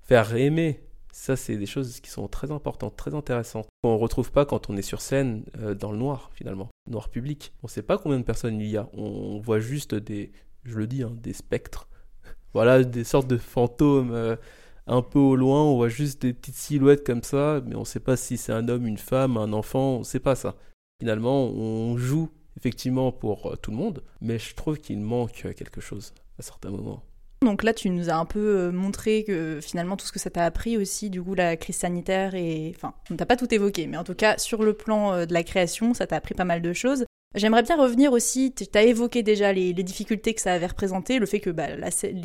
faire 0.00 0.34
aimer. 0.34 0.80
Ça, 1.12 1.36
c'est 1.36 1.56
des 1.56 1.66
choses 1.66 2.00
qui 2.00 2.10
sont 2.10 2.28
très 2.28 2.50
importantes, 2.50 2.96
très 2.96 3.14
intéressantes. 3.14 3.68
On 3.82 3.92
ne 3.94 3.98
retrouve 3.98 4.32
pas 4.32 4.46
quand 4.46 4.70
on 4.70 4.76
est 4.76 4.82
sur 4.82 5.00
scène 5.00 5.44
euh, 5.58 5.74
dans 5.74 5.92
le 5.92 5.98
noir, 5.98 6.30
finalement, 6.32 6.68
noir 6.88 7.08
public. 7.10 7.52
On 7.62 7.66
ne 7.66 7.70
sait 7.70 7.82
pas 7.82 7.98
combien 7.98 8.18
de 8.18 8.24
personnes 8.24 8.60
il 8.60 8.68
y 8.68 8.76
a. 8.76 8.88
On 8.94 9.38
voit 9.38 9.60
juste 9.60 9.94
des, 9.94 10.32
je 10.64 10.78
le 10.78 10.86
dis, 10.86 11.02
hein, 11.02 11.12
des 11.22 11.34
spectres. 11.34 11.88
voilà, 12.54 12.84
des 12.84 13.04
sortes 13.04 13.28
de 13.28 13.36
fantômes 13.36 14.12
euh, 14.12 14.36
un 14.86 15.02
peu 15.02 15.18
au 15.18 15.36
loin. 15.36 15.62
On 15.62 15.76
voit 15.76 15.88
juste 15.90 16.22
des 16.22 16.32
petites 16.32 16.56
silhouettes 16.56 17.04
comme 17.04 17.22
ça, 17.22 17.60
mais 17.66 17.74
on 17.74 17.80
ne 17.80 17.84
sait 17.84 18.00
pas 18.00 18.16
si 18.16 18.38
c'est 18.38 18.52
un 18.52 18.68
homme, 18.68 18.86
une 18.86 18.98
femme, 18.98 19.36
un 19.36 19.52
enfant. 19.52 19.96
On 19.96 19.98
ne 20.00 20.04
sait 20.04 20.20
pas 20.20 20.36
ça. 20.36 20.56
Finalement, 21.00 21.46
on 21.48 21.98
joue 21.98 22.30
effectivement 22.56 23.12
pour 23.12 23.52
euh, 23.52 23.56
tout 23.56 23.72
le 23.72 23.76
monde, 23.76 24.02
mais 24.20 24.38
je 24.38 24.54
trouve 24.54 24.78
qu'il 24.78 25.00
manque 25.00 25.46
quelque 25.54 25.80
chose 25.80 26.14
à 26.38 26.42
certains 26.42 26.70
moments. 26.70 27.02
Donc 27.42 27.62
là, 27.62 27.72
tu 27.72 27.88
nous 27.90 28.10
as 28.10 28.14
un 28.14 28.24
peu 28.24 28.58
euh, 28.58 28.72
montré 28.72 29.22
que 29.22 29.60
finalement 29.62 29.96
tout 29.96 30.06
ce 30.06 30.12
que 30.12 30.18
ça 30.18 30.30
t'a 30.30 30.44
appris 30.44 30.76
aussi, 30.76 31.08
du 31.08 31.22
coup, 31.22 31.34
la 31.34 31.56
crise 31.56 31.76
sanitaire 31.76 32.34
et... 32.34 32.72
Enfin, 32.74 32.94
on 33.10 33.16
t'a 33.16 33.26
pas 33.26 33.36
tout 33.36 33.52
évoqué, 33.54 33.86
mais 33.86 33.96
en 33.96 34.04
tout 34.04 34.14
cas, 34.14 34.38
sur 34.38 34.62
le 34.62 34.74
plan 34.74 35.12
euh, 35.12 35.26
de 35.26 35.32
la 35.32 35.44
création, 35.44 35.94
ça 35.94 36.06
t'a 36.06 36.16
appris 36.16 36.34
pas 36.34 36.44
mal 36.44 36.62
de 36.62 36.72
choses. 36.72 37.04
J'aimerais 37.34 37.62
bien 37.62 37.76
revenir 37.76 38.12
aussi, 38.12 38.52
tu 38.52 38.64
as 38.74 38.82
évoqué 38.82 39.22
déjà 39.22 39.52
les, 39.52 39.72
difficultés 39.74 40.34
que 40.34 40.40
ça 40.40 40.54
avait 40.54 40.66
représenté, 40.66 41.18
le 41.18 41.26
fait 41.26 41.40
que 41.40 41.50
bah, 41.50 41.66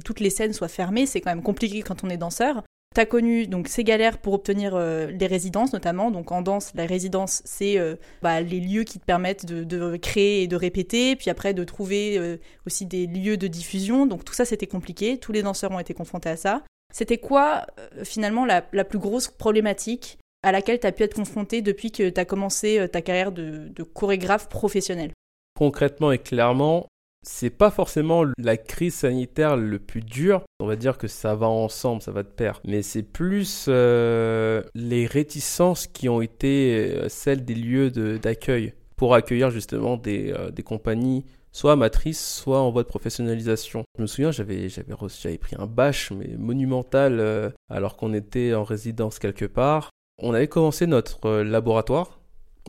toutes 0.06 0.22
les 0.22 0.30
scènes 0.30 0.54
soient 0.54 0.70
fermées, 0.70 1.06
c'est 1.06 1.20
quand 1.20 1.32
même 1.32 1.44
compliqué 1.44 1.82
quand 1.82 2.04
on 2.06 2.10
est 2.10 2.18
danseur. 2.18 2.64
Tu 2.94 3.02
as 3.02 3.06
connu 3.08 3.48
donc 3.48 3.68
ces 3.68 3.84
galères 3.84 4.20
pour 4.20 4.34
obtenir 4.34 4.76
euh, 4.76 5.08
les 5.08 5.26
résidences 5.26 5.74
notamment. 5.74 6.12
Donc 6.12 6.32
en 6.32 6.42
danse, 6.42 6.72
la 6.76 6.86
résidence, 6.86 7.42
c'est 7.44 7.80
euh, 7.80 7.96
bah, 8.22 8.42
les 8.42 8.60
lieux 8.60 8.84
qui 8.84 9.00
te 9.00 9.06
permettent 9.06 9.46
de, 9.46 9.98
créer 9.98 10.44
et 10.44 10.48
de 10.48 10.56
répéter, 10.56 11.16
puis 11.16 11.30
après 11.30 11.54
de 11.54 11.64
trouver 11.64 12.18
euh, 12.18 12.38
aussi 12.68 12.86
des 12.86 13.08
lieux 13.08 13.38
de 13.38 13.48
diffusion. 13.48 14.06
Donc 14.06 14.24
tout 14.24 14.34
ça, 14.34 14.46
c'était 14.46 14.68
compliqué. 14.68 15.18
Tous 15.18 15.32
les 15.32 15.42
danseurs 15.42 15.72
ont 15.72 15.80
été 15.80 15.94
confrontés 15.94 16.30
à 16.30 16.38
ça. 16.38 16.64
C'était 16.94 17.18
quoi 17.18 17.66
finalement 18.04 18.46
la, 18.46 18.62
plus 18.62 19.00
grosse 19.00 19.28
problématique 19.28 20.20
à 20.44 20.52
laquelle 20.52 20.80
tu 20.80 20.86
as 20.86 20.92
pu 20.92 21.02
être 21.02 21.16
confronté 21.16 21.64
depuis 21.64 21.92
que 21.92 22.08
tu 22.08 22.20
as 22.20 22.26
commencé 22.26 22.88
ta 22.92 23.02
carrière 23.02 23.32
de, 23.32 23.70
de 23.70 23.84
chorégraphe 23.84 24.48
professionnel? 24.48 25.12
Concrètement 25.58 26.12
et 26.12 26.20
clairement, 26.20 26.88
c'est 27.24 27.50
pas 27.50 27.72
forcément 27.72 28.26
la 28.38 28.58
crise 28.58 28.96
sanitaire 28.96 29.56
le 29.56 29.80
plus 29.80 30.02
dur. 30.02 30.44
On 30.60 30.68
va 30.68 30.76
dire 30.76 30.98
que 30.98 31.08
ça 31.08 31.36
va 31.36 31.48
ensemble, 31.48 32.02
ça 32.02 32.12
va 32.12 32.22
de 32.24 32.28
pair. 32.28 32.60
Mais 32.66 32.82
c'est 32.82 33.02
plus 33.02 33.66
euh, 33.70 34.62
les 34.76 35.06
réticences 35.06 35.88
qui 35.88 36.10
ont 36.10 36.22
été 36.22 36.94
euh, 36.96 37.10
celles 37.10 37.46
des 37.46 37.56
lieux 37.56 37.90
d'accueil 38.20 38.74
pour 38.98 39.16
accueillir 39.16 39.50
justement 39.50 39.98
des, 39.98 40.32
euh, 40.32 40.52
compagnies 40.64 41.26
soit 41.52 41.76
matrices, 41.76 42.36
soit 42.36 42.60
en 42.60 42.72
voie 42.72 42.84
de 42.84 42.88
professionnalisation. 42.88 43.84
Je 43.98 44.02
me 44.02 44.08
souviens, 44.08 44.32
j'avais 44.32 45.38
pris 45.38 45.56
un 45.58 45.68
bâche 45.68 46.12
mais 46.12 46.36
monumental 46.38 47.54
alors 47.70 47.96
qu'on 47.96 48.14
était 48.14 48.56
en 48.56 48.64
résidence 48.64 49.20
quelque 49.20 49.46
part. 49.46 49.92
On 50.20 50.34
avait 50.34 50.48
commencé 50.48 50.88
notre 50.88 51.42
laboratoire. 51.42 52.20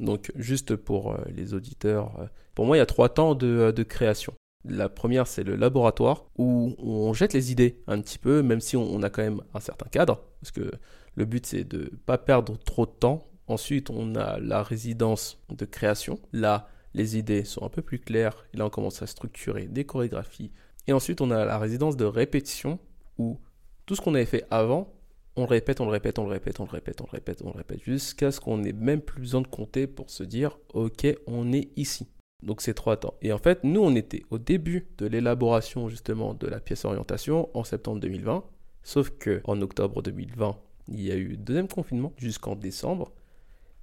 Donc 0.00 0.32
juste 0.36 0.76
pour 0.76 1.16
les 1.34 1.54
auditeurs, 1.54 2.28
pour 2.54 2.66
moi 2.66 2.76
il 2.76 2.80
y 2.80 2.82
a 2.82 2.86
trois 2.86 3.08
temps 3.08 3.34
de 3.34 3.82
création. 3.84 4.34
La 4.64 4.88
première, 4.88 5.26
c'est 5.26 5.44
le 5.44 5.56
laboratoire 5.56 6.24
où 6.36 6.74
on 6.78 7.12
jette 7.12 7.34
les 7.34 7.52
idées 7.52 7.82
un 7.86 8.00
petit 8.00 8.18
peu, 8.18 8.42
même 8.42 8.60
si 8.60 8.76
on, 8.76 9.02
a 9.02 9.10
quand 9.10 9.22
même 9.22 9.42
un 9.52 9.60
certain 9.60 9.86
cadre, 9.86 10.24
parce 10.40 10.52
que 10.52 10.70
le 11.16 11.24
but, 11.26 11.44
c'est 11.46 11.64
de 11.64 11.78
ne 11.78 11.96
pas 11.96 12.18
perdre 12.18 12.56
trop 12.58 12.86
de 12.86 12.90
temps. 12.90 13.24
Ensuite, 13.46 13.90
on 13.90 14.14
a 14.14 14.38
la 14.40 14.62
résidence 14.62 15.44
de 15.50 15.64
création. 15.64 16.18
Là, 16.32 16.68
les 16.94 17.18
idées 17.18 17.44
sont 17.44 17.62
un 17.64 17.68
peu 17.68 17.82
plus 17.82 17.98
claires. 17.98 18.46
Là, 18.54 18.66
on 18.66 18.70
commence 18.70 19.02
à 19.02 19.06
structurer 19.06 19.66
des 19.66 19.84
chorégraphies. 19.84 20.50
Et 20.86 20.92
ensuite, 20.92 21.20
on 21.20 21.30
a 21.30 21.44
la 21.44 21.58
résidence 21.58 21.96
de 21.96 22.04
répétition 22.04 22.78
où 23.18 23.38
tout 23.86 23.94
ce 23.94 24.00
qu'on 24.00 24.14
avait 24.14 24.24
fait 24.24 24.46
avant, 24.50 24.92
on 25.36 25.42
le 25.42 25.48
répète, 25.48 25.80
on 25.80 25.86
le 25.86 25.90
répète, 25.90 26.18
on 26.18 26.24
le 26.24 26.30
répète, 26.30 26.60
on 26.60 26.64
le 26.64 26.70
répète, 26.70 27.00
on 27.00 27.04
le 27.04 27.10
répète, 27.10 27.42
on 27.42 27.50
le 27.50 27.56
répète, 27.56 27.82
jusqu'à 27.82 28.30
ce 28.30 28.40
qu'on 28.40 28.62
ait 28.62 28.72
même 28.72 29.00
plus 29.00 29.20
besoin 29.20 29.40
de 29.40 29.48
compter 29.48 29.86
pour 29.86 30.10
se 30.10 30.22
dire, 30.22 30.58
ok, 30.72 31.06
on 31.26 31.52
est 31.52 31.70
ici. 31.76 32.08
Donc 32.44 32.60
c'est 32.60 32.74
trois 32.74 32.96
temps. 32.96 33.14
Et 33.22 33.32
en 33.32 33.38
fait, 33.38 33.64
nous, 33.64 33.80
on 33.80 33.94
était 33.94 34.22
au 34.30 34.38
début 34.38 34.86
de 34.98 35.06
l'élaboration 35.06 35.88
justement 35.88 36.34
de 36.34 36.46
la 36.46 36.60
pièce 36.60 36.84
orientation 36.84 37.48
en 37.54 37.64
septembre 37.64 38.00
2020. 38.00 38.44
Sauf 38.82 39.10
que 39.18 39.40
en 39.44 39.60
octobre 39.62 40.02
2020, 40.02 40.56
il 40.88 41.00
y 41.00 41.10
a 41.10 41.16
eu 41.16 41.36
deuxième 41.36 41.68
confinement 41.68 42.12
jusqu'en 42.18 42.54
décembre. 42.54 43.12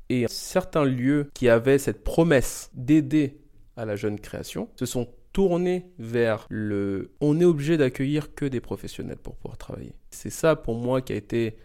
Et 0.10 0.26
certains 0.28 0.86
lieux 0.86 1.32
qui 1.34 1.50
avaient 1.50 1.80
cette 1.80 2.04
promesse 2.04 2.69
d'aider 2.76 3.39
à 3.78 3.86
la 3.86 3.95
jeune 3.95 4.19
création 4.19 4.69
se 4.76 4.86
sont 4.86 5.08
tournés 5.34 5.86
vers 5.97 6.45
le 6.50 7.13
on 7.21 7.39
est 7.39 7.45
obligé 7.45 7.78
d'accueillir 7.78 8.36
que 8.36 8.45
des 8.45 8.60
professionnels 8.60 9.17
pour 9.17 9.36
pouvoir 9.36 9.58
travailler. 9.58 9.95
C'est 10.12 10.30
ça 10.30 10.56
pour 10.56 10.76
moi 10.76 11.02
qui 11.02 11.13
a 11.13 11.15
été 11.15 11.56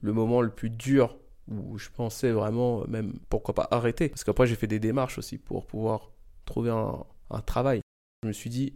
le 0.00 0.12
moment 0.12 0.42
le 0.42 0.50
plus 0.50 0.70
dur 0.70 1.16
où 1.48 1.78
je 1.78 1.88
pensais 1.90 2.32
vraiment 2.32 2.84
même 2.88 3.14
pourquoi 3.28 3.54
pas 3.54 3.68
arrêter 3.70 4.08
parce 4.08 4.24
qu'après 4.24 4.46
j'ai 4.46 4.56
fait 4.56 4.66
des 4.66 4.80
démarches 4.80 5.18
aussi 5.18 5.38
pour 5.38 5.66
pouvoir 5.66 6.10
trouver 6.44 6.70
un, 6.70 7.04
travail. 7.46 7.80
Je 8.22 8.28
me 8.28 8.32
suis 8.32 8.50
dit, 8.50 8.74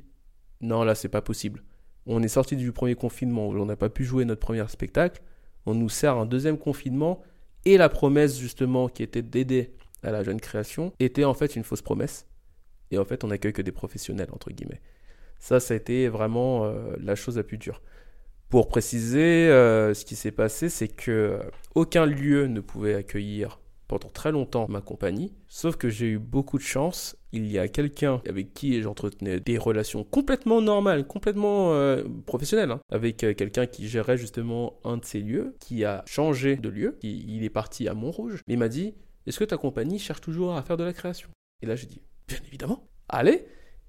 non, 0.61 0.83
là, 0.83 0.95
c'est 0.95 1.09
pas 1.09 1.23
possible. 1.23 1.63
On 2.07 2.23
est 2.23 2.29
sorti 2.29 2.57
du 2.57 2.73
premier 2.73 2.95
confinement, 2.95 3.49
on 3.49 3.67
n'a 3.67 3.77
pas 3.77 3.91
pu 3.91 4.05
jouer 4.05 4.25
notre 4.25 4.41
premier 4.41 4.67
spectacle. 4.69 5.23
On 5.67 5.75
nous 5.75 5.89
sert 5.89 6.17
un 6.17 6.27
deuxième 6.27 6.59
confinement 6.59 7.23
et 7.65 7.77
la 7.77 7.89
promesse, 7.89 8.39
justement, 8.39 8.89
qui 8.89 9.03
était 9.03 9.23
d'aider 9.23 9.75
à 10.03 10.13
la 10.13 10.23
jeune 10.23 10.41
création, 10.41 10.93
était 11.01 11.25
en 11.25 11.35
fait 11.35 11.57
une 11.57 11.65
fausse 11.65 11.83
promesse. 11.83 12.27
Et 12.93 12.99
en 12.99 13.05
fait, 13.05 13.25
on 13.25 13.29
n'accueille 13.29 13.53
que 13.53 13.63
des 13.63 13.73
professionnels, 13.73 14.29
entre 14.33 14.51
guillemets. 14.51 14.81
Ça, 15.39 15.61
ça 15.61 15.75
a 15.75 15.77
été 15.77 16.09
vraiment 16.09 16.65
euh, 16.65 16.95
la 17.01 17.15
chose 17.15 17.37
la 17.37 17.43
plus 17.43 17.59
dure. 17.59 17.83
Pour 18.49 18.69
préciser, 18.69 19.49
euh, 19.49 19.93
ce 19.93 20.05
qui 20.05 20.15
s'est 20.15 20.31
passé, 20.31 20.69
c'est 20.69 20.89
que 20.89 21.41
aucun 21.75 22.07
lieu 22.07 22.47
ne 22.47 22.61
pouvait 22.61 22.95
accueillir 22.95 23.59
pendant 23.89 24.09
très 24.09 24.33
longtemps 24.33 24.67
ma 24.69 24.81
compagnie, 24.81 25.33
sauf 25.49 25.77
que 25.77 25.89
j'ai 25.89 26.07
eu 26.07 26.19
beaucoup 26.19 26.59
de 26.59 26.63
chance. 26.63 27.17
Il 27.33 27.47
y 27.51 27.59
a 27.59 27.69
quelqu'un 27.69 28.21
avec 28.29 28.55
qui 28.55 28.81
j'entretenais 28.83 29.41
des 29.41 29.59
relations 29.59 30.05
complètement 30.05 30.61
normales, 30.61 31.07
complètement 31.07 31.73
euh, 31.73 32.03
professionnelles, 32.27 32.71
hein, 32.71 32.81
avec 32.91 33.23
euh, 33.25 33.35
quelqu'un 33.35 33.67
qui 33.67 33.89
gérait 33.89 34.17
justement 34.17 34.79
un 34.85 34.97
de 34.97 35.05
ces 35.05 35.21
lieux, 35.21 35.57
qui 35.61 35.85
a 35.85 36.03
changé 36.07 36.57
de 36.57 36.69
lieu, 36.69 36.99
il 37.03 37.45
est 37.45 37.51
parti 37.51 37.89
à 37.89 37.95
Montrouge, 37.95 38.43
mais 38.47 38.55
il 38.55 38.59
m'a 38.59 38.69
dit 38.69 38.95
Est-ce 39.27 39.39
que 39.39 39.45
ta 39.45 39.57
compagnie 39.57 39.99
cherche 39.99 40.21
toujours 40.21 40.57
à 40.57 40.63
faire 40.63 40.77
de 40.77 40.85
la 40.85 40.93
création? 40.93 41.29
Et 41.63 41.67
là 41.67 41.77
j'ai 41.77 41.87
dit 41.87 42.01
Bien 42.29 42.39
évidemment, 42.47 42.89
allez 43.09 43.47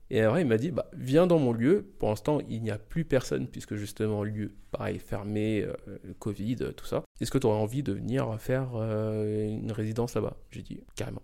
et 0.09 0.21
après, 0.21 0.41
il 0.41 0.47
m'a 0.47 0.57
dit, 0.57 0.71
bah, 0.71 0.89
viens 0.93 1.27
dans 1.27 1.39
mon 1.39 1.51
lieu. 1.51 1.85
Pour 1.99 2.09
l'instant, 2.09 2.39
il 2.49 2.61
n'y 2.61 2.71
a 2.71 2.77
plus 2.77 3.05
personne, 3.05 3.47
puisque 3.47 3.75
justement, 3.75 4.23
lieu, 4.23 4.53
pareil, 4.71 4.99
fermé, 4.99 5.63
euh, 5.63 5.97
Covid, 6.19 6.57
tout 6.75 6.85
ça. 6.85 7.03
Est-ce 7.19 7.31
que 7.31 7.37
tu 7.37 7.47
aurais 7.47 7.59
envie 7.59 7.83
de 7.83 7.93
venir 7.93 8.39
faire 8.39 8.71
euh, 8.75 9.47
une 9.47 9.71
résidence 9.71 10.15
là-bas? 10.15 10.37
J'ai 10.51 10.61
dit, 10.61 10.79
carrément. 10.95 11.21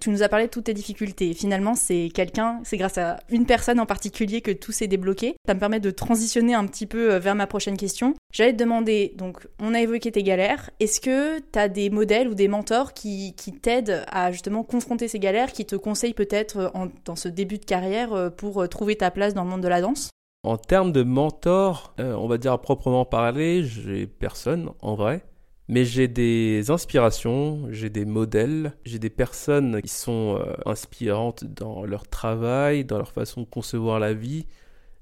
Tu 0.00 0.10
nous 0.10 0.22
as 0.22 0.28
parlé 0.28 0.46
de 0.46 0.50
toutes 0.50 0.64
tes 0.64 0.74
difficultés. 0.74 1.32
Finalement, 1.32 1.74
c'est 1.74 2.10
quelqu'un, 2.12 2.60
c'est 2.64 2.76
grâce 2.76 2.98
à 2.98 3.18
une 3.30 3.46
personne 3.46 3.80
en 3.80 3.86
particulier 3.86 4.42
que 4.42 4.50
tout 4.50 4.70
s'est 4.70 4.88
débloqué. 4.88 5.36
Ça 5.46 5.54
me 5.54 5.58
permet 5.58 5.80
de 5.80 5.90
transitionner 5.90 6.54
un 6.54 6.66
petit 6.66 6.86
peu 6.86 7.14
euh, 7.14 7.18
vers 7.18 7.34
ma 7.34 7.46
prochaine 7.46 7.78
question. 7.78 8.14
J'allais 8.32 8.52
te 8.52 8.58
demander, 8.58 9.14
donc, 9.16 9.46
on 9.58 9.72
a 9.72 9.80
évoqué 9.80 10.12
tes 10.12 10.22
galères. 10.22 10.70
Est-ce 10.80 11.00
que 11.00 11.38
tu 11.38 11.58
as 11.58 11.68
des 11.68 11.88
modèles 11.88 12.28
ou 12.28 12.34
des 12.34 12.46
mentors 12.46 12.92
qui, 12.92 13.34
t'aident 13.62 14.04
à 14.08 14.32
justement 14.32 14.64
confronter 14.64 15.08
ces 15.08 15.18
galères, 15.18 15.52
qui 15.52 15.64
te 15.64 15.76
conseillent 15.76 16.14
peut-être 16.14 16.58
euh, 16.58 16.86
dans 17.06 17.16
ce 17.16 17.28
début 17.28 17.58
de 17.58 17.64
carrière 17.64 18.12
euh, 18.12 18.28
pour 18.28 18.68
trouver 18.68 18.96
ta 18.96 19.10
place 19.10 19.32
dans 19.32 19.44
le 19.44 19.50
monde 19.50 19.62
de 19.62 19.68
la 19.68 19.80
danse? 19.80 20.10
En 20.42 20.58
termes 20.58 20.92
de 20.92 21.02
mentors, 21.02 21.94
on 21.98 22.28
va 22.28 22.38
dire 22.38 22.52
à 22.52 22.62
proprement 22.62 23.04
parler, 23.04 23.64
j'ai 23.64 24.06
personne 24.06 24.70
en 24.80 24.94
vrai. 24.94 25.24
Mais 25.68 25.84
j'ai 25.84 26.06
des 26.06 26.70
inspirations, 26.70 27.66
j'ai 27.72 27.90
des 27.90 28.04
modèles, 28.04 28.72
j'ai 28.84 29.00
des 29.00 29.10
personnes 29.10 29.82
qui 29.82 29.88
sont 29.88 30.38
euh, 30.40 30.54
inspirantes 30.64 31.44
dans 31.44 31.84
leur 31.84 32.06
travail, 32.06 32.84
dans 32.84 32.98
leur 32.98 33.10
façon 33.10 33.40
de 33.40 33.46
concevoir 33.46 33.98
la 33.98 34.14
vie 34.14 34.46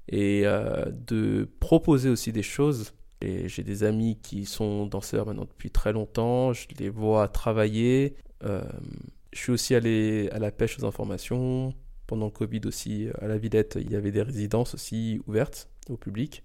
et 0.09 0.41
euh, 0.45 0.85
de 0.89 1.47
proposer 1.59 2.09
aussi 2.09 2.31
des 2.31 2.41
choses. 2.41 2.93
Et 3.21 3.47
j'ai 3.47 3.63
des 3.63 3.83
amis 3.83 4.17
qui 4.21 4.45
sont 4.45 4.87
danseurs 4.87 5.27
maintenant 5.27 5.45
depuis 5.45 5.69
très 5.69 5.93
longtemps, 5.93 6.51
je 6.51 6.67
les 6.79 6.89
vois 6.89 7.27
travailler. 7.27 8.15
Euh, 8.43 8.63
je 9.33 9.39
suis 9.39 9.51
aussi 9.51 9.75
allé 9.75 10.29
à 10.31 10.39
la 10.39 10.51
pêche 10.51 10.79
aux 10.79 10.85
informations. 10.85 11.73
Pendant 12.07 12.25
le 12.25 12.31
Covid 12.31 12.61
aussi, 12.65 13.07
à 13.19 13.27
la 13.27 13.37
Villette, 13.37 13.77
il 13.79 13.91
y 13.91 13.95
avait 13.95 14.11
des 14.11 14.21
résidences 14.21 14.73
aussi 14.73 15.19
ouvertes 15.27 15.69
au 15.89 15.97
public. 15.97 16.43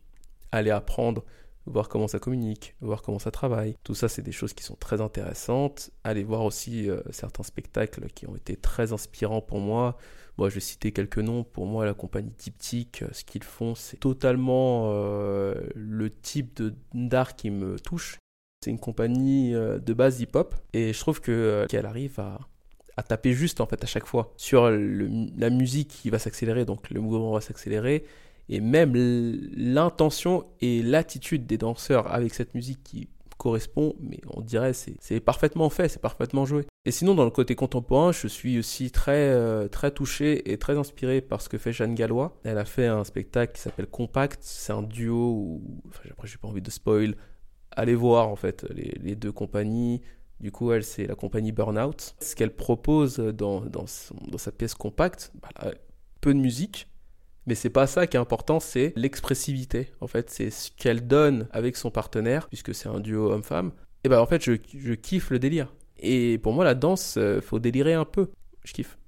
Aller 0.52 0.70
apprendre 0.70 1.24
voir 1.70 1.88
comment 1.88 2.08
ça 2.08 2.18
communique, 2.18 2.74
voir 2.80 3.02
comment 3.02 3.18
ça 3.18 3.30
travaille. 3.30 3.76
Tout 3.84 3.94
ça, 3.94 4.08
c'est 4.08 4.22
des 4.22 4.32
choses 4.32 4.52
qui 4.52 4.62
sont 4.62 4.76
très 4.76 5.00
intéressantes. 5.00 5.90
Aller 6.04 6.24
voir 6.24 6.44
aussi 6.44 6.90
euh, 6.90 7.00
certains 7.10 7.42
spectacles 7.42 8.08
qui 8.14 8.26
ont 8.26 8.36
été 8.36 8.56
très 8.56 8.92
inspirants 8.92 9.40
pour 9.40 9.60
moi. 9.60 9.96
Moi, 10.38 10.48
je 10.48 10.54
vais 10.54 10.60
citer 10.60 10.92
quelques 10.92 11.18
noms. 11.18 11.44
Pour 11.44 11.66
moi, 11.66 11.84
la 11.84 11.94
compagnie 11.94 12.32
Diptyque, 12.38 13.02
euh, 13.02 13.08
ce 13.12 13.24
qu'ils 13.24 13.44
font, 13.44 13.74
c'est 13.74 13.98
totalement 13.98 14.90
euh, 14.92 15.54
le 15.74 16.10
type 16.10 16.62
d'art 16.94 17.36
qui 17.36 17.50
me 17.50 17.78
touche. 17.78 18.18
C'est 18.62 18.70
une 18.70 18.78
compagnie 18.78 19.52
de 19.52 19.94
base 19.94 20.20
hip-hop 20.20 20.54
et 20.74 20.92
je 20.92 21.00
trouve 21.00 21.22
que 21.22 21.64
qu'elle 21.70 21.86
arrive 21.86 22.20
à 22.20 23.02
taper 23.02 23.32
juste 23.32 23.62
en 23.62 23.66
fait 23.66 23.82
à 23.82 23.86
chaque 23.86 24.04
fois 24.04 24.34
sur 24.36 24.70
la 24.70 25.48
musique 25.48 25.88
qui 25.88 26.10
va 26.10 26.18
s'accélérer, 26.18 26.66
donc 26.66 26.90
le 26.90 27.00
mouvement 27.00 27.32
va 27.32 27.40
s'accélérer 27.40 28.04
et 28.50 28.60
même 28.60 28.94
l'intention 28.94 30.44
et 30.60 30.82
l'attitude 30.82 31.46
des 31.46 31.56
danseurs 31.56 32.12
avec 32.12 32.34
cette 32.34 32.54
musique 32.54 32.82
qui 32.82 33.08
correspond, 33.38 33.94
mais 34.00 34.20
on 34.28 34.42
dirait 34.42 34.72
c'est 34.74 35.20
parfaitement 35.20 35.70
fait, 35.70 35.88
c'est 35.88 36.02
parfaitement 36.02 36.44
joué. 36.44 36.66
Et 36.84 36.90
sinon, 36.90 37.14
dans 37.14 37.24
le 37.24 37.30
côté 37.30 37.54
contemporain, 37.54 38.10
je 38.12 38.26
suis 38.26 38.58
aussi 38.58 38.90
très, 38.90 39.30
euh, 39.30 39.68
très 39.68 39.92
touché 39.92 40.52
et 40.52 40.58
très 40.58 40.76
inspiré 40.76 41.20
par 41.20 41.40
ce 41.40 41.48
que 41.48 41.58
fait 41.58 41.72
Jeanne 41.72 41.94
Gallois. 41.94 42.38
Elle 42.44 42.58
a 42.58 42.64
fait 42.64 42.86
un 42.86 43.04
spectacle 43.04 43.54
qui 43.54 43.60
s'appelle 43.62 43.86
Compact. 43.86 44.40
C'est 44.42 44.72
un 44.72 44.82
duo 44.82 45.30
où, 45.30 45.82
enfin, 45.88 46.02
après, 46.10 46.26
j'ai 46.26 46.36
pas 46.36 46.48
envie 46.48 46.62
de 46.62 46.70
spoil. 46.70 47.14
Allez 47.70 47.94
voir, 47.94 48.28
en 48.28 48.36
fait, 48.36 48.66
les, 48.70 49.14
deux 49.14 49.32
compagnies. 49.32 50.02
Du 50.40 50.50
coup, 50.52 50.72
elle, 50.72 50.84
c'est 50.84 51.06
la 51.06 51.14
compagnie 51.14 51.52
Burnout. 51.52 52.16
Ce 52.20 52.34
qu'elle 52.34 52.54
propose 52.54 53.18
dans, 53.18 53.60
dans, 53.60 53.84
dans 54.28 54.38
sa 54.38 54.52
pièce 54.52 54.74
Compact, 54.74 55.32
bah, 55.40 55.70
peu 56.20 56.34
de 56.34 56.38
musique. 56.38 56.89
Mais 57.50 57.56
c'est 57.56 57.68
pas 57.68 57.88
ça 57.88 58.06
qui 58.06 58.16
est 58.16 58.20
important, 58.20 58.60
c'est 58.60 58.92
l'expressivité. 58.94 59.88
En 60.00 60.06
fait, 60.06 60.30
c'est 60.30 60.50
ce 60.50 60.70
qu'elle 60.70 61.08
donne 61.08 61.48
avec 61.50 61.76
son 61.76 61.90
partenaire, 61.90 62.46
puisque 62.46 62.72
c'est 62.76 62.88
un 62.88 63.00
duo 63.00 63.32
homme-femme. 63.32 63.72
Et 64.04 64.08
ben 64.08 64.20
en 64.20 64.26
fait, 64.26 64.40
je, 64.40 64.52
kiffe 64.94 65.30
le 65.30 65.40
délire. 65.40 65.74
Et 65.98 66.38
pour 66.38 66.52
moi, 66.52 66.64
la 66.64 66.76
danse, 66.76 67.16
euh, 67.18 67.40
faut 67.40 67.58
délirer 67.58 67.94
un 67.94 68.04
peu. 68.04 68.28
Je 68.62 68.72
kiffe. 68.72 68.98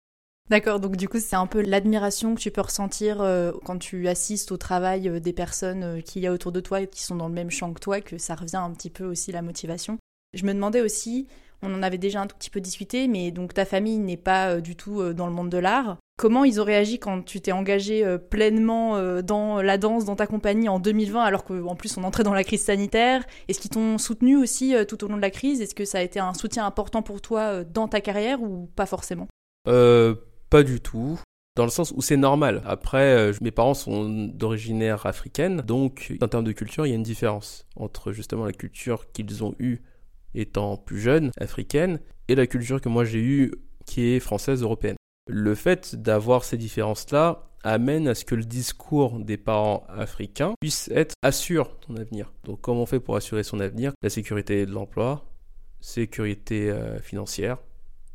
D'accord, 0.51 0.81
donc 0.81 0.97
du 0.97 1.09
coup, 1.09 1.21
c'est 1.21 1.37
un 1.37 1.47
peu 1.47 1.63
l'admiration 1.63 2.35
que 2.35 2.41
tu 2.41 2.51
peux 2.51 2.63
ressentir 2.63 3.21
euh, 3.21 3.53
quand 3.65 3.79
tu 3.79 4.09
assistes 4.09 4.51
au 4.51 4.57
travail 4.57 5.09
euh, 5.09 5.21
des 5.21 5.33
personnes 5.33 6.03
qu'il 6.03 6.23
y 6.23 6.27
a 6.27 6.33
autour 6.33 6.51
de 6.51 6.59
toi 6.59 6.81
et 6.81 6.89
qui 6.89 7.05
sont 7.05 7.15
dans 7.15 7.29
le 7.29 7.35
même 7.35 7.53
champ 7.53 7.73
que 7.73 7.79
toi, 7.79 8.01
que 8.01 8.19
ça 8.19 8.35
revient 8.35 8.57
un 8.57 8.73
petit 8.73 8.91
peu 8.91 9.05
aussi 9.05 9.31
la 9.31 9.43
motivation. 9.43 9.99
Je 10.35 10.45
me 10.45 10.53
demandais 10.53 10.81
aussi, 10.81 11.29
on 11.63 11.75
en 11.75 11.83
avait 11.83 11.99
déjà 11.99 12.21
un 12.21 12.27
tout 12.27 12.37
petit 12.37 12.51
peu 12.51 12.61
discuté, 12.61 13.09
mais 13.09 13.31
donc 13.31 13.55
ta 13.55 13.65
famille 13.65 13.99
n'est 13.99 14.17
pas 14.17 14.55
euh, 14.55 14.61
du 14.61 14.77
tout 14.77 15.01
euh, 15.01 15.15
dans 15.15 15.27
le 15.27 15.33
monde 15.33 15.49
de 15.49 15.59
l'art. 15.59 15.97
Comment 16.19 16.45
ils 16.45 16.61
ont 16.61 16.65
réagi 16.65 16.99
quand 16.99 17.23
tu 17.23 17.41
t'es 17.41 17.53
engagé 17.53 18.05
euh, 18.05 18.19
pleinement 18.19 19.23
dans 19.23 19.63
la 19.63 19.79
danse, 19.79 20.05
dans 20.05 20.15
ta 20.15 20.27
compagnie 20.27 20.69
en 20.69 20.79
2020, 20.79 21.23
alors 21.23 21.45
qu'en 21.45 21.75
plus 21.75 21.97
on 21.97 22.05
entrait 22.05 22.23
dans 22.23 22.35
la 22.35 22.45
crise 22.45 22.65
sanitaire? 22.65 23.25
Est-ce 23.49 23.61
qu'ils 23.61 23.71
t'ont 23.71 23.99
soutenu 23.99 24.37
aussi 24.37 24.75
tout 24.87 25.03
au 25.05 25.09
long 25.09 25.17
de 25.17 25.23
la 25.23 25.31
crise? 25.31 25.61
Est-ce 25.61 25.75
que 25.75 25.85
ça 25.85 25.99
a 25.99 26.03
été 26.03 26.21
un 26.21 26.35
soutien 26.35 26.67
important 26.67 27.03
pour 27.03 27.21
toi 27.21 27.65
dans 27.65 27.89
ta 27.89 28.01
carrière 28.01 28.43
ou 28.43 28.71
pas 28.77 28.87
forcément? 28.87 29.27
Pas 29.65 30.63
du 30.63 30.81
tout. 30.81 31.19
Dans 31.57 31.65
le 31.65 31.71
sens 31.71 31.93
où 31.97 32.03
c'est 32.03 32.17
normal. 32.17 32.63
Après, 32.67 33.33
mes 33.41 33.51
parents 33.51 33.75
sont 33.75 34.09
d'originaire 34.09 35.07
africaine, 35.07 35.63
donc 35.63 36.13
en 36.21 36.29
termes 36.29 36.45
de 36.45 36.53
culture, 36.53 36.87
il 36.87 36.91
y 36.91 36.93
a 36.93 36.97
une 36.97 37.03
différence 37.03 37.67
entre 37.75 38.13
justement 38.13 38.45
la 38.45 38.53
culture 38.53 39.11
qu'ils 39.13 39.43
ont 39.43 39.55
eue 39.59 39.83
étant 40.35 40.77
plus 40.77 41.01
jeunes, 41.01 41.31
africaine, 41.39 42.01
et 42.29 42.35
la 42.35 42.47
culture 42.47 42.81
que 42.81 42.89
moi 42.89 43.05
j'ai 43.05 43.21
eue 43.21 43.53
qui 43.87 44.09
est 44.09 44.21
française, 44.21 44.63
européenne. 44.63 44.97
Le 45.29 45.55
fait 45.55 45.95
d'avoir 45.97 46.45
ces 46.45 46.57
différences-là 46.57 47.49
amène 47.65 48.09
à 48.09 48.15
ce 48.15 48.25
que 48.25 48.35
le 48.35 48.45
discours 48.45 49.19
des 49.21 49.37
parents 49.37 49.85
africains 49.89 50.55
puisse 50.61 50.89
être 50.93 51.15
assure 51.23 51.79
ton 51.81 51.97
avenir. 51.97 52.33
Donc 52.45 52.61
comment 52.61 52.83
on 52.83 52.87
fait 52.87 53.01
pour 53.01 53.17
assurer 53.17 53.45
son 53.45 53.61
avenir? 53.61 53.93
La 54.03 54.11
sécurité 54.11 54.67
de 54.67 54.73
l'emploi, 54.73 55.25
sécurité 55.81 56.71
euh, 56.71 56.99
financière, 57.01 57.59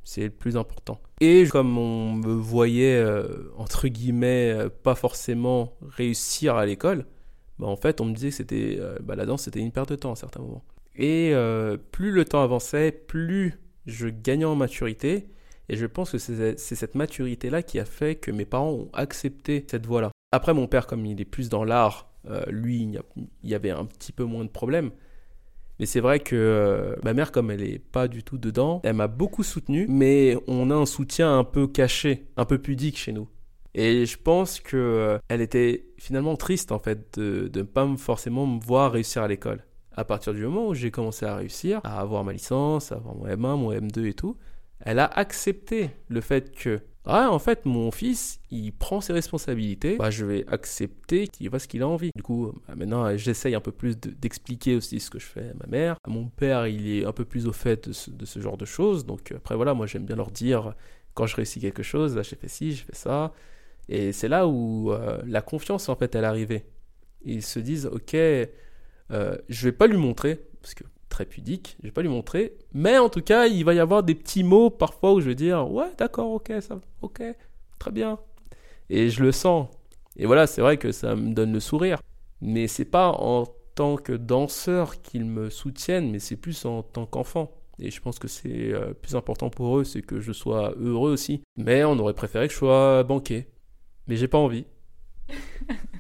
c'est 0.04 0.24
le 0.24 0.30
plus 0.32 0.58
important. 0.58 1.00
Et 1.22 1.48
comme 1.48 1.78
on 1.78 2.14
me 2.14 2.34
voyait, 2.34 2.98
euh, 2.98 3.52
entre 3.58 3.88
guillemets, 3.88 4.52
euh, 4.52 4.70
pas 4.70 4.96
forcément 4.96 5.74
réussir 5.82 6.56
à 6.56 6.66
l'école, 6.66 7.06
bah, 7.60 7.68
en 7.68 7.76
fait, 7.76 8.02
on 8.02 8.06
me 8.06 8.14
disait 8.14 8.30
que 8.30 8.36
c'était, 8.36 8.80
bah, 9.02 9.16
la 9.16 9.26
danse, 9.26 9.44
c'était 9.44 9.60
une 9.60 9.72
perte 9.72 9.90
de 9.90 9.96
temps 9.96 10.12
à 10.12 10.16
certains 10.16 10.42
moments. 10.42 10.64
Et 10.98 11.32
euh, 11.34 11.78
plus 11.78 12.12
le 12.12 12.26
temps 12.26 12.44
avançait, 12.44 12.92
plus 12.92 13.60
je 13.86 14.08
gagnais 14.08 14.46
en 14.46 14.56
maturité. 14.56 15.30
Et 15.70 15.76
je 15.76 15.86
pense 15.86 16.12
que 16.12 16.18
c'est 16.18 16.58
cette 16.58 16.96
maturité-là 16.96 17.62
qui 17.62 17.80
a 17.80 17.86
fait 17.86 18.16
que 18.16 18.32
mes 18.32 18.46
parents 18.46 18.72
ont 18.72 18.90
accepté 18.94 19.66
cette 19.70 19.86
voie-là. 19.86 20.12
Après, 20.32 20.54
mon 20.54 20.68
père, 20.68 20.88
comme 20.88 21.06
il 21.06 21.20
est 21.20 21.26
plus 21.26 21.50
dans 21.50 21.64
l'art, 21.64 22.10
euh, 22.30 22.44
lui, 22.50 22.84
il 22.84 23.50
y, 23.50 23.56
avait 23.56 23.70
un 23.70 23.86
petit 23.86 24.12
peu 24.12 24.24
moins 24.24 24.44
de 24.46 24.50
problèmes. 24.50 24.92
Mais 25.80 25.86
c'est 25.86 26.00
vrai 26.00 26.20
que 26.20 26.36
euh, 26.36 26.96
ma 27.04 27.14
mère, 27.14 27.32
comme 27.32 27.52
elle 27.52 27.64
est 27.64 27.80
pas 27.80 28.08
du 28.08 28.24
tout 28.24 28.38
dedans, 28.38 28.82
elle 28.84 28.96
m'a 28.96 29.08
beaucoup 29.08 29.44
soutenu, 29.44 29.86
mais 29.90 30.36
on 30.48 30.72
a 30.72 30.76
un 30.76 30.86
soutien 30.86 31.38
un 31.38 31.44
peu 31.44 31.68
caché, 31.68 32.28
un 32.36 32.46
peu 32.46 32.58
pudique 32.58 32.98
chez 32.98 33.12
nous. 33.12 33.28
Et 33.76 34.06
je 34.06 34.18
pense 34.18 34.60
que 34.60 35.20
elle 35.28 35.42
était 35.42 35.86
finalement 36.00 36.36
triste 36.36 36.72
en 36.72 36.80
fait 36.80 37.20
de 37.20 37.52
ne 37.54 37.64
pas 37.64 37.86
me- 37.86 37.96
forcément 37.98 38.48
me 38.48 38.60
voir 38.60 38.94
réussir 38.94 39.22
à 39.22 39.28
l'école. 39.28 39.64
À 39.98 40.06
partir 40.06 40.34
du 40.34 40.44
moment 40.44 40.68
où 40.68 40.74
j'ai 40.76 40.92
commencé 40.92 41.26
à 41.26 41.36
réussir, 41.36 41.82
à 41.84 42.00
avoir 42.00 42.24
ma 42.24 42.32
licence, 42.32 42.92
à 42.92 42.96
avoir 42.96 43.16
mon 43.16 43.26
M1, 43.26 43.58
mon 43.58 43.74
M2 43.74 44.06
et 44.06 44.14
tout, 44.14 44.38
elle 44.80 45.00
a 45.00 45.06
accepté 45.06 45.90
le 46.08 46.22
fait 46.22 46.56
que 46.56 46.80
ah 47.10 47.32
en 47.32 47.40
fait 47.40 47.66
mon 47.66 47.90
fils 47.90 48.40
il 48.52 48.74
prend 48.74 49.00
ses 49.00 49.14
responsabilités 49.14 49.96
bah 49.96 50.12
je 50.12 50.26
vais 50.26 50.46
accepter 50.50 51.30
qu'il 51.30 51.50
fasse 51.50 51.64
ce 51.64 51.68
qu'il 51.68 51.82
a 51.82 51.88
envie. 51.88 52.12
Du 52.16 52.22
coup 52.22 52.52
bah, 52.68 52.76
maintenant 52.76 53.16
j'essaye 53.18 53.56
un 53.56 53.62
peu 53.62 53.72
plus 53.72 54.00
de- 54.00 54.10
d'expliquer 54.12 54.76
aussi 54.76 55.00
ce 55.00 55.10
que 55.10 55.18
je 55.18 55.26
fais 55.26 55.50
à 55.50 55.54
ma 55.54 55.68
mère. 55.68 55.96
Mon 56.06 56.28
père 56.28 56.68
il 56.68 56.88
est 56.90 57.06
un 57.06 57.14
peu 57.14 57.26
plus 57.26 57.48
au 57.48 57.54
fait 57.54 57.88
de 57.90 58.26
ce, 58.26 58.40
genre 58.40 58.58
de 58.58 58.66
choses. 58.66 59.06
Donc 59.06 59.32
après 59.36 59.56
voilà 59.56 59.74
moi 59.74 59.88
j'aime 59.88 60.06
bien 60.06 60.18
leur 60.18 60.32
dire 60.32 60.76
quand 61.16 61.26
je 61.26 61.36
réussis 61.38 61.60
quelque 61.60 61.82
chose 61.82 62.16
là 62.16 62.22
j'ai 62.24 62.36
fait 62.36 62.50
ci 62.50 62.74
j'ai 62.74 62.84
fait 62.84 62.96
ça. 62.96 63.34
Et 63.90 64.12
c'est 64.12 64.28
là 64.28 64.46
où 64.48 64.92
euh, 64.92 65.22
la 65.26 65.42
confiance 65.42 65.90
en 65.90 65.96
fait 65.96 66.14
elle 66.14 66.26
est 66.26 66.28
arrivée. 66.28 66.66
Ils 67.24 67.42
se 67.42 67.60
disent 67.60 67.88
ok 67.88 68.16
euh, 69.12 69.38
je 69.50 69.66
vais 69.66 69.72
pas 69.72 69.88
lui 69.88 69.98
montrer 69.98 70.42
parce 70.62 70.74
que 70.74 70.84
très 71.10 71.26
pudique, 71.26 71.78
je 71.80 71.88
vais 71.88 71.92
pas 71.92 72.02
lui 72.02 72.10
montrer, 72.10 72.54
mais 72.74 72.98
en 72.98 73.10
tout 73.10 73.22
cas, 73.22 73.48
il 73.48 73.64
va 73.64 73.74
y 73.74 73.80
avoir 73.80 74.04
des 74.04 74.16
petits 74.16 74.44
mots 74.44 74.70
parfois 74.70 75.14
où 75.14 75.22
je 75.22 75.28
vais 75.28 75.36
dire 75.36 75.70
ouais, 75.72 75.92
d'accord, 75.98 76.32
ok, 76.32 76.52
ça, 76.62 76.80
ok, 77.02 77.24
très 77.80 77.92
bien, 77.92 78.20
et 78.90 79.10
je 79.10 79.24
le 79.24 79.32
sens. 79.32 79.68
Et 80.18 80.26
voilà, 80.26 80.48
c'est 80.48 80.62
vrai 80.62 80.78
que 80.78 80.92
ça 80.92 81.16
me 81.16 81.34
donne 81.34 81.54
le 81.54 81.60
sourire, 81.60 82.00
mais 82.42 82.68
c'est 82.68 82.86
pas 82.86 83.10
en 83.12 83.46
tant 83.76 83.96
que 83.96 84.14
danseur 84.14 85.02
qu'ils 85.02 85.26
me 85.26 85.50
soutiennent, 85.50 86.12
mais 86.12 86.20
c'est 86.20 86.36
plus 86.36 86.66
en 86.66 86.84
tant 86.84 87.06
qu'enfant. 87.06 87.52
Et 87.80 87.92
je 87.92 88.02
pense 88.02 88.18
que 88.18 88.28
c'est 88.28 88.74
euh, 88.74 88.94
plus 88.94 89.16
important 89.16 89.52
pour 89.52 89.78
eux, 89.78 89.84
c'est 89.84 90.02
que 90.02 90.20
je 90.20 90.32
sois 90.32 90.74
heureux 90.80 91.12
aussi. 91.12 91.44
Mais 91.58 91.84
on 91.84 91.98
aurait 92.00 92.16
préféré 92.16 92.48
que 92.48 92.54
je 92.54 92.58
sois 92.58 93.04
banquier. 93.04 93.48
Mais 94.08 94.16
j'ai 94.16 94.28
pas 94.28 94.40
envie. 94.40 94.66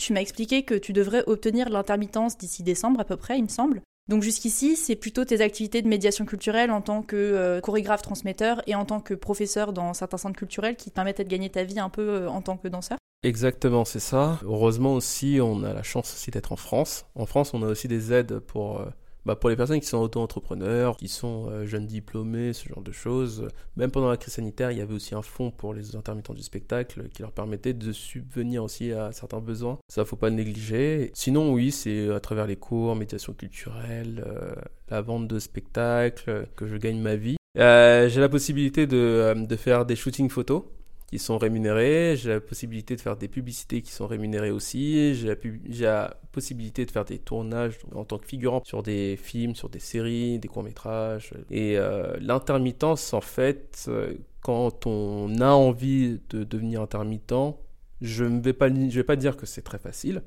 Tu 0.00 0.14
m'as 0.14 0.22
expliqué 0.22 0.62
que 0.62 0.74
tu 0.74 0.94
devrais 0.94 1.22
obtenir 1.26 1.68
l'intermittence 1.68 2.38
d'ici 2.38 2.62
décembre 2.62 3.00
à 3.00 3.04
peu 3.04 3.18
près, 3.18 3.36
il 3.36 3.42
me 3.42 3.48
semble. 3.48 3.82
Donc 4.08 4.22
jusqu'ici, 4.22 4.74
c'est 4.74 4.96
plutôt 4.96 5.26
tes 5.26 5.42
activités 5.42 5.82
de 5.82 5.88
médiation 5.88 6.24
culturelle 6.24 6.70
en 6.70 6.80
tant 6.80 7.02
que 7.02 7.16
euh, 7.16 7.60
chorégraphe 7.60 8.00
transmetteur 8.00 8.62
et 8.66 8.74
en 8.74 8.86
tant 8.86 9.00
que 9.00 9.12
professeur 9.12 9.74
dans 9.74 9.92
certains 9.92 10.16
centres 10.16 10.38
culturels 10.38 10.76
qui 10.76 10.88
te 10.88 10.94
permettaient 10.94 11.22
de 11.22 11.28
gagner 11.28 11.50
ta 11.50 11.64
vie 11.64 11.78
un 11.78 11.90
peu 11.90 12.08
euh, 12.08 12.30
en 12.30 12.40
tant 12.40 12.56
que 12.56 12.66
danseur. 12.68 12.96
Exactement, 13.22 13.84
c'est 13.84 14.00
ça. 14.00 14.40
Heureusement 14.42 14.94
aussi, 14.94 15.38
on 15.42 15.62
a 15.64 15.74
la 15.74 15.82
chance 15.82 16.14
aussi 16.14 16.30
d'être 16.30 16.52
en 16.52 16.56
France. 16.56 17.04
En 17.14 17.26
France, 17.26 17.52
on 17.52 17.62
a 17.62 17.66
aussi 17.66 17.86
des 17.86 18.10
aides 18.14 18.38
pour, 18.38 18.80
euh, 18.80 18.86
bah, 19.26 19.36
pour 19.36 19.50
les 19.50 19.56
personnes 19.56 19.80
qui 19.80 19.86
sont 19.86 19.98
auto-entrepreneurs, 19.98 20.96
qui 20.96 21.08
sont 21.08 21.48
euh, 21.50 21.66
jeunes 21.66 21.86
diplômés, 21.86 22.52
ce 22.52 22.68
genre 22.68 22.82
de 22.82 22.92
choses. 22.92 23.48
Même 23.76 23.90
pendant 23.90 24.08
la 24.08 24.16
crise 24.16 24.34
sanitaire, 24.34 24.70
il 24.70 24.78
y 24.78 24.80
avait 24.80 24.94
aussi 24.94 25.14
un 25.14 25.22
fonds 25.22 25.50
pour 25.50 25.74
les 25.74 25.96
intermittents 25.96 26.34
du 26.34 26.42
spectacle 26.42 27.08
qui 27.08 27.22
leur 27.22 27.32
permettait 27.32 27.74
de 27.74 27.92
subvenir 27.92 28.64
aussi 28.64 28.92
à 28.92 29.12
certains 29.12 29.40
besoins. 29.40 29.78
Ça, 29.88 30.04
faut 30.04 30.16
pas 30.16 30.30
négliger. 30.30 31.10
Sinon, 31.14 31.52
oui, 31.52 31.70
c'est 31.70 32.10
à 32.10 32.20
travers 32.20 32.46
les 32.46 32.56
cours, 32.56 32.96
médiation 32.96 33.32
culturelle, 33.32 34.24
euh, 34.26 34.54
la 34.88 35.00
vente 35.00 35.28
de 35.28 35.38
spectacles 35.38 36.30
euh, 36.30 36.44
que 36.56 36.66
je 36.66 36.76
gagne 36.76 37.00
ma 37.00 37.16
vie. 37.16 37.36
Euh, 37.58 38.08
j'ai 38.08 38.20
la 38.20 38.28
possibilité 38.28 38.86
de, 38.86 38.96
euh, 38.96 39.34
de 39.34 39.56
faire 39.56 39.84
des 39.84 39.96
shootings 39.96 40.28
photos 40.28 40.62
qui 41.10 41.18
sont 41.18 41.38
rémunérés, 41.38 42.14
j'ai 42.16 42.30
la 42.30 42.40
possibilité 42.40 42.94
de 42.94 43.00
faire 43.00 43.16
des 43.16 43.26
publicités 43.26 43.82
qui 43.82 43.90
sont 43.90 44.06
rémunérées 44.06 44.52
aussi, 44.52 45.14
j'ai 45.16 45.26
la, 45.26 45.34
la 45.80 46.16
possibilité 46.30 46.86
de 46.86 46.90
faire 46.92 47.04
des 47.04 47.18
tournages 47.18 47.78
en 47.92 48.04
tant 48.04 48.18
que 48.18 48.26
figurant 48.26 48.62
sur 48.64 48.84
des 48.84 49.16
films, 49.16 49.56
sur 49.56 49.68
des 49.68 49.80
séries, 49.80 50.38
des 50.38 50.46
courts-métrages. 50.46 51.32
Et 51.50 51.76
euh, 51.76 52.16
l'intermittence, 52.20 53.12
en 53.12 53.20
fait, 53.20 53.86
euh, 53.88 54.14
quand 54.40 54.86
on 54.86 55.40
a 55.40 55.50
envie 55.50 56.20
de 56.30 56.44
devenir 56.44 56.80
intermittent, 56.80 57.56
je 58.00 58.24
ne 58.24 58.40
vais 58.40 58.52
pas, 58.52 58.68
je 58.68 58.94
vais 58.94 59.04
pas 59.04 59.16
dire 59.16 59.36
que 59.36 59.46
c'est 59.46 59.62
très 59.62 59.78
facile, 59.78 60.22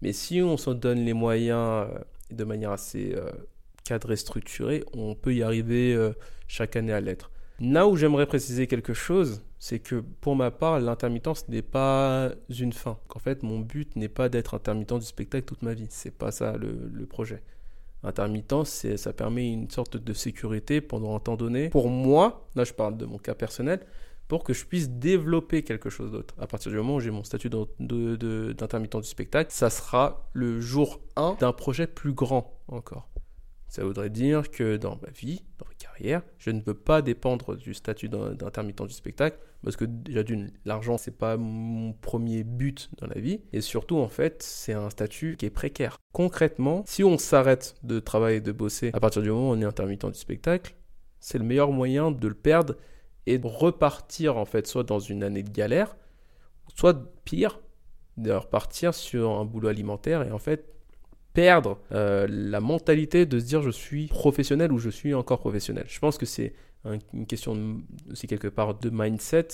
mais 0.00 0.14
si 0.14 0.40
on 0.40 0.56
s'en 0.56 0.72
donne 0.72 1.04
les 1.04 1.12
moyens 1.12 1.88
euh, 1.90 1.98
de 2.30 2.44
manière 2.44 2.70
assez 2.70 3.14
cadrée, 3.84 4.16
structurée, 4.16 4.82
on 4.94 5.14
peut 5.14 5.34
y 5.34 5.42
arriver 5.42 5.98
chaque 6.46 6.76
année 6.76 6.92
à 6.92 7.00
l'être. 7.00 7.32
Là 7.58 7.88
où 7.88 7.96
j'aimerais 7.96 8.26
préciser 8.26 8.68
quelque 8.68 8.94
chose, 8.94 9.42
c'est 9.60 9.78
que 9.78 10.02
pour 10.22 10.34
ma 10.34 10.50
part, 10.50 10.80
l'intermittence 10.80 11.46
n'est 11.48 11.62
pas 11.62 12.30
une 12.48 12.72
fin. 12.72 12.98
En 13.14 13.18
fait, 13.18 13.42
mon 13.42 13.60
but 13.60 13.94
n'est 13.94 14.08
pas 14.08 14.30
d'être 14.30 14.54
intermittent 14.54 14.94
du 14.94 15.04
spectacle 15.04 15.44
toute 15.44 15.62
ma 15.62 15.74
vie. 15.74 15.86
C'est 15.90 16.16
pas 16.16 16.32
ça 16.32 16.56
le, 16.56 16.90
le 16.90 17.06
projet. 17.06 17.42
Intermittence, 18.02 18.86
ça 18.96 19.12
permet 19.12 19.52
une 19.52 19.70
sorte 19.70 19.98
de 19.98 20.12
sécurité 20.14 20.80
pendant 20.80 21.14
un 21.14 21.20
temps 21.20 21.36
donné. 21.36 21.68
Pour 21.68 21.90
moi, 21.90 22.48
là 22.54 22.64
je 22.64 22.72
parle 22.72 22.96
de 22.96 23.04
mon 23.04 23.18
cas 23.18 23.34
personnel, 23.34 23.80
pour 24.28 24.44
que 24.44 24.54
je 24.54 24.64
puisse 24.64 24.88
développer 24.88 25.62
quelque 25.62 25.90
chose 25.90 26.12
d'autre. 26.12 26.34
À 26.38 26.46
partir 26.46 26.70
du 26.70 26.78
moment 26.78 26.94
où 26.94 27.00
j'ai 27.00 27.10
mon 27.10 27.24
statut 27.24 27.50
d'intermittent 27.50 28.96
du 28.96 29.08
spectacle, 29.08 29.50
ça 29.52 29.68
sera 29.68 30.30
le 30.32 30.62
jour 30.62 31.00
1 31.16 31.36
d'un 31.38 31.52
projet 31.52 31.86
plus 31.86 32.14
grand 32.14 32.58
encore. 32.68 33.10
Ça 33.70 33.84
voudrait 33.84 34.10
dire 34.10 34.50
que 34.50 34.76
dans 34.76 34.98
ma 35.00 35.10
vie, 35.10 35.44
dans 35.58 35.66
ma 35.66 35.74
carrière, 35.74 36.22
je 36.38 36.50
ne 36.50 36.60
peux 36.60 36.74
pas 36.74 37.02
dépendre 37.02 37.56
du 37.56 37.72
statut 37.72 38.08
d'intermittent 38.08 38.82
du 38.82 38.92
spectacle 38.92 39.38
parce 39.62 39.76
que 39.76 39.84
déjà 39.84 40.24
d'une, 40.24 40.50
l'argent 40.64 40.98
c'est 40.98 41.16
pas 41.16 41.36
mon 41.36 41.92
premier 41.92 42.42
but 42.42 42.90
dans 42.98 43.06
la 43.06 43.20
vie 43.20 43.40
et 43.52 43.60
surtout 43.60 43.98
en 43.98 44.08
fait 44.08 44.42
c'est 44.42 44.72
un 44.72 44.90
statut 44.90 45.36
qui 45.36 45.46
est 45.46 45.50
précaire. 45.50 45.98
Concrètement, 46.12 46.82
si 46.84 47.04
on 47.04 47.16
s'arrête 47.16 47.76
de 47.84 48.00
travailler, 48.00 48.40
de 48.40 48.50
bosser 48.50 48.90
à 48.92 48.98
partir 48.98 49.22
du 49.22 49.30
moment 49.30 49.50
où 49.50 49.54
on 49.54 49.60
est 49.60 49.64
intermittent 49.64 50.06
du 50.06 50.18
spectacle, 50.18 50.74
c'est 51.20 51.38
le 51.38 51.44
meilleur 51.44 51.70
moyen 51.70 52.10
de 52.10 52.26
le 52.26 52.34
perdre 52.34 52.74
et 53.26 53.38
de 53.38 53.46
repartir 53.46 54.36
en 54.36 54.46
fait 54.46 54.66
soit 54.66 54.82
dans 54.82 54.98
une 54.98 55.22
année 55.22 55.44
de 55.44 55.50
galère, 55.50 55.96
soit 56.74 56.98
pire, 57.24 57.60
de 58.16 58.32
repartir 58.32 58.94
sur 58.94 59.30
un 59.30 59.44
boulot 59.44 59.68
alimentaire 59.68 60.22
et 60.22 60.32
en 60.32 60.38
fait 60.38 60.79
perdre 61.40 61.78
euh, 61.92 62.26
la 62.28 62.60
mentalité 62.60 63.24
de 63.24 63.38
se 63.38 63.46
dire 63.46 63.62
je 63.62 63.70
suis 63.70 64.08
professionnel 64.08 64.72
ou 64.72 64.78
je 64.78 64.90
suis 64.90 65.14
encore 65.14 65.38
professionnel. 65.38 65.86
Je 65.88 65.98
pense 65.98 66.18
que 66.18 66.26
c'est 66.26 66.52
une 66.84 67.26
question 67.26 67.80
aussi 68.10 68.26
quelque 68.26 68.48
part 68.48 68.74
de 68.74 68.90
mindset. 68.90 69.48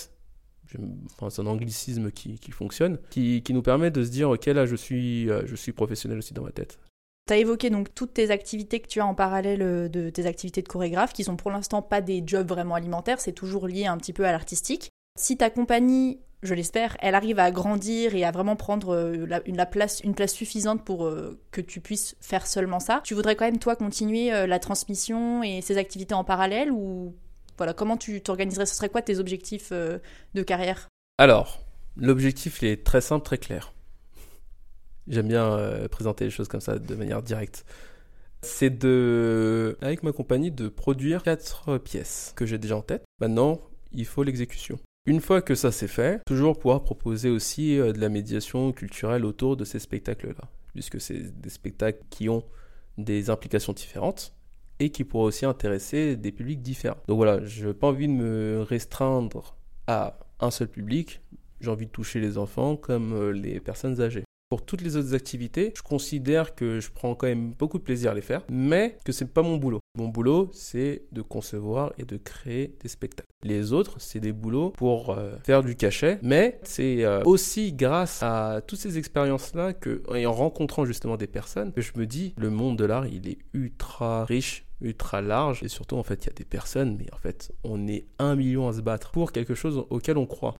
Enfin, 1.13 1.31
c'est 1.31 1.43
un 1.43 1.47
anglicisme 1.47 2.11
qui, 2.11 2.41
qui 2.41 2.51
fonctionne, 2.51 2.99
qui, 3.11 3.43
qui, 3.45 3.55
nous 3.55 3.63
permet 3.63 3.93
de 3.93 4.03
se 4.03 4.11
dire 4.11 4.31
ok 4.31 4.47
là 4.47 4.67
je 4.67 4.75
suis, 4.75 5.31
euh, 5.31 5.43
je 5.47 5.55
suis 5.55 5.71
professionnel 5.71 6.19
aussi 6.19 6.35
dans 6.35 6.43
ma 6.43 6.51
tête. 6.51 6.81
Tu 7.29 7.35
as 7.35 7.37
évoqué 7.37 7.71
donc 7.71 7.95
toutes 7.95 8.15
tes 8.15 8.33
activités 8.33 8.81
que 8.81 8.89
tu 8.89 8.99
as 8.99 9.07
en 9.07 9.15
parallèle 9.15 9.63
euh, 9.63 9.89
de 9.89 10.11
tes 10.11 10.27
activités 10.27 10.63
de 10.63 10.69
chorégraphe, 10.69 11.13
qui 11.13 11.23
sont 11.23 11.37
pour 11.37 11.53
l'instant 11.53 11.83
pas 11.83 12.01
des 12.01 12.25
jobs 12.27 12.49
vraiment 12.49 12.75
alimentaires, 12.75 13.21
c'est 13.21 13.33
toujours 13.33 13.69
lié 13.69 13.87
un 13.87 13.97
petit 13.97 14.13
peu 14.13 14.27
à 14.27 14.33
l'artistique. 14.33 14.91
Si 15.17 15.37
ta 15.37 15.51
compagnie 15.51 16.21
je 16.43 16.55
l'espère, 16.55 16.97
elle 17.01 17.15
arrive 17.15 17.39
à 17.39 17.51
grandir 17.51 18.15
et 18.15 18.25
à 18.25 18.31
vraiment 18.31 18.57
prendre 18.57 18.95
euh, 18.95 19.41
une 19.47 20.15
place 20.15 20.33
suffisante 20.33 20.85
pour 20.85 21.07
euh, 21.07 21.39
que 21.51 21.61
tu 21.61 21.81
puisses 21.81 22.17
faire 22.21 22.47
seulement 22.47 22.81
ça. 22.81 23.01
Tu 23.05 23.15
voudrais 23.15 23.37
quand 23.37 23.45
même, 23.45 23.59
toi, 23.59 23.77
continuer 23.77 24.33
euh, 24.33 24.47
la 24.47 24.59
transmission 24.59 25.43
et 25.43 25.61
ces 25.61 25.79
activités 25.79 26.15
en 26.15 26.25
parallèle 26.25 26.71
ou 26.71 27.15
voilà, 27.57 27.73
comment 27.73 27.97
tu 27.97 28.21
t'organiserais? 28.21 28.67
Ce 28.67 28.75
serait 28.75 28.91
quoi 28.91 29.03
tes 29.03 29.19
objectifs 29.19 29.73
de 29.73 30.43
carrière? 30.43 30.89
Alors, 31.17 31.65
l'objectif 31.97 32.63
est 32.63 32.85
très 32.85 33.01
simple, 33.01 33.25
très 33.25 33.39
clair. 33.39 33.73
J'aime 35.09 35.29
bien 35.29 35.59
présenter 35.91 36.25
les 36.25 36.31
choses 36.31 36.49
comme 36.49 36.61
ça 36.61 36.79
de 36.79 36.95
manière 36.95 37.23
directe. 37.23 37.65
C'est 38.43 38.69
de, 38.69 39.79
avec 39.81 40.03
ma 40.03 40.13
compagnie, 40.13 40.51
de 40.51 40.69
produire 40.69 41.23
quatre 41.23 41.79
pièces 41.79 42.35
que 42.37 42.45
j'ai 42.45 42.59
déjà 42.59 42.77
en 42.77 42.83
tête. 42.83 43.05
Maintenant, 43.23 43.59
il 43.93 44.05
faut 44.05 44.23
l'exécution. 44.23 44.79
Une 45.09 45.21
fois 45.21 45.41
que 45.41 45.55
ça 45.55 45.71
c'est 45.71 45.87
fait, 45.87 46.21
toujours 46.27 46.59
pouvoir 46.59 46.83
proposer 46.83 47.31
aussi 47.31 47.79
euh, 47.79 47.93
de 47.93 48.01
la 48.01 48.09
médiation 48.09 48.73
culturelle 48.73 49.25
autour 49.25 49.57
de 49.57 49.65
ces 49.65 49.79
spectacles-là, 49.79 50.51
puisque 50.75 51.01
c'est 51.01 51.41
des 51.41 51.49
spectacles 51.49 52.03
qui 52.11 52.29
ont 52.29 52.43
des 52.99 53.31
implications 53.31 53.73
différentes 53.73 54.35
et 54.81 54.91
qui 54.91 55.05
pourraient 55.05 55.27
aussi 55.27 55.47
intéresser 55.47 56.17
des 56.17 56.33
publics 56.33 56.61
différents. 56.61 56.99
Donc 57.07 57.19
voilà, 57.19 57.41
je 57.45 57.69
n'ai 57.69 57.75
pas 57.75 57.87
envie 57.87 58.09
de 58.09 58.13
me 58.13 58.63
restreindre 58.69 59.57
à 59.87 60.19
un 60.41 60.51
seul 60.51 60.67
public, 60.67 61.21
j'ai 61.61 61.71
envie 61.71 61.87
de 61.87 61.93
toucher 61.93 62.19
les 62.19 62.37
enfants 62.37 62.77
comme 62.77 63.13
euh, 63.13 63.31
les 63.31 63.61
personnes 63.61 64.01
âgées. 64.01 64.26
Pour 64.49 64.65
toutes 64.65 64.83
les 64.83 64.97
autres 64.97 65.13
activités, 65.13 65.73
je 65.77 65.83
considère 65.83 66.55
que 66.55 66.79
je 66.79 66.93
prends 66.93 67.17
quand 67.17 67.27
même 67.27 67.53
beaucoup 67.55 67.79
de 67.79 67.83
plaisir 67.83 68.13
à 68.13 68.15
les 68.15 68.21
faire, 68.21 68.43
mais 68.49 68.97
que 69.05 69.11
c'est 69.11 69.27
pas 69.27 69.43
mon 69.43 69.57
boulot. 69.57 69.81
Mon 69.99 70.07
boulot, 70.07 70.51
c'est 70.53 71.03
de 71.11 71.21
concevoir 71.21 71.93
et 71.99 72.05
de 72.05 72.17
créer 72.17 72.77
des 72.81 72.87
spectacles. 72.89 73.27
Les 73.43 73.73
autres, 73.73 73.97
c'est 73.99 74.21
des 74.21 74.33
boulots 74.33 74.71
pour 74.71 75.11
euh, 75.11 75.35
faire 75.45 75.65
du 75.65 75.75
cachet, 75.75 76.21
mais 76.23 76.61
c'est 76.63 77.05
euh, 77.05 77.25
aussi 77.25 77.73
grâce 77.73 78.23
à 78.23 78.61
toutes 78.65 78.79
ces 78.79 78.99
expériences-là 78.99 79.73
que, 79.73 80.05
et 80.15 80.27
en 80.27 80.33
rencontrant 80.33 80.85
justement 80.85 81.17
des 81.17 81.27
personnes, 81.27 81.73
que 81.73 81.81
je 81.81 81.95
me 81.97 82.07
dis, 82.07 82.33
le 82.39 82.51
monde 82.51 82.79
de 82.79 82.85
l'art, 82.85 83.09
il 83.09 83.29
est 83.29 83.39
ultra 83.53 84.25
riche, 84.27 84.65
ultra 84.81 85.23
large, 85.23 85.65
et 85.65 85.69
surtout, 85.69 85.97
en 85.97 86.05
fait, 86.05 86.25
il 86.25 86.29
y 86.29 86.31
a 86.31 86.35
des 86.35 86.45
personnes, 86.45 86.97
mais 86.97 87.13
en 87.13 87.19
fait, 87.19 87.53
on 87.65 87.89
est 87.89 88.07
un 88.21 88.37
million 88.37 88.69
à 88.69 88.75
se 88.75 88.81
battre 88.81 89.11
pour 89.11 89.33
quelque 89.33 89.57
chose 89.57 89.85
auquel 89.91 90.19
on 90.19 90.27
croit. 90.27 90.55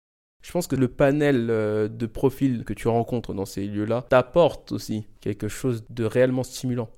Je 0.47 0.53
pense 0.53 0.67
que 0.67 0.77
le 0.77 0.87
panel 0.87 1.47
euh, 1.49 1.89
de 1.89 2.05
profils 2.05 2.63
que 2.63 2.71
tu 2.71 2.87
rencontres 2.87 3.33
dans 3.33 3.43
ces 3.43 3.67
lieux-là 3.67 4.05
t'apporte 4.07 4.71
aussi 4.71 5.05
quelque 5.19 5.49
chose 5.49 5.83
de 5.89 6.05
réellement 6.05 6.43
stimulant. 6.43 6.89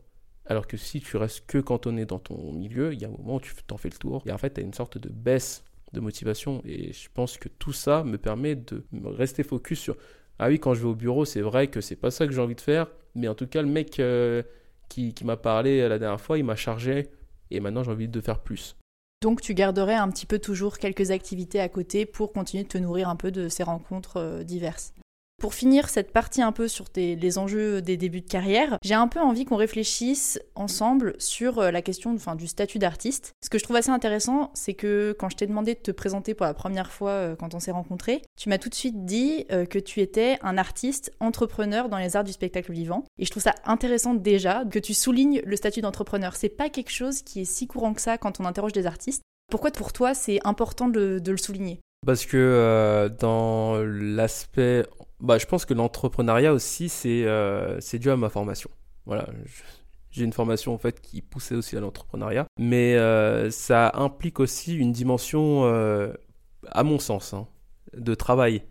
Alors 0.46 0.68
que 0.68 0.78
si 0.78 1.02
tu 1.02 1.18
restes 1.18 1.48
que 1.48 1.58
cantonné 1.58 2.06
dans 2.06 2.20
ton 2.20 2.54
milieu, 2.54 2.94
il 2.94 3.02
y 3.02 3.06
a 3.06 3.08
un 3.08 3.12
moment 3.12 3.38
où 3.38 3.40
tu 3.40 3.52
t'en 3.66 3.78
fais 3.78 3.90
le 3.90 3.98
tour 3.98 4.22
et 4.28 4.32
en 4.32 4.38
fait 4.38 4.54
tu 4.54 4.62
as 4.62 4.64
une 4.64 4.76
sorte 4.76 5.00
de 5.00 5.10
baisse 5.10 5.64
de 5.94 6.00
motivation 6.00 6.62
et 6.64 6.94
je 6.94 7.10
pense 7.12 7.40
que 7.40 7.50
tout 7.50 7.74
ça 7.74 8.04
me 8.04 8.20
permet 8.20 8.56
de 8.56 8.84
rester 9.04 9.42
focus 9.42 9.80
sur 9.80 9.98
ah 10.38 10.48
oui 10.50 10.60
quand 10.60 10.76
je 10.76 10.82
vais 10.82 10.90
au 10.90 10.94
bureau 10.94 11.26
c'est 11.26 11.42
vrai 11.42 11.70
que 11.70 11.82
c'est 11.82 11.96
pas 11.96 12.12
ça 12.12 12.28
que 12.28 12.34
j'ai 12.34 12.42
envie 12.42 12.54
de 12.54 12.62
faire 12.62 12.86
mais 13.16 13.28
en 13.28 13.34
tout 13.34 13.48
cas 13.48 13.64
le 13.64 13.68
mec 13.68 14.00
euh, 14.00 14.44
qui, 14.90 15.16
qui 15.16 15.26
m'a 15.26 15.38
parlé 15.38 15.90
la 15.90 15.98
dernière 15.98 16.22
fois 16.22 16.38
il 16.38 16.44
m'a 16.44 16.56
chargé 16.56 17.08
et 17.50 17.60
maintenant 17.62 17.82
j'ai 17.82 17.90
envie 17.90 18.08
de 18.08 18.22
faire 18.22 18.42
plus. 18.42 18.76
Donc 19.22 19.42
tu 19.42 19.54
garderais 19.54 19.96
un 19.96 20.10
petit 20.10 20.26
peu 20.26 20.40
toujours 20.40 20.78
quelques 20.78 21.12
activités 21.12 21.60
à 21.60 21.68
côté 21.68 22.06
pour 22.06 22.32
continuer 22.32 22.64
de 22.64 22.70
te 22.70 22.78
nourrir 22.78 23.10
un 23.10 23.18
peu 23.18 23.32
de 23.32 23.50
ces 23.50 23.64
rencontres 23.64 24.18
euh, 24.18 24.44
diverses. 24.44 24.94
Pour 25.40 25.54
finir 25.54 25.88
cette 25.88 26.12
partie 26.12 26.42
un 26.42 26.52
peu 26.52 26.68
sur 26.68 26.86
les 26.96 27.38
enjeux 27.38 27.82
des 27.82 27.96
débuts 27.96 28.20
de 28.20 28.30
carrière, 28.30 28.78
j'ai 28.84 28.94
un 28.94 29.08
peu 29.08 29.22
envie 29.22 29.46
qu'on 29.46 29.56
réfléchisse 29.56 30.38
ensemble 30.54 31.16
sur 31.18 31.60
euh, 31.60 31.72
la 31.72 31.82
question 31.82 32.14
du 32.36 32.48
statut 32.48 32.78
d'artiste. 32.78 33.36
Ce 33.42 33.50
que 33.50 33.58
je 33.58 33.64
trouve 33.64 33.78
assez 33.78 33.90
intéressant, 33.90 34.52
c'est 34.54 34.74
que 34.74 35.16
quand 35.18 35.30
je 35.30 35.38
t'ai 35.38 35.48
demandé 35.48 35.76
de 35.76 35.80
te 35.80 35.92
présenter 35.92 36.34
pour 36.34 36.46
la 36.46 36.54
première 36.54 36.92
fois 36.92 37.12
euh, 37.12 37.36
quand 37.38 37.54
on 37.54 37.62
s'est 37.62 37.72
rencontrés, 37.72 38.22
tu 38.38 38.50
m'as 38.50 38.58
tout 38.58 38.68
de 38.68 38.76
suite 38.76 39.06
dit 39.06 39.46
euh, 39.54 39.66
que 39.66 39.80
tu 39.80 40.02
étais 40.02 40.38
un 40.42 40.58
artiste 40.58 41.14
entrepreneur 41.22 41.88
dans 41.88 41.98
les 41.98 42.18
arts 42.18 42.26
du 42.26 42.34
spectacle 42.34 42.74
vivant. 42.74 43.06
Et 43.18 43.24
je 43.24 43.32
trouve 43.32 43.44
ça 43.44 43.56
intéressant 43.64 44.16
déjà 44.16 44.66
que 44.66 44.80
tu 44.80 44.94
soulignes 44.94 45.42
le 45.46 45.56
statut 45.56 45.80
d'entrepreneur. 45.80 46.36
C'est 46.36 46.50
pas 46.50 46.70
quelque 46.70 46.92
chose 46.92 47.22
qui 47.22 47.40
est 47.42 47.46
si 47.46 47.66
courant 47.66 47.94
que 47.94 48.02
ça 48.02 48.18
quand 48.18 48.42
on 48.42 48.46
interroge 48.46 48.74
des 48.74 48.86
artistes. 48.86 49.24
Pourquoi 49.50 49.72
pour 49.72 49.94
toi 49.94 50.14
c'est 50.14 50.40
important 50.44 50.90
de, 50.90 51.22
le 51.26 51.38
souligner? 51.38 51.80
Parce 52.06 52.26
que 52.26 53.10
dans 53.20 53.78
l'aspect 53.84 54.86
bah, 55.20 55.38
je 55.38 55.46
pense 55.46 55.66
que 55.66 55.74
l'entrepreneuriat 55.74 56.54
aussi, 56.54 56.90
c'est 56.90 57.24
euh, 57.26 57.80
dû 57.94 58.10
à 58.10 58.18
ma 58.18 58.30
formation. 58.30 58.70
Voilà, 59.06 59.28
j'ai 60.12 60.24
une 60.24 60.34
formation 60.34 60.74
en 60.74 60.78
fait 60.78 61.02
qui 61.02 61.22
poussait 61.22 61.56
aussi 61.56 61.78
à 61.78 61.80
l'entrepreneuriat, 61.80 62.46
mais 62.60 62.96
euh, 62.96 63.52
ça 63.52 63.92
implique 63.96 64.40
aussi 64.40 64.76
une 64.76 64.92
dimension, 64.92 65.66
euh, 65.66 66.14
à 66.68 66.84
mon 66.84 67.00
sens, 67.00 67.34
hein, 67.34 67.48
de 67.96 68.16
travail. 68.16 68.64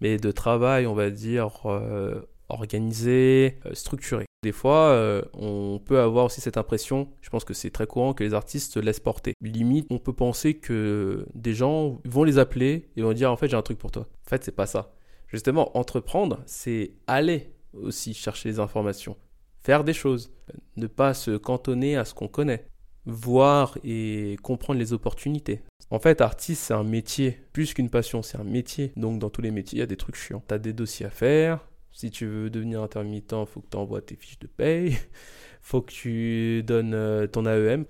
Mais 0.00 0.16
de 0.16 0.32
travail, 0.32 0.86
on 0.86 0.94
va 0.94 1.10
dire, 1.10 1.60
euh, 1.66 2.20
organisé, 2.48 3.58
structuré. 3.72 4.24
Des 4.42 4.50
fois, 4.50 5.00
on 5.34 5.78
peut 5.78 6.00
avoir 6.00 6.24
aussi 6.24 6.40
cette 6.40 6.56
impression, 6.56 7.08
je 7.20 7.30
pense 7.30 7.44
que 7.44 7.54
c'est 7.54 7.70
très 7.70 7.86
courant, 7.86 8.12
que 8.12 8.24
les 8.24 8.34
artistes 8.34 8.72
se 8.72 8.80
laissent 8.80 8.98
porter. 8.98 9.34
Limite, 9.40 9.86
on 9.90 9.98
peut 9.98 10.12
penser 10.12 10.54
que 10.54 11.24
des 11.36 11.54
gens 11.54 12.00
vont 12.04 12.24
les 12.24 12.38
appeler 12.38 12.90
et 12.96 13.02
vont 13.02 13.12
dire 13.12 13.30
en 13.30 13.36
fait 13.36 13.48
j'ai 13.48 13.56
un 13.56 13.62
truc 13.62 13.78
pour 13.78 13.92
toi. 13.92 14.08
En 14.26 14.28
fait, 14.28 14.42
c'est 14.42 14.56
pas 14.56 14.66
ça. 14.66 14.92
Justement, 15.32 15.76
entreprendre, 15.76 16.42
c'est 16.46 16.92
aller 17.06 17.52
aussi 17.72 18.12
chercher 18.12 18.50
les 18.50 18.60
informations, 18.60 19.16
faire 19.62 19.82
des 19.82 19.94
choses, 19.94 20.30
ne 20.76 20.86
pas 20.86 21.14
se 21.14 21.36
cantonner 21.36 21.96
à 21.96 22.04
ce 22.04 22.12
qu'on 22.12 22.28
connaît, 22.28 22.66
voir 23.06 23.78
et 23.82 24.36
comprendre 24.42 24.78
les 24.78 24.92
opportunités. 24.92 25.62
En 25.90 25.98
fait, 25.98 26.20
artiste, 26.20 26.64
c'est 26.64 26.74
un 26.74 26.84
métier, 26.84 27.38
plus 27.52 27.74
qu'une 27.74 27.90
passion, 27.90 28.22
c'est 28.22 28.38
un 28.38 28.44
métier. 28.44 28.92
Donc, 28.96 29.18
dans 29.18 29.30
tous 29.30 29.42
les 29.42 29.50
métiers, 29.50 29.78
il 29.78 29.80
y 29.80 29.82
a 29.82 29.86
des 29.86 29.96
trucs 29.96 30.16
chiants. 30.16 30.42
Tu 30.46 30.54
as 30.54 30.58
des 30.58 30.72
dossiers 30.72 31.06
à 31.06 31.10
faire. 31.10 31.68
Si 31.92 32.10
tu 32.10 32.26
veux 32.26 32.48
devenir 32.50 32.82
intermittent, 32.82 33.34
faut 33.46 33.60
que 33.60 33.68
tu 33.70 33.76
envoies 33.76 34.00
tes 34.00 34.16
fiches 34.16 34.38
de 34.38 34.46
paye. 34.46 34.96
faut 35.60 35.82
que 35.82 35.92
tu 35.92 36.62
donnes 36.62 36.94
euh, 36.94 37.26
ton 37.26 37.44
AEM 37.46 37.84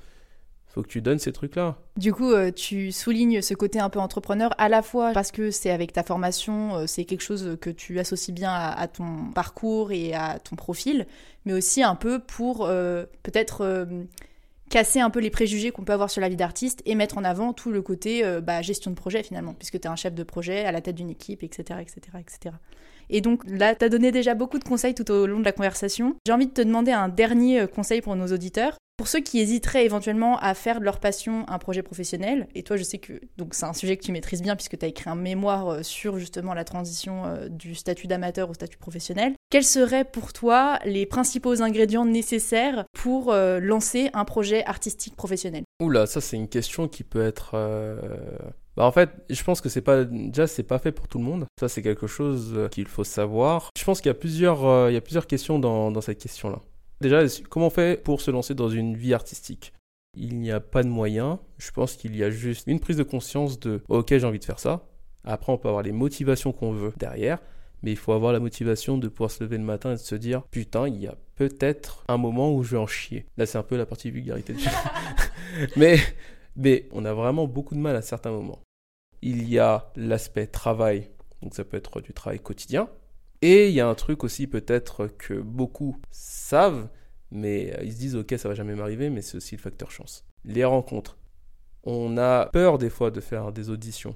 faut 0.73 0.83
que 0.83 0.89
tu 0.89 1.03
donnes 1.03 1.19
ces 1.19 1.33
trucs-là. 1.33 1.77
Du 1.97 2.15
coup, 2.15 2.33
euh, 2.33 2.51
tu 2.51 2.93
soulignes 2.93 3.43
ce 3.43 3.53
côté 3.53 3.79
un 3.79 3.91
peu 3.91 3.99
entrepreneur 3.99 4.55
à 4.57 4.71
la 4.71 4.81
fois 4.81 5.13
parce 5.13 5.31
que 5.31 5.51
c'est 5.51 5.71
avec 5.71 5.93
ta 5.93 6.03
formation, 6.03 6.77
euh, 6.77 6.87
c'est 6.87 7.05
quelque 7.05 7.21
chose 7.21 7.59
que 7.61 7.69
tu 7.69 7.99
associes 7.99 8.33
bien 8.33 8.53
à, 8.53 8.89
ton 8.89 9.31
parcours 9.35 9.93
et 9.93 10.15
à 10.15 10.39
ton 10.39 10.57
profil, 10.57 11.07
mais 11.45 11.53
aussi 11.53 11.83
un 11.83 11.95
peu 11.95 12.21
pour 12.21 12.65
euh, 12.65 13.05
peut-être 13.23 13.87
casser 14.71 15.01
un 15.01 15.11
peu 15.11 15.21
les 15.21 15.29
préjugés 15.29 15.71
qu'on 15.71 15.85
peut 15.85 15.93
avoir 15.93 16.11
sur 16.11 16.23
la 16.23 16.31
vie 16.31 16.37
d'artiste 16.37 16.81
et 16.87 16.95
mettre 16.95 17.19
en 17.19 17.25
avant 17.25 17.53
tout 17.53 17.71
le 17.71 17.83
côté 17.83 18.25
bah, 18.41 18.63
gestion 18.63 18.91
de 18.91 18.97
projet 18.97 19.23
finalement, 19.23 19.53
puisque 19.53 19.79
tu 19.79 19.87
es 19.87 19.91
un 19.91 19.97
chef 19.97 20.15
de 20.15 20.23
projet 20.23 20.65
à 20.65 20.73
la 20.73 20.81
tête 20.81 20.95
d'une 20.95 21.11
équipe, 21.11 21.43
etc., 21.43 21.81
etc., 21.83 22.01
etc. 22.19 22.55
Et 23.11 23.21
donc 23.21 23.43
là, 23.47 23.75
tu 23.75 23.85
as 23.85 23.91
donné 23.91 24.11
déjà 24.11 24.35
beaucoup 24.35 24.59
de 24.59 24.65
conseils 24.65 24.95
tout 24.95 25.11
au 25.11 25.27
long 25.27 25.41
de 25.41 25.45
la 25.45 25.53
conversation. 25.53 26.17
J'ai 26.27 26.33
envie 26.33 26.47
de 26.47 26.53
te 26.53 26.63
demander 26.63 26.93
un 26.93 27.11
dernier 27.11 27.67
conseil 27.69 28.01
pour 28.01 28.17
nos 28.17 28.29
auditeurs. 28.29 28.79
Pour 28.99 29.09
ceux 29.09 29.21
qui 29.21 29.41
hésiteraient 29.41 29.85
éventuellement 29.85 30.39
à 30.39 30.55
faire 30.55 30.79
de 30.79 30.85
leur 30.85 31.01
passion 31.01 31.45
un 31.49 31.59
projet 31.59 31.83
professionnel, 31.83 32.47
et 32.55 32.63
toi 32.63 32.77
je 32.77 32.83
sais 32.83 32.99
que 32.99 33.15
donc 33.37 33.55
c'est 33.55 33.65
un 33.65 33.73
sujet 33.73 33.97
que 33.97 34.05
tu 34.05 34.13
maîtrises 34.13 34.43
bien 34.43 34.55
puisque 34.55 34.79
tu 34.79 34.85
as 34.85 34.89
écrit 34.89 35.09
un 35.09 35.15
mémoire 35.15 35.69
euh, 35.69 35.83
sur 35.83 36.19
justement 36.19 36.55
la 36.55 36.65
transition 36.65 37.25
euh, 37.25 37.49
du 37.49 37.75
statut 37.75 38.07
d'amateur 38.07 38.51
au 38.51 38.55
statut 38.55 38.79
professionnel, 38.79 39.35
quels 39.51 39.65
seraient 39.65 40.05
pour 40.05 40.33
toi 40.33 40.79
les 40.85 41.07
principaux 41.07 41.63
ingrédients 41.63 42.05
nécessaires 42.05 42.85
pour 42.93 43.33
euh, 43.33 43.61
lancer 43.61 44.11
un 44.13 44.25
projet 44.25 44.65
artistique 44.67 45.17
professionnel? 45.17 45.65
Oula, 45.81 46.07
ça 46.07 46.21
c'est 46.21 46.37
une 46.37 46.49
question 46.49 46.87
qui 46.87 47.03
peut 47.03 47.25
être... 47.25 47.57
Bah 48.75 48.87
en 48.87 48.93
fait, 48.93 49.11
je 49.29 49.43
pense 49.43 49.61
que 49.61 49.69
c'est 49.69 49.83
pas 49.83 50.05
déjà 50.05 50.47
c'est 50.47 50.63
pas 50.63 50.79
fait 50.79 50.93
pour 50.93 51.07
tout 51.07 51.19
le 51.19 51.25
monde. 51.25 51.45
Ça 51.61 51.69
c'est 51.69 51.83
quelque 51.83 52.07
chose 52.07 52.69
qu'il 52.71 52.89
faut 52.89 53.05
savoir. 53.05 53.69
Je 53.77 53.85
pense 53.85 54.01
qu'il 54.01 54.09
y 54.09 54.11
a 54.11 54.15
plusieurs 54.15 54.91
y 54.91 54.97
a 54.97 55.01
plusieurs 55.01 55.27
questions 55.27 55.59
dans, 55.59 55.91
dans 55.91 56.01
cette 56.01 56.19
question 56.19 56.49
là. 56.49 56.61
Déjà, 57.03 57.25
comment 57.51 57.67
on 57.67 57.71
fait 57.71 58.01
pour 58.01 58.21
se 58.21 58.31
lancer 58.31 58.55
dans 58.55 58.69
une 58.69 58.97
vie 58.97 59.13
artistique? 59.13 59.73
Il 60.17 60.39
n'y 60.39 60.53
a 60.53 60.61
pas 60.61 60.85
de 60.85 60.89
moyens. 60.89 61.39
Je 61.59 61.73
pense 61.73 61.97
qu'il 61.97 62.15
y 62.15 62.23
a 62.23 62.31
juste 62.31 62.69
une 62.69 62.79
prise 62.79 62.97
de 62.97 63.03
conscience 63.03 63.59
de 63.59 63.83
OK, 63.89 64.09
j'ai 64.11 64.25
envie 64.25 64.39
de 64.39 64.45
faire 64.45 64.61
ça. 64.61 64.87
Après, 65.25 65.53
on 65.53 65.59
peut 65.59 65.69
avoir 65.69 65.83
les 65.83 65.91
motivations 65.91 66.53
qu'on 66.53 66.71
veut 66.71 66.93
derrière, 66.97 67.41
mais 67.83 67.91
il 67.91 67.97
faut 67.97 68.13
avoir 68.13 68.33
la 68.33 68.39
motivation 68.39 68.99
de 68.99 69.09
pouvoir 69.09 69.33
se 69.33 69.43
lever 69.43 69.59
le 69.59 69.65
matin 69.65 69.91
et 69.91 69.95
de 69.95 69.99
se 69.99 70.15
dire 70.15 70.43
putain, 70.53 70.87
il 70.87 71.01
y 71.01 71.09
a 71.09 71.17
peut-être 71.35 72.05
un 72.07 72.19
moment 72.19 72.55
où 72.55 72.63
je 72.63 72.73
vais 72.73 72.83
en 72.83 72.87
chier. 72.87 73.27
Là, 73.37 73.47
c'est 73.47 73.59
un 73.59 73.65
peu 73.65 73.77
la 73.77 73.87
partie 73.87 74.13
vulgarité. 74.13 74.55
mais, 75.77 75.99
mais 76.55 76.89
on 76.93 77.05
a 77.05 77.13
vraiment 77.15 77.49
beaucoup 77.49 77.75
de 77.75 77.81
mal 77.81 77.97
à 77.97 78.03
certains 78.03 78.31
moments. 78.31 78.61
Il 79.23 79.49
y 79.49 79.59
a 79.59 79.91
l'aspect 79.97 80.47
travail, 80.47 81.11
donc 81.43 81.55
ça 81.57 81.65
peut 81.65 81.77
être 81.77 82.01
du 82.01 82.13
travail 82.13 82.39
quotidien. 82.39 82.89
Et 83.43 83.69
il 83.69 83.75
y 83.75 83.81
a 83.81 83.89
un 83.89 83.95
truc 83.97 84.23
aussi 84.23 84.47
peut-être 84.47 85.09
que 85.19 85.35
beaucoup 85.35 85.97
savent, 86.13 86.89
mais 87.33 87.77
ils 87.83 87.93
se 87.93 87.99
disent 87.99 88.17
ok 88.17 88.35
ça 88.39 88.49
va 88.49 88.55
jamais 88.55 88.77
m'arriver, 88.77 89.11
mais 89.11 89.21
c'est 89.21 89.37
aussi 89.37 89.57
le 89.57 89.61
facteur 89.61 89.91
chance. 89.91 90.25
Les 90.45 90.65
rencontres. 90.65 91.19
On 91.83 92.17
a 92.17 92.47
peur 92.47 92.79
des 92.79 92.91
fois 92.91 93.11
de 93.11 93.21
faire 93.21 93.51
des 93.51 93.69
auditions. 93.69 94.15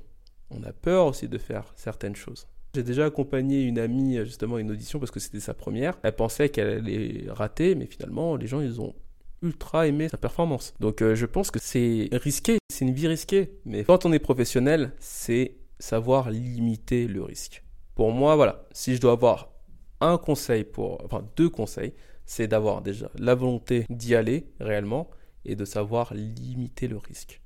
On 0.50 0.62
a 0.62 0.72
peur 0.72 1.06
aussi 1.06 1.28
de 1.28 1.38
faire 1.38 1.72
certaines 1.74 2.14
choses. 2.14 2.46
J'ai 2.74 2.84
déjà 2.84 3.06
accompagné 3.06 3.62
une 3.62 3.80
amie 3.80 4.18
justement 4.24 4.56
à 4.56 4.60
une 4.60 4.70
audition 4.70 5.00
parce 5.00 5.10
que 5.10 5.18
c'était 5.18 5.40
sa 5.40 5.54
première. 5.54 5.98
Elle 6.04 6.14
pensait 6.14 6.48
qu'elle 6.48 6.68
allait 6.68 7.24
rater, 7.28 7.74
mais 7.74 7.86
finalement 7.86 8.36
les 8.36 8.46
gens 8.46 8.60
ils 8.60 8.80
ont 8.80 8.94
ultra 9.42 9.88
aimé 9.88 10.08
sa 10.08 10.18
performance. 10.18 10.72
Donc 10.78 11.02
euh, 11.02 11.16
je 11.16 11.26
pense 11.26 11.50
que 11.50 11.58
c'est 11.58 12.08
risqué, 12.12 12.58
c'est 12.70 12.84
une 12.84 12.94
vie 12.94 13.08
risquée. 13.08 13.58
Mais 13.64 13.82
quand 13.82 14.06
on 14.06 14.12
est 14.12 14.20
professionnel, 14.20 14.92
c'est 15.00 15.56
savoir 15.80 16.30
limiter 16.30 17.08
le 17.08 17.22
risque. 17.22 17.64
Pour 17.96 18.12
moi, 18.12 18.36
voilà, 18.36 18.66
si 18.72 18.94
je 18.94 19.00
dois 19.00 19.12
avoir 19.12 19.54
un 20.02 20.18
conseil 20.18 20.64
pour, 20.64 21.02
enfin 21.02 21.26
deux 21.34 21.48
conseils, 21.48 21.94
c'est 22.26 22.46
d'avoir 22.46 22.82
déjà 22.82 23.10
la 23.18 23.34
volonté 23.34 23.86
d'y 23.88 24.14
aller 24.14 24.52
réellement 24.60 25.08
et 25.46 25.56
de 25.56 25.64
savoir 25.64 26.12
limiter 26.12 26.88
le 26.88 26.98
risque. 26.98 27.40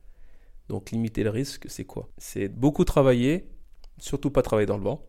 Donc 0.68 0.90
limiter 0.90 1.22
le 1.22 1.30
risque, 1.30 1.66
c'est 1.68 1.84
quoi? 1.84 2.08
C'est 2.18 2.48
beaucoup 2.48 2.84
travailler, 2.84 3.48
surtout 3.98 4.32
pas 4.32 4.42
travailler 4.42 4.66
dans 4.66 4.76
le 4.76 4.82
vent. 4.82 5.06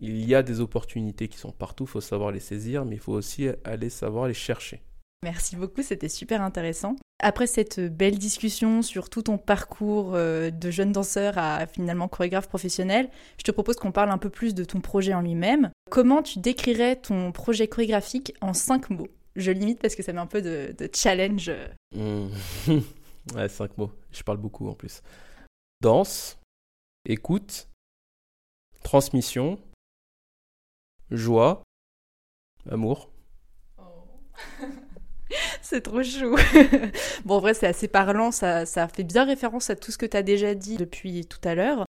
Il 0.00 0.22
y 0.22 0.34
a 0.34 0.42
des 0.42 0.60
opportunités 0.60 1.28
qui 1.28 1.38
sont 1.38 1.52
partout, 1.52 1.84
il 1.84 1.90
faut 1.90 2.02
savoir 2.02 2.30
les 2.30 2.40
saisir, 2.40 2.84
mais 2.84 2.96
il 2.96 3.00
faut 3.00 3.14
aussi 3.14 3.48
aller 3.64 3.88
savoir 3.88 4.28
les 4.28 4.34
chercher. 4.34 4.82
Merci 5.22 5.56
beaucoup, 5.56 5.82
c'était 5.82 6.10
super 6.10 6.42
intéressant. 6.42 6.96
Après 7.20 7.46
cette 7.46 7.80
belle 7.80 8.18
discussion 8.18 8.82
sur 8.82 9.08
tout 9.08 9.22
ton 9.22 9.38
parcours 9.38 10.14
euh, 10.14 10.50
de 10.50 10.70
jeune 10.70 10.92
danseur 10.92 11.38
à 11.38 11.66
finalement 11.66 12.08
chorégraphe 12.08 12.48
professionnel, 12.48 13.08
je 13.38 13.44
te 13.44 13.50
propose 13.52 13.76
qu'on 13.76 13.92
parle 13.92 14.10
un 14.10 14.18
peu 14.18 14.30
plus 14.30 14.54
de 14.54 14.64
ton 14.64 14.80
projet 14.80 15.14
en 15.14 15.22
lui-même. 15.22 15.70
Comment 15.90 16.22
tu 16.22 16.40
décrirais 16.40 16.96
ton 16.96 17.30
projet 17.30 17.68
chorégraphique 17.68 18.34
en 18.40 18.52
cinq 18.52 18.90
mots? 18.90 19.08
Je 19.36 19.52
limite 19.52 19.80
parce 19.80 19.94
que 19.94 20.02
ça 20.02 20.12
met 20.12 20.20
un 20.20 20.26
peu 20.26 20.42
de, 20.42 20.74
challenge. 20.94 21.50
Mmh. 21.94 22.26
ouais, 23.34 23.48
cinq 23.48 23.78
mots. 23.78 23.92
Je 24.10 24.22
parle 24.22 24.38
beaucoup 24.38 24.68
en 24.68 24.74
plus. 24.74 25.00
Danse, 25.80 26.38
écoute, 27.04 27.68
transmission, 28.82 29.58
joie, 31.10 31.62
amour. 32.70 33.10
Oh. 33.78 33.82
c'est 35.62 35.80
trop 35.82 36.02
chou. 36.02 36.36
bon, 37.24 37.36
en 37.36 37.40
vrai, 37.40 37.54
c'est 37.54 37.66
assez 37.66 37.88
parlant, 37.88 38.30
ça, 38.30 38.66
ça 38.66 38.88
fait 38.88 39.04
bien 39.04 39.24
référence 39.24 39.70
à 39.70 39.76
tout 39.76 39.92
ce 39.92 39.98
que 39.98 40.06
tu 40.06 40.16
as 40.16 40.22
déjà 40.22 40.54
dit 40.54 40.76
depuis 40.76 41.26
tout 41.26 41.40
à 41.44 41.54
l'heure. 41.54 41.84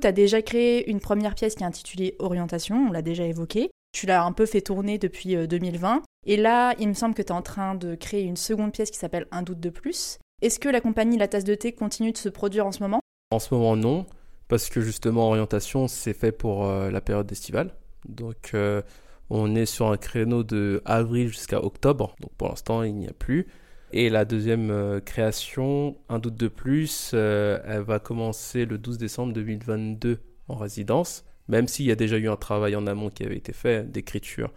Tu 0.00 0.08
as 0.08 0.12
déjà 0.12 0.42
créé 0.42 0.90
une 0.90 1.00
première 1.00 1.34
pièce 1.34 1.54
qui 1.54 1.62
est 1.62 1.66
intitulée 1.66 2.16
Orientation, 2.18 2.86
on 2.88 2.92
l'a 2.92 3.02
déjà 3.02 3.24
évoqué. 3.24 3.70
Tu 3.92 4.06
l'as 4.06 4.24
un 4.24 4.32
peu 4.32 4.46
fait 4.46 4.62
tourner 4.62 4.98
depuis 4.98 5.36
2020. 5.46 5.96
Euh, 5.96 6.00
Et 6.26 6.36
là, 6.36 6.74
il 6.78 6.88
me 6.88 6.94
semble 6.94 7.14
que 7.14 7.22
tu 7.22 7.28
es 7.28 7.32
en 7.32 7.42
train 7.42 7.74
de 7.74 7.94
créer 7.94 8.22
une 8.22 8.36
seconde 8.36 8.72
pièce 8.72 8.90
qui 8.90 8.98
s'appelle 8.98 9.26
Un 9.30 9.42
doute 9.42 9.60
de 9.60 9.70
plus. 9.70 10.18
Est-ce 10.40 10.58
que 10.58 10.68
la 10.68 10.80
compagnie 10.80 11.18
La 11.18 11.28
Tasse 11.28 11.44
de 11.44 11.54
Thé 11.54 11.72
continue 11.72 12.12
de 12.12 12.16
se 12.16 12.28
produire 12.28 12.66
en 12.66 12.72
ce 12.72 12.82
moment? 12.82 13.00
En 13.30 13.38
ce 13.38 13.54
moment, 13.54 13.76
non, 13.76 14.06
parce 14.48 14.68
que 14.70 14.80
justement, 14.80 15.28
Orientation, 15.28 15.88
c'est 15.88 16.14
fait 16.14 16.32
pour 16.32 16.66
euh, 16.66 16.90
la 16.90 17.00
période 17.00 17.30
estivale. 17.30 17.74
Donc, 18.08 18.50
euh, 18.54 18.82
on 19.34 19.54
est 19.54 19.64
sur 19.64 19.90
un 19.90 19.96
créneau 19.96 20.42
de 20.42 20.82
avril 20.84 21.28
jusqu'à 21.28 21.64
octobre, 21.64 22.14
donc 22.20 22.32
pour 22.36 22.48
l'instant 22.48 22.82
il 22.82 22.94
n'y 22.94 23.08
a 23.08 23.14
plus. 23.14 23.46
Et 23.94 24.10
la 24.10 24.26
deuxième 24.26 24.70
euh, 24.70 25.00
création, 25.00 25.96
un 26.10 26.18
doute 26.18 26.36
de 26.36 26.48
plus, 26.48 27.12
euh, 27.14 27.58
elle 27.66 27.80
va 27.80 27.98
commencer 27.98 28.66
le 28.66 28.76
12 28.76 28.98
décembre 28.98 29.32
2022 29.32 30.20
en 30.48 30.54
résidence, 30.54 31.24
même 31.48 31.66
s'il 31.66 31.86
y 31.86 31.90
a 31.90 31.94
déjà 31.94 32.18
eu 32.18 32.28
un 32.28 32.36
travail 32.36 32.76
en 32.76 32.86
amont 32.86 33.08
qui 33.08 33.24
avait 33.24 33.38
été 33.38 33.54
fait 33.54 33.90
d'écriture. 33.90 34.52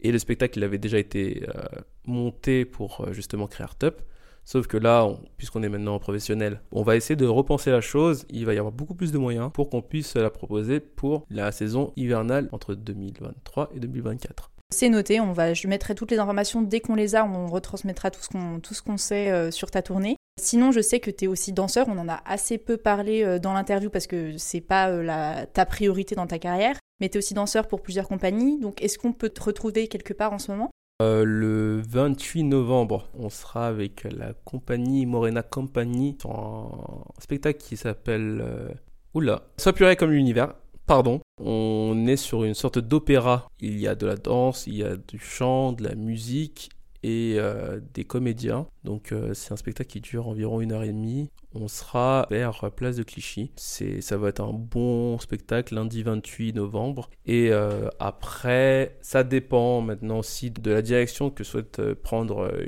Et 0.00 0.10
le 0.10 0.18
spectacle 0.18 0.58
il 0.58 0.64
avait 0.64 0.78
déjà 0.78 0.98
été 0.98 1.44
euh, 1.48 1.62
monté 2.04 2.64
pour 2.64 3.12
justement 3.12 3.46
créer 3.46 3.66
Up. 3.84 4.02
Sauf 4.46 4.68
que 4.68 4.76
là, 4.76 5.08
puisqu'on 5.36 5.64
est 5.64 5.68
maintenant 5.68 5.98
professionnel, 5.98 6.60
on 6.70 6.82
va 6.82 6.94
essayer 6.94 7.16
de 7.16 7.26
repenser 7.26 7.72
la 7.72 7.80
chose. 7.80 8.24
Il 8.30 8.46
va 8.46 8.54
y 8.54 8.58
avoir 8.58 8.72
beaucoup 8.72 8.94
plus 8.94 9.10
de 9.10 9.18
moyens 9.18 9.50
pour 9.52 9.68
qu'on 9.68 9.82
puisse 9.82 10.14
la 10.14 10.30
proposer 10.30 10.78
pour 10.78 11.26
la 11.30 11.50
saison 11.50 11.92
hivernale 11.96 12.48
entre 12.52 12.76
2023 12.76 13.70
et 13.74 13.80
2024. 13.80 14.52
C'est 14.72 14.88
noté, 14.88 15.20
on 15.20 15.32
va, 15.32 15.52
je 15.52 15.66
mettrai 15.66 15.96
toutes 15.96 16.12
les 16.12 16.18
informations 16.18 16.62
dès 16.62 16.80
qu'on 16.80 16.94
les 16.94 17.16
a, 17.16 17.24
on 17.24 17.48
retransmettra 17.48 18.12
tout 18.12 18.20
ce 18.22 18.82
qu'on, 18.82 18.96
sait 18.96 19.30
euh, 19.30 19.50
sur 19.50 19.70
ta 19.70 19.82
tournée. 19.82 20.16
Sinon, 20.40 20.70
je 20.70 20.80
sais 20.80 21.00
que 21.00 21.10
tu 21.10 21.24
es 21.24 21.28
aussi 21.28 21.52
danseur, 21.52 21.86
on 21.88 21.98
en 21.98 22.08
a 22.08 22.20
assez 22.24 22.58
peu 22.58 22.76
parlé 22.76 23.24
euh, 23.24 23.38
dans 23.40 23.52
l'interview 23.52 23.90
parce 23.90 24.06
que 24.06 24.36
c'est 24.38 24.60
pas 24.60 24.90
euh, 24.90 25.44
ta 25.52 25.66
priorité 25.66 26.14
dans 26.14 26.26
ta 26.26 26.38
carrière, 26.38 26.78
mais 27.00 27.08
tu 27.08 27.16
es 27.16 27.18
aussi 27.18 27.34
danseur 27.34 27.66
pour 27.68 27.80
plusieurs 27.80 28.06
compagnies, 28.06 28.58
donc 28.60 28.82
est-ce 28.82 28.98
qu'on 28.98 29.12
peut 29.12 29.30
te 29.30 29.42
retrouver 29.42 29.88
quelque 29.88 30.12
part 30.12 30.32
en 30.32 30.38
ce 30.38 30.50
moment? 30.52 30.70
Euh, 31.02 31.24
le 31.24 31.82
28 31.86 32.44
novembre, 32.44 33.10
on 33.18 33.28
sera 33.28 33.66
avec 33.66 34.04
la 34.04 34.32
compagnie 34.44 35.04
Morena 35.04 35.42
Company 35.42 36.16
sur 36.18 36.30
un 36.30 37.04
spectacle 37.18 37.58
qui 37.60 37.76
s'appelle 37.76 38.40
euh, 38.42 38.68
Oula, 39.12 39.42
Sois 39.58 39.74
purée 39.74 39.96
comme 39.96 40.10
l'univers. 40.10 40.54
Pardon. 40.86 41.20
On 41.38 42.06
est 42.06 42.16
sur 42.16 42.44
une 42.44 42.54
sorte 42.54 42.78
d'opéra. 42.78 43.46
Il 43.60 43.78
y 43.78 43.88
a 43.88 43.94
de 43.94 44.06
la 44.06 44.16
danse, 44.16 44.66
il 44.66 44.76
y 44.76 44.84
a 44.84 44.96
du 44.96 45.18
chant, 45.18 45.72
de 45.72 45.82
la 45.84 45.94
musique 45.94 46.70
et 47.02 47.34
euh, 47.36 47.78
des 47.92 48.04
comédiens. 48.04 48.66
Donc 48.86 49.12
c'est 49.34 49.52
un 49.52 49.56
spectacle 49.56 49.90
qui 49.90 50.00
dure 50.00 50.28
environ 50.28 50.60
une 50.60 50.72
heure 50.72 50.82
et 50.82 50.92
demie 50.92 51.30
on 51.60 51.68
sera 51.68 52.26
vers 52.30 52.70
Place 52.72 52.96
de 52.96 53.02
Clichy. 53.02 53.50
C'est, 53.56 54.00
ça 54.00 54.16
va 54.16 54.28
être 54.28 54.40
un 54.40 54.52
bon 54.52 55.18
spectacle 55.18 55.74
lundi 55.74 56.02
28 56.02 56.52
novembre. 56.54 57.08
Et 57.24 57.50
euh, 57.50 57.88
après, 57.98 58.96
ça 59.00 59.24
dépend 59.24 59.80
maintenant 59.80 60.18
aussi 60.18 60.50
de 60.50 60.70
la 60.70 60.82
direction 60.82 61.30
que 61.30 61.44
souhaite 61.44 61.78
euh, 61.78 61.94
prendre 61.94 62.50
euh, 62.52 62.66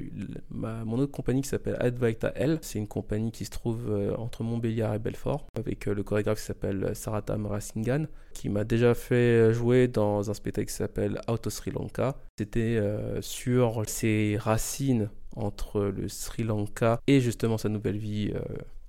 mon 0.50 0.98
autre 0.98 1.12
compagnie 1.12 1.42
qui 1.42 1.48
s'appelle 1.48 1.76
Advaita 1.80 2.32
L. 2.34 2.58
C'est 2.62 2.78
une 2.78 2.88
compagnie 2.88 3.30
qui 3.30 3.44
se 3.44 3.50
trouve 3.50 4.14
entre 4.18 4.42
Montbéliard 4.42 4.94
et 4.94 4.98
Belfort 4.98 5.46
avec 5.56 5.86
le 5.86 6.02
chorégraphe 6.02 6.38
qui 6.38 6.44
s'appelle 6.44 6.94
Sarata 6.94 7.36
Marasingan 7.36 8.06
qui 8.34 8.48
m'a 8.48 8.64
déjà 8.64 8.94
fait 8.94 9.52
jouer 9.52 9.88
dans 9.88 10.30
un 10.30 10.34
spectacle 10.34 10.68
qui 10.68 10.74
s'appelle 10.74 11.20
Out 11.28 11.48
Sri 11.48 11.70
Lanka. 11.70 12.16
C'était 12.38 12.80
sur 13.20 13.82
ses 13.86 14.36
racines 14.38 15.10
entre 15.38 15.82
le 15.82 16.08
Sri 16.08 16.42
Lanka 16.42 17.00
et 17.06 17.20
justement 17.20 17.58
sa 17.58 17.68
nouvelle 17.68 17.98
vie 17.98 18.32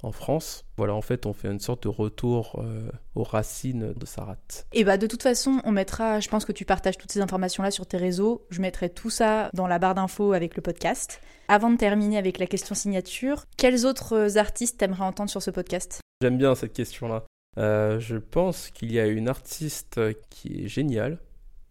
en 0.04 0.12
France. 0.12 0.66
Voilà, 0.78 0.94
en 0.94 1.02
fait, 1.02 1.26
on 1.26 1.34
fait 1.34 1.50
une 1.50 1.60
sorte 1.60 1.84
de 1.84 1.90
retour 1.90 2.62
euh, 2.64 2.90
aux 3.16 3.24
racines 3.24 3.94
de 3.94 4.06
Sarat. 4.06 4.38
Et 4.74 4.84
bah 4.84 4.98
de 4.98 5.08
toute 5.08 5.24
façon, 5.24 5.62
on 5.66 5.72
mettra, 5.72 6.20
je 6.20 6.30
pense 6.30 6.46
que 6.46 6.52
tu 6.52 6.66
partages 6.66 6.98
toutes 6.98 7.12
ces 7.12 7.22
informations-là 7.22 7.72
sur 7.72 7.86
tes 7.86 7.98
réseaux, 7.98 8.46
je 8.50 8.62
mettrai 8.62 8.90
tout 8.90 9.10
ça 9.10 9.50
dans 9.54 9.68
la 9.68 9.80
barre 9.80 9.96
d'infos 9.96 10.34
avec 10.34 10.56
le 10.56 10.62
podcast. 10.62 11.22
Avant 11.48 11.72
de 11.72 11.78
terminer 11.78 12.18
avec 12.18 12.40
la 12.40 12.48
question 12.48 12.76
signature, 12.76 13.46
quels 13.58 13.86
autres 13.86 14.38
artistes 14.38 14.78
t'aimerais 14.78 15.04
entendre 15.04 15.30
sur 15.30 15.42
ce 15.42 15.52
podcast? 15.52 16.00
J'aime 16.22 16.38
bien 16.38 16.56
cette 16.56 16.74
question-là. 16.74 17.26
Euh, 17.58 18.00
je 18.00 18.18
pense 18.18 18.70
qu'il 18.70 18.92
y 18.92 19.00
a 19.00 19.08
une 19.08 19.28
artiste 19.28 20.00
qui 20.30 20.66
est 20.66 20.68
géniale. 20.68 21.20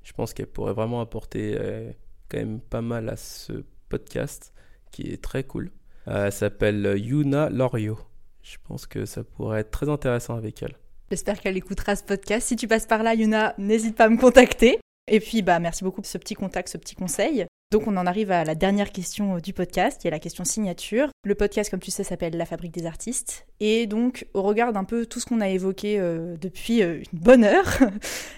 Je 0.03 0.13
pense 0.13 0.35
qu'elle 0.35 0.47
pourrait 0.47 0.73
vraiment 0.73 1.01
apporter 1.01 1.57
euh, 1.59 1.93
quand 2.29 2.39
même 2.39 2.61
pas 2.61 2.83
mal 2.83 3.09
à 3.09 3.17
ce 3.17 3.65
podcast, 3.89 4.53
qui 4.91 5.11
est 5.13 5.23
très 5.23 5.45
cool. 5.45 5.71
elle 6.07 6.33
s'appelle 6.33 6.95
Yuna 6.97 7.51
Lorio. 7.51 7.99
Je 8.43 8.57
pense 8.67 8.87
que 8.87 9.05
ça 9.05 9.25
pourrait 9.25 9.61
être 9.61 9.71
très 9.71 9.89
intéressant 9.89 10.35
avec 10.35 10.63
elle. 10.63 10.77
J'espère 11.11 11.41
qu'elle 11.41 11.57
écoutera 11.57 11.97
ce 11.97 12.03
podcast. 12.03 12.49
Si 12.49 12.57
tu 12.57 12.69
passes 12.69 12.87
par 12.87 13.03
là, 13.03 13.15
Yuna, 13.15 13.55
n'hésite 13.59 13.97
pas 13.97 14.05
à 14.05 14.09
me 14.09 14.19
contacter. 14.19 14.79
Et 15.11 15.21
puis, 15.21 15.43
bah, 15.43 15.59
merci 15.59 15.85
beaucoup 15.85 16.03
pour 16.03 16.11
ce 16.11 16.19
petit 16.19 16.35
contact, 16.35 16.69
ce 16.69 16.77
petit 16.77 16.95
conseil. 16.95 17.47
Donc, 17.71 17.87
on 17.87 17.97
en 17.99 18.07
arrive 18.07 18.31
à 18.31 18.45
la 18.45 18.55
dernière 18.55 18.93
question 18.93 19.37
euh, 19.37 19.41
du 19.41 19.53
podcast, 19.53 20.01
qui 20.01 20.09
est 20.09 20.11
la 20.11 20.19
question 20.19 20.45
signature. 20.45 21.09
Le 21.25 21.35
podcast, 21.35 21.71
comme 21.71 21.81
tu 21.81 21.91
sais, 21.91 22.05
s'appelle 22.05 22.37
La 22.37 22.47
Fabrique 22.47 22.73
des 22.73 22.87
artistes. 22.87 23.47
Et 23.61 23.87
donc, 23.87 24.27
au 24.33 24.43
regard 24.43 24.73
d'un 24.73 24.85
peu 24.85 25.05
tout 25.05 25.21
ce 25.21 25.27
qu'on 25.27 25.43
a 25.43 25.49
évoqué 25.49 25.99
euh, 25.99 26.37
depuis 26.39 26.83
euh, 26.83 27.03
une 27.13 27.19
bonne 27.19 27.45
heure, 27.45 27.79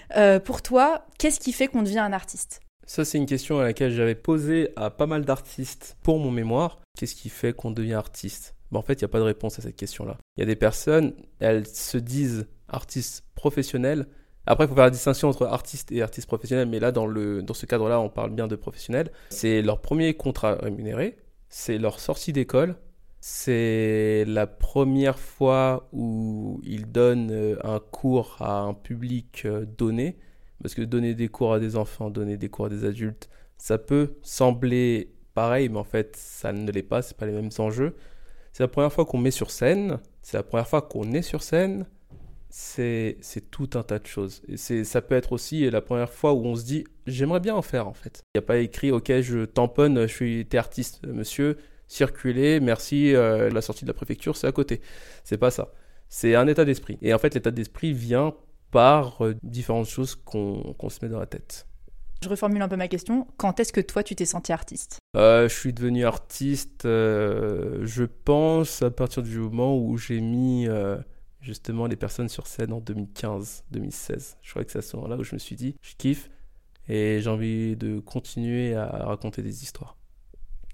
pour 0.43 0.61
toi, 0.61 1.05
qu'est-ce 1.17 1.39
qui 1.39 1.53
fait 1.53 1.67
qu'on 1.67 1.83
devient 1.83 1.99
un 1.99 2.11
artiste? 2.13 2.59
Ça, 2.85 3.05
c'est 3.05 3.17
une 3.17 3.25
question 3.25 3.59
à 3.59 3.63
laquelle 3.63 3.91
j'avais 3.91 4.15
posé 4.15 4.69
à 4.75 4.89
pas 4.89 5.07
mal 5.07 5.23
d'artistes 5.23 5.97
pour 6.03 6.19
mon 6.19 6.31
mémoire. 6.31 6.79
Qu'est-ce 6.97 7.15
qui 7.15 7.29
fait 7.29 7.53
qu'on 7.53 7.71
devient 7.71 7.93
artiste? 7.93 8.55
Bah, 8.71 8.79
en 8.79 8.81
fait, 8.81 8.93
il 8.93 9.03
n'y 9.03 9.05
a 9.05 9.09
pas 9.09 9.19
de 9.19 9.23
réponse 9.23 9.59
à 9.59 9.61
cette 9.61 9.75
question-là. 9.75 10.17
Il 10.37 10.41
y 10.41 10.43
a 10.43 10.45
des 10.45 10.55
personnes, 10.55 11.13
elles 11.39 11.67
se 11.67 11.97
disent 11.97 12.47
artistes 12.67 13.25
professionnels, 13.35 14.07
Après, 14.45 14.65
il 14.65 14.67
faut 14.67 14.75
faire 14.75 14.85
la 14.85 14.89
distinction 14.89 15.29
entre 15.29 15.45
artistes 15.45 15.91
et 15.91 16.01
artistes 16.01 16.27
professionnels, 16.27 16.67
mais 16.67 16.79
là, 16.79 16.91
dans, 16.91 17.05
le, 17.05 17.43
dans 17.43 17.53
ce 17.53 17.65
cadre-là, 17.65 17.99
on 17.99 18.09
parle 18.09 18.31
bien 18.31 18.47
de 18.47 18.55
professionnels. 18.55 19.11
C'est 19.29 19.61
leur 19.61 19.81
premier 19.81 20.15
contrat 20.15 20.55
rémunéré, 20.55 21.17
c'est 21.49 21.77
leur 21.77 21.99
sortie 21.99 22.33
d'école, 22.33 22.75
c'est 23.19 24.25
la 24.25 24.47
première 24.47 25.19
fois 25.19 25.87
où 25.93 26.59
ils 26.63 26.91
donnent 26.91 27.31
euh, 27.31 27.55
un 27.63 27.79
cours 27.79 28.37
à 28.39 28.61
un 28.61 28.73
public 28.73 29.43
euh, 29.45 29.65
donné, 29.65 30.17
parce 30.61 30.73
que 30.73 30.81
donner 30.81 31.13
des 31.13 31.27
cours 31.27 31.53
à 31.53 31.59
des 31.59 31.75
enfants, 31.75 32.09
donner 32.09 32.37
des 32.37 32.49
cours 32.49 32.65
à 32.65 32.69
des 32.69 32.85
adultes, 32.85 33.29
ça 33.57 33.77
peut 33.77 34.15
sembler 34.21 35.13
pareil, 35.33 35.69
mais 35.69 35.77
en 35.77 35.83
fait, 35.83 36.15
ça 36.15 36.51
ne 36.53 36.71
l'est 36.71 36.83
pas, 36.83 37.01
c'est 37.01 37.17
pas 37.17 37.25
les 37.25 37.31
mêmes 37.31 37.49
enjeux. 37.57 37.95
C'est 38.53 38.63
la 38.63 38.67
première 38.67 38.91
fois 38.91 39.05
qu'on 39.05 39.17
met 39.17 39.31
sur 39.31 39.51
scène, 39.51 39.99
c'est 40.21 40.37
la 40.37 40.43
première 40.43 40.67
fois 40.67 40.81
qu'on 40.81 41.13
est 41.13 41.21
sur 41.21 41.41
scène, 41.41 41.85
c'est 42.51 43.17
tout 43.49 43.69
un 43.75 43.83
tas 43.83 43.99
de 43.99 44.05
choses. 44.05 44.41
Et 44.47 44.83
ça 44.83 45.01
peut 45.01 45.15
être 45.15 45.31
aussi 45.31 45.69
la 45.69 45.81
première 45.81 46.11
fois 46.11 46.33
où 46.33 46.45
on 46.45 46.55
se 46.55 46.65
dit 46.65 46.83
j'aimerais 47.07 47.39
bien 47.39 47.55
en 47.55 47.61
faire 47.61 47.87
en 47.87 47.93
fait. 47.93 48.23
Il 48.33 48.39
n'y 48.39 48.43
a 48.43 48.45
pas 48.45 48.57
écrit 48.57 48.91
ok 48.91 49.21
je 49.21 49.45
tamponne, 49.45 50.01
je 50.01 50.13
suis 50.13 50.47
artiste 50.53 51.05
monsieur, 51.07 51.57
circuler, 51.87 52.59
merci, 52.59 53.15
euh, 53.15 53.49
la 53.49 53.61
sortie 53.61 53.85
de 53.85 53.89
la 53.89 53.93
préfecture 53.93 54.35
c'est 54.35 54.47
à 54.47 54.51
côté. 54.51 54.81
C'est 55.23 55.37
pas 55.37 55.51
ça. 55.51 55.73
C'est 56.09 56.35
un 56.35 56.47
état 56.47 56.65
d'esprit. 56.65 56.97
Et 57.01 57.13
en 57.13 57.19
fait 57.19 57.33
l'état 57.33 57.51
d'esprit 57.51 57.93
vient 57.93 58.33
par 58.71 59.23
euh, 59.23 59.35
différentes 59.43 59.87
choses 59.87 60.15
qu'on 60.15 60.75
se 60.89 60.99
met 61.03 61.09
dans 61.09 61.19
la 61.19 61.25
tête. 61.27 61.67
Je 62.23 62.29
reformule 62.29 62.61
un 62.61 62.67
peu 62.67 62.75
ma 62.77 62.87
question. 62.87 63.27
Quand 63.37 63.59
est-ce 63.59 63.73
que 63.73 63.81
toi, 63.81 64.03
tu 64.03 64.15
t'es 64.15 64.25
senti 64.25 64.51
artiste? 64.53 64.99
Euh, 65.15 65.49
Je 65.49 65.55
suis 65.55 65.73
devenu 65.73 66.05
artiste, 66.05 66.81
je 66.83 68.03
pense, 68.03 68.81
à 68.83 68.91
partir 68.91 69.23
du 69.23 69.37
moment 69.39 69.75
où 69.77 69.97
j'ai 69.97 70.21
mis 70.21 70.67
justement 71.41 71.87
les 71.87 71.95
personnes 71.95 72.29
sur 72.29 72.45
scène 72.45 72.73
en 72.73 72.79
2015-2016. 72.79 74.35
Je 74.41 74.49
crois 74.51 74.63
que 74.63 74.71
c'est 74.71 74.79
à 74.79 74.81
ce 74.83 74.95
moment-là 74.97 75.17
où 75.17 75.23
je 75.23 75.33
me 75.33 75.39
suis 75.39 75.55
dit, 75.55 75.75
je 75.81 75.95
kiffe 75.97 76.29
et 76.87 77.19
j'ai 77.21 77.29
envie 77.29 77.75
de 77.75 77.99
continuer 77.99 78.75
à 78.75 78.85
raconter 79.05 79.41
des 79.41 79.63
histoires. 79.63 79.97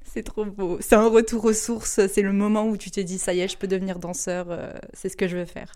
C'est 0.04 0.24
trop 0.24 0.46
beau. 0.46 0.78
C'est 0.80 0.96
un 0.96 1.08
retour 1.10 1.46
aux 1.46 1.54
sources. 1.54 2.00
C'est 2.08 2.22
le 2.22 2.32
moment 2.34 2.66
où 2.68 2.78
tu 2.78 2.92
te 2.92 3.00
dis, 3.00 3.18
ça 3.20 3.34
y 3.34 3.42
est, 3.42 3.48
je 3.48 3.58
peux 3.58 3.68
devenir 3.68 4.00
danseur. 4.00 4.48
Euh, 4.50 4.72
c'est 4.94 5.10
ce 5.10 5.18
que 5.18 5.28
je 5.28 5.36
veux 5.38 5.46
faire. 5.46 5.74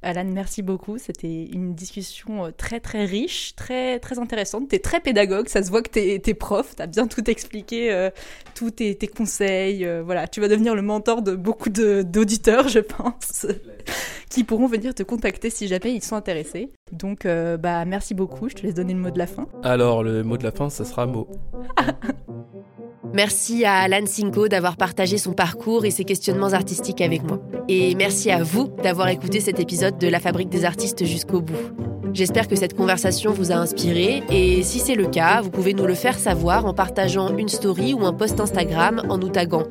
Alan, 0.00 0.24
merci 0.24 0.62
beaucoup. 0.62 0.96
C'était 0.96 1.46
une 1.46 1.74
discussion 1.74 2.44
euh, 2.44 2.50
très 2.56 2.78
très 2.78 3.04
riche, 3.04 3.56
très 3.56 3.98
très 3.98 4.20
intéressante. 4.20 4.68
Tu 4.68 4.76
es 4.76 4.78
très 4.78 5.00
pédagogue, 5.00 5.48
ça 5.48 5.62
se 5.62 5.70
voit 5.70 5.82
que 5.82 5.90
tu 5.90 5.98
es, 5.98 6.34
prof, 6.34 6.76
tu 6.76 6.82
as 6.82 6.86
bien 6.86 7.08
tout 7.08 7.28
expliqué, 7.28 7.92
euh, 7.92 8.10
tous 8.54 8.70
tes, 8.70 8.96
conseils. 9.08 9.84
Euh, 9.84 10.02
voilà, 10.04 10.28
tu 10.28 10.40
vas 10.40 10.46
devenir 10.46 10.76
le 10.76 10.82
mentor 10.82 11.22
de 11.22 11.34
beaucoup 11.34 11.68
d'auditeurs, 11.68 12.68
je 12.68 12.78
pense, 12.78 13.46
qui 14.30 14.44
pourront 14.44 14.68
venir 14.68 14.94
te 14.94 15.02
contacter 15.02 15.50
si 15.50 15.66
jamais 15.66 15.92
ils 15.92 16.02
sont 16.02 16.16
intéressés. 16.16 16.70
Donc, 16.92 17.26
bah 17.26 17.84
merci 17.84 18.14
beaucoup. 18.14 18.48
Je 18.48 18.54
te 18.54 18.62
laisse 18.62 18.74
donner 18.74 18.94
le 18.94 19.00
mot 19.00 19.10
de 19.10 19.18
la 19.18 19.26
fin. 19.26 19.46
Alors, 19.62 20.02
le 20.02 20.22
mot 20.22 20.36
de 20.36 20.44
la 20.44 20.52
fin, 20.52 20.70
ça 20.70 20.84
sera 20.84 21.06
mot. 21.06 21.28
Merci 23.12 23.64
à 23.64 23.78
Alan 23.78 24.06
Cinco 24.06 24.48
d'avoir 24.48 24.76
partagé 24.76 25.18
son 25.18 25.32
parcours 25.32 25.84
et 25.84 25.90
ses 25.90 26.04
questionnements 26.04 26.52
artistiques 26.52 27.00
avec 27.00 27.22
moi. 27.22 27.40
Et 27.68 27.94
merci 27.94 28.30
à 28.30 28.42
vous 28.42 28.68
d'avoir 28.82 29.08
écouté 29.08 29.40
cet 29.40 29.60
épisode 29.60 29.98
de 29.98 30.08
La 30.08 30.20
Fabrique 30.20 30.50
des 30.50 30.64
artistes 30.64 31.04
jusqu'au 31.04 31.40
bout. 31.40 31.97
J'espère 32.14 32.48
que 32.48 32.56
cette 32.56 32.76
conversation 32.76 33.32
vous 33.32 33.52
a 33.52 33.56
inspiré 33.56 34.22
et 34.30 34.62
si 34.62 34.78
c'est 34.78 34.94
le 34.94 35.06
cas, 35.06 35.40
vous 35.40 35.50
pouvez 35.50 35.74
nous 35.74 35.86
le 35.86 35.94
faire 35.94 36.18
savoir 36.18 36.66
en 36.66 36.74
partageant 36.74 37.36
une 37.36 37.48
story 37.48 37.94
ou 37.94 38.04
un 38.04 38.12
post 38.12 38.40
Instagram 38.40 39.02
en 39.08 39.18
nous 39.18 39.28
taguant 39.28 39.64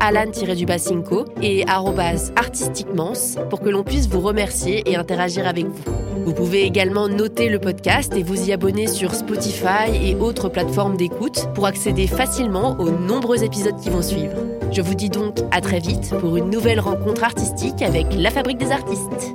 alan-du-cinco 0.00 1.24
et 1.42 1.64
artistiquement 2.36 3.12
pour 3.50 3.60
que 3.60 3.68
l'on 3.68 3.84
puisse 3.84 4.08
vous 4.08 4.20
remercier 4.20 4.82
et 4.90 4.96
interagir 4.96 5.46
avec 5.46 5.66
vous. 5.66 5.84
Vous 6.24 6.34
pouvez 6.34 6.62
également 6.62 7.08
noter 7.08 7.48
le 7.48 7.58
podcast 7.58 8.12
et 8.16 8.22
vous 8.22 8.48
y 8.48 8.52
abonner 8.52 8.86
sur 8.86 9.14
Spotify 9.14 9.92
et 10.02 10.14
autres 10.16 10.48
plateformes 10.48 10.96
d'écoute 10.96 11.48
pour 11.54 11.66
accéder 11.66 12.06
facilement 12.06 12.76
aux 12.80 12.90
nombreux 12.90 13.44
épisodes 13.44 13.78
qui 13.80 13.90
vont 13.90 14.02
suivre. 14.02 14.36
Je 14.72 14.82
vous 14.82 14.94
dis 14.94 15.10
donc 15.10 15.38
à 15.52 15.60
très 15.60 15.78
vite 15.78 16.12
pour 16.20 16.36
une 16.36 16.50
nouvelle 16.50 16.80
rencontre 16.80 17.22
artistique 17.22 17.82
avec 17.82 18.06
la 18.12 18.30
Fabrique 18.30 18.58
des 18.58 18.72
artistes. 18.72 19.34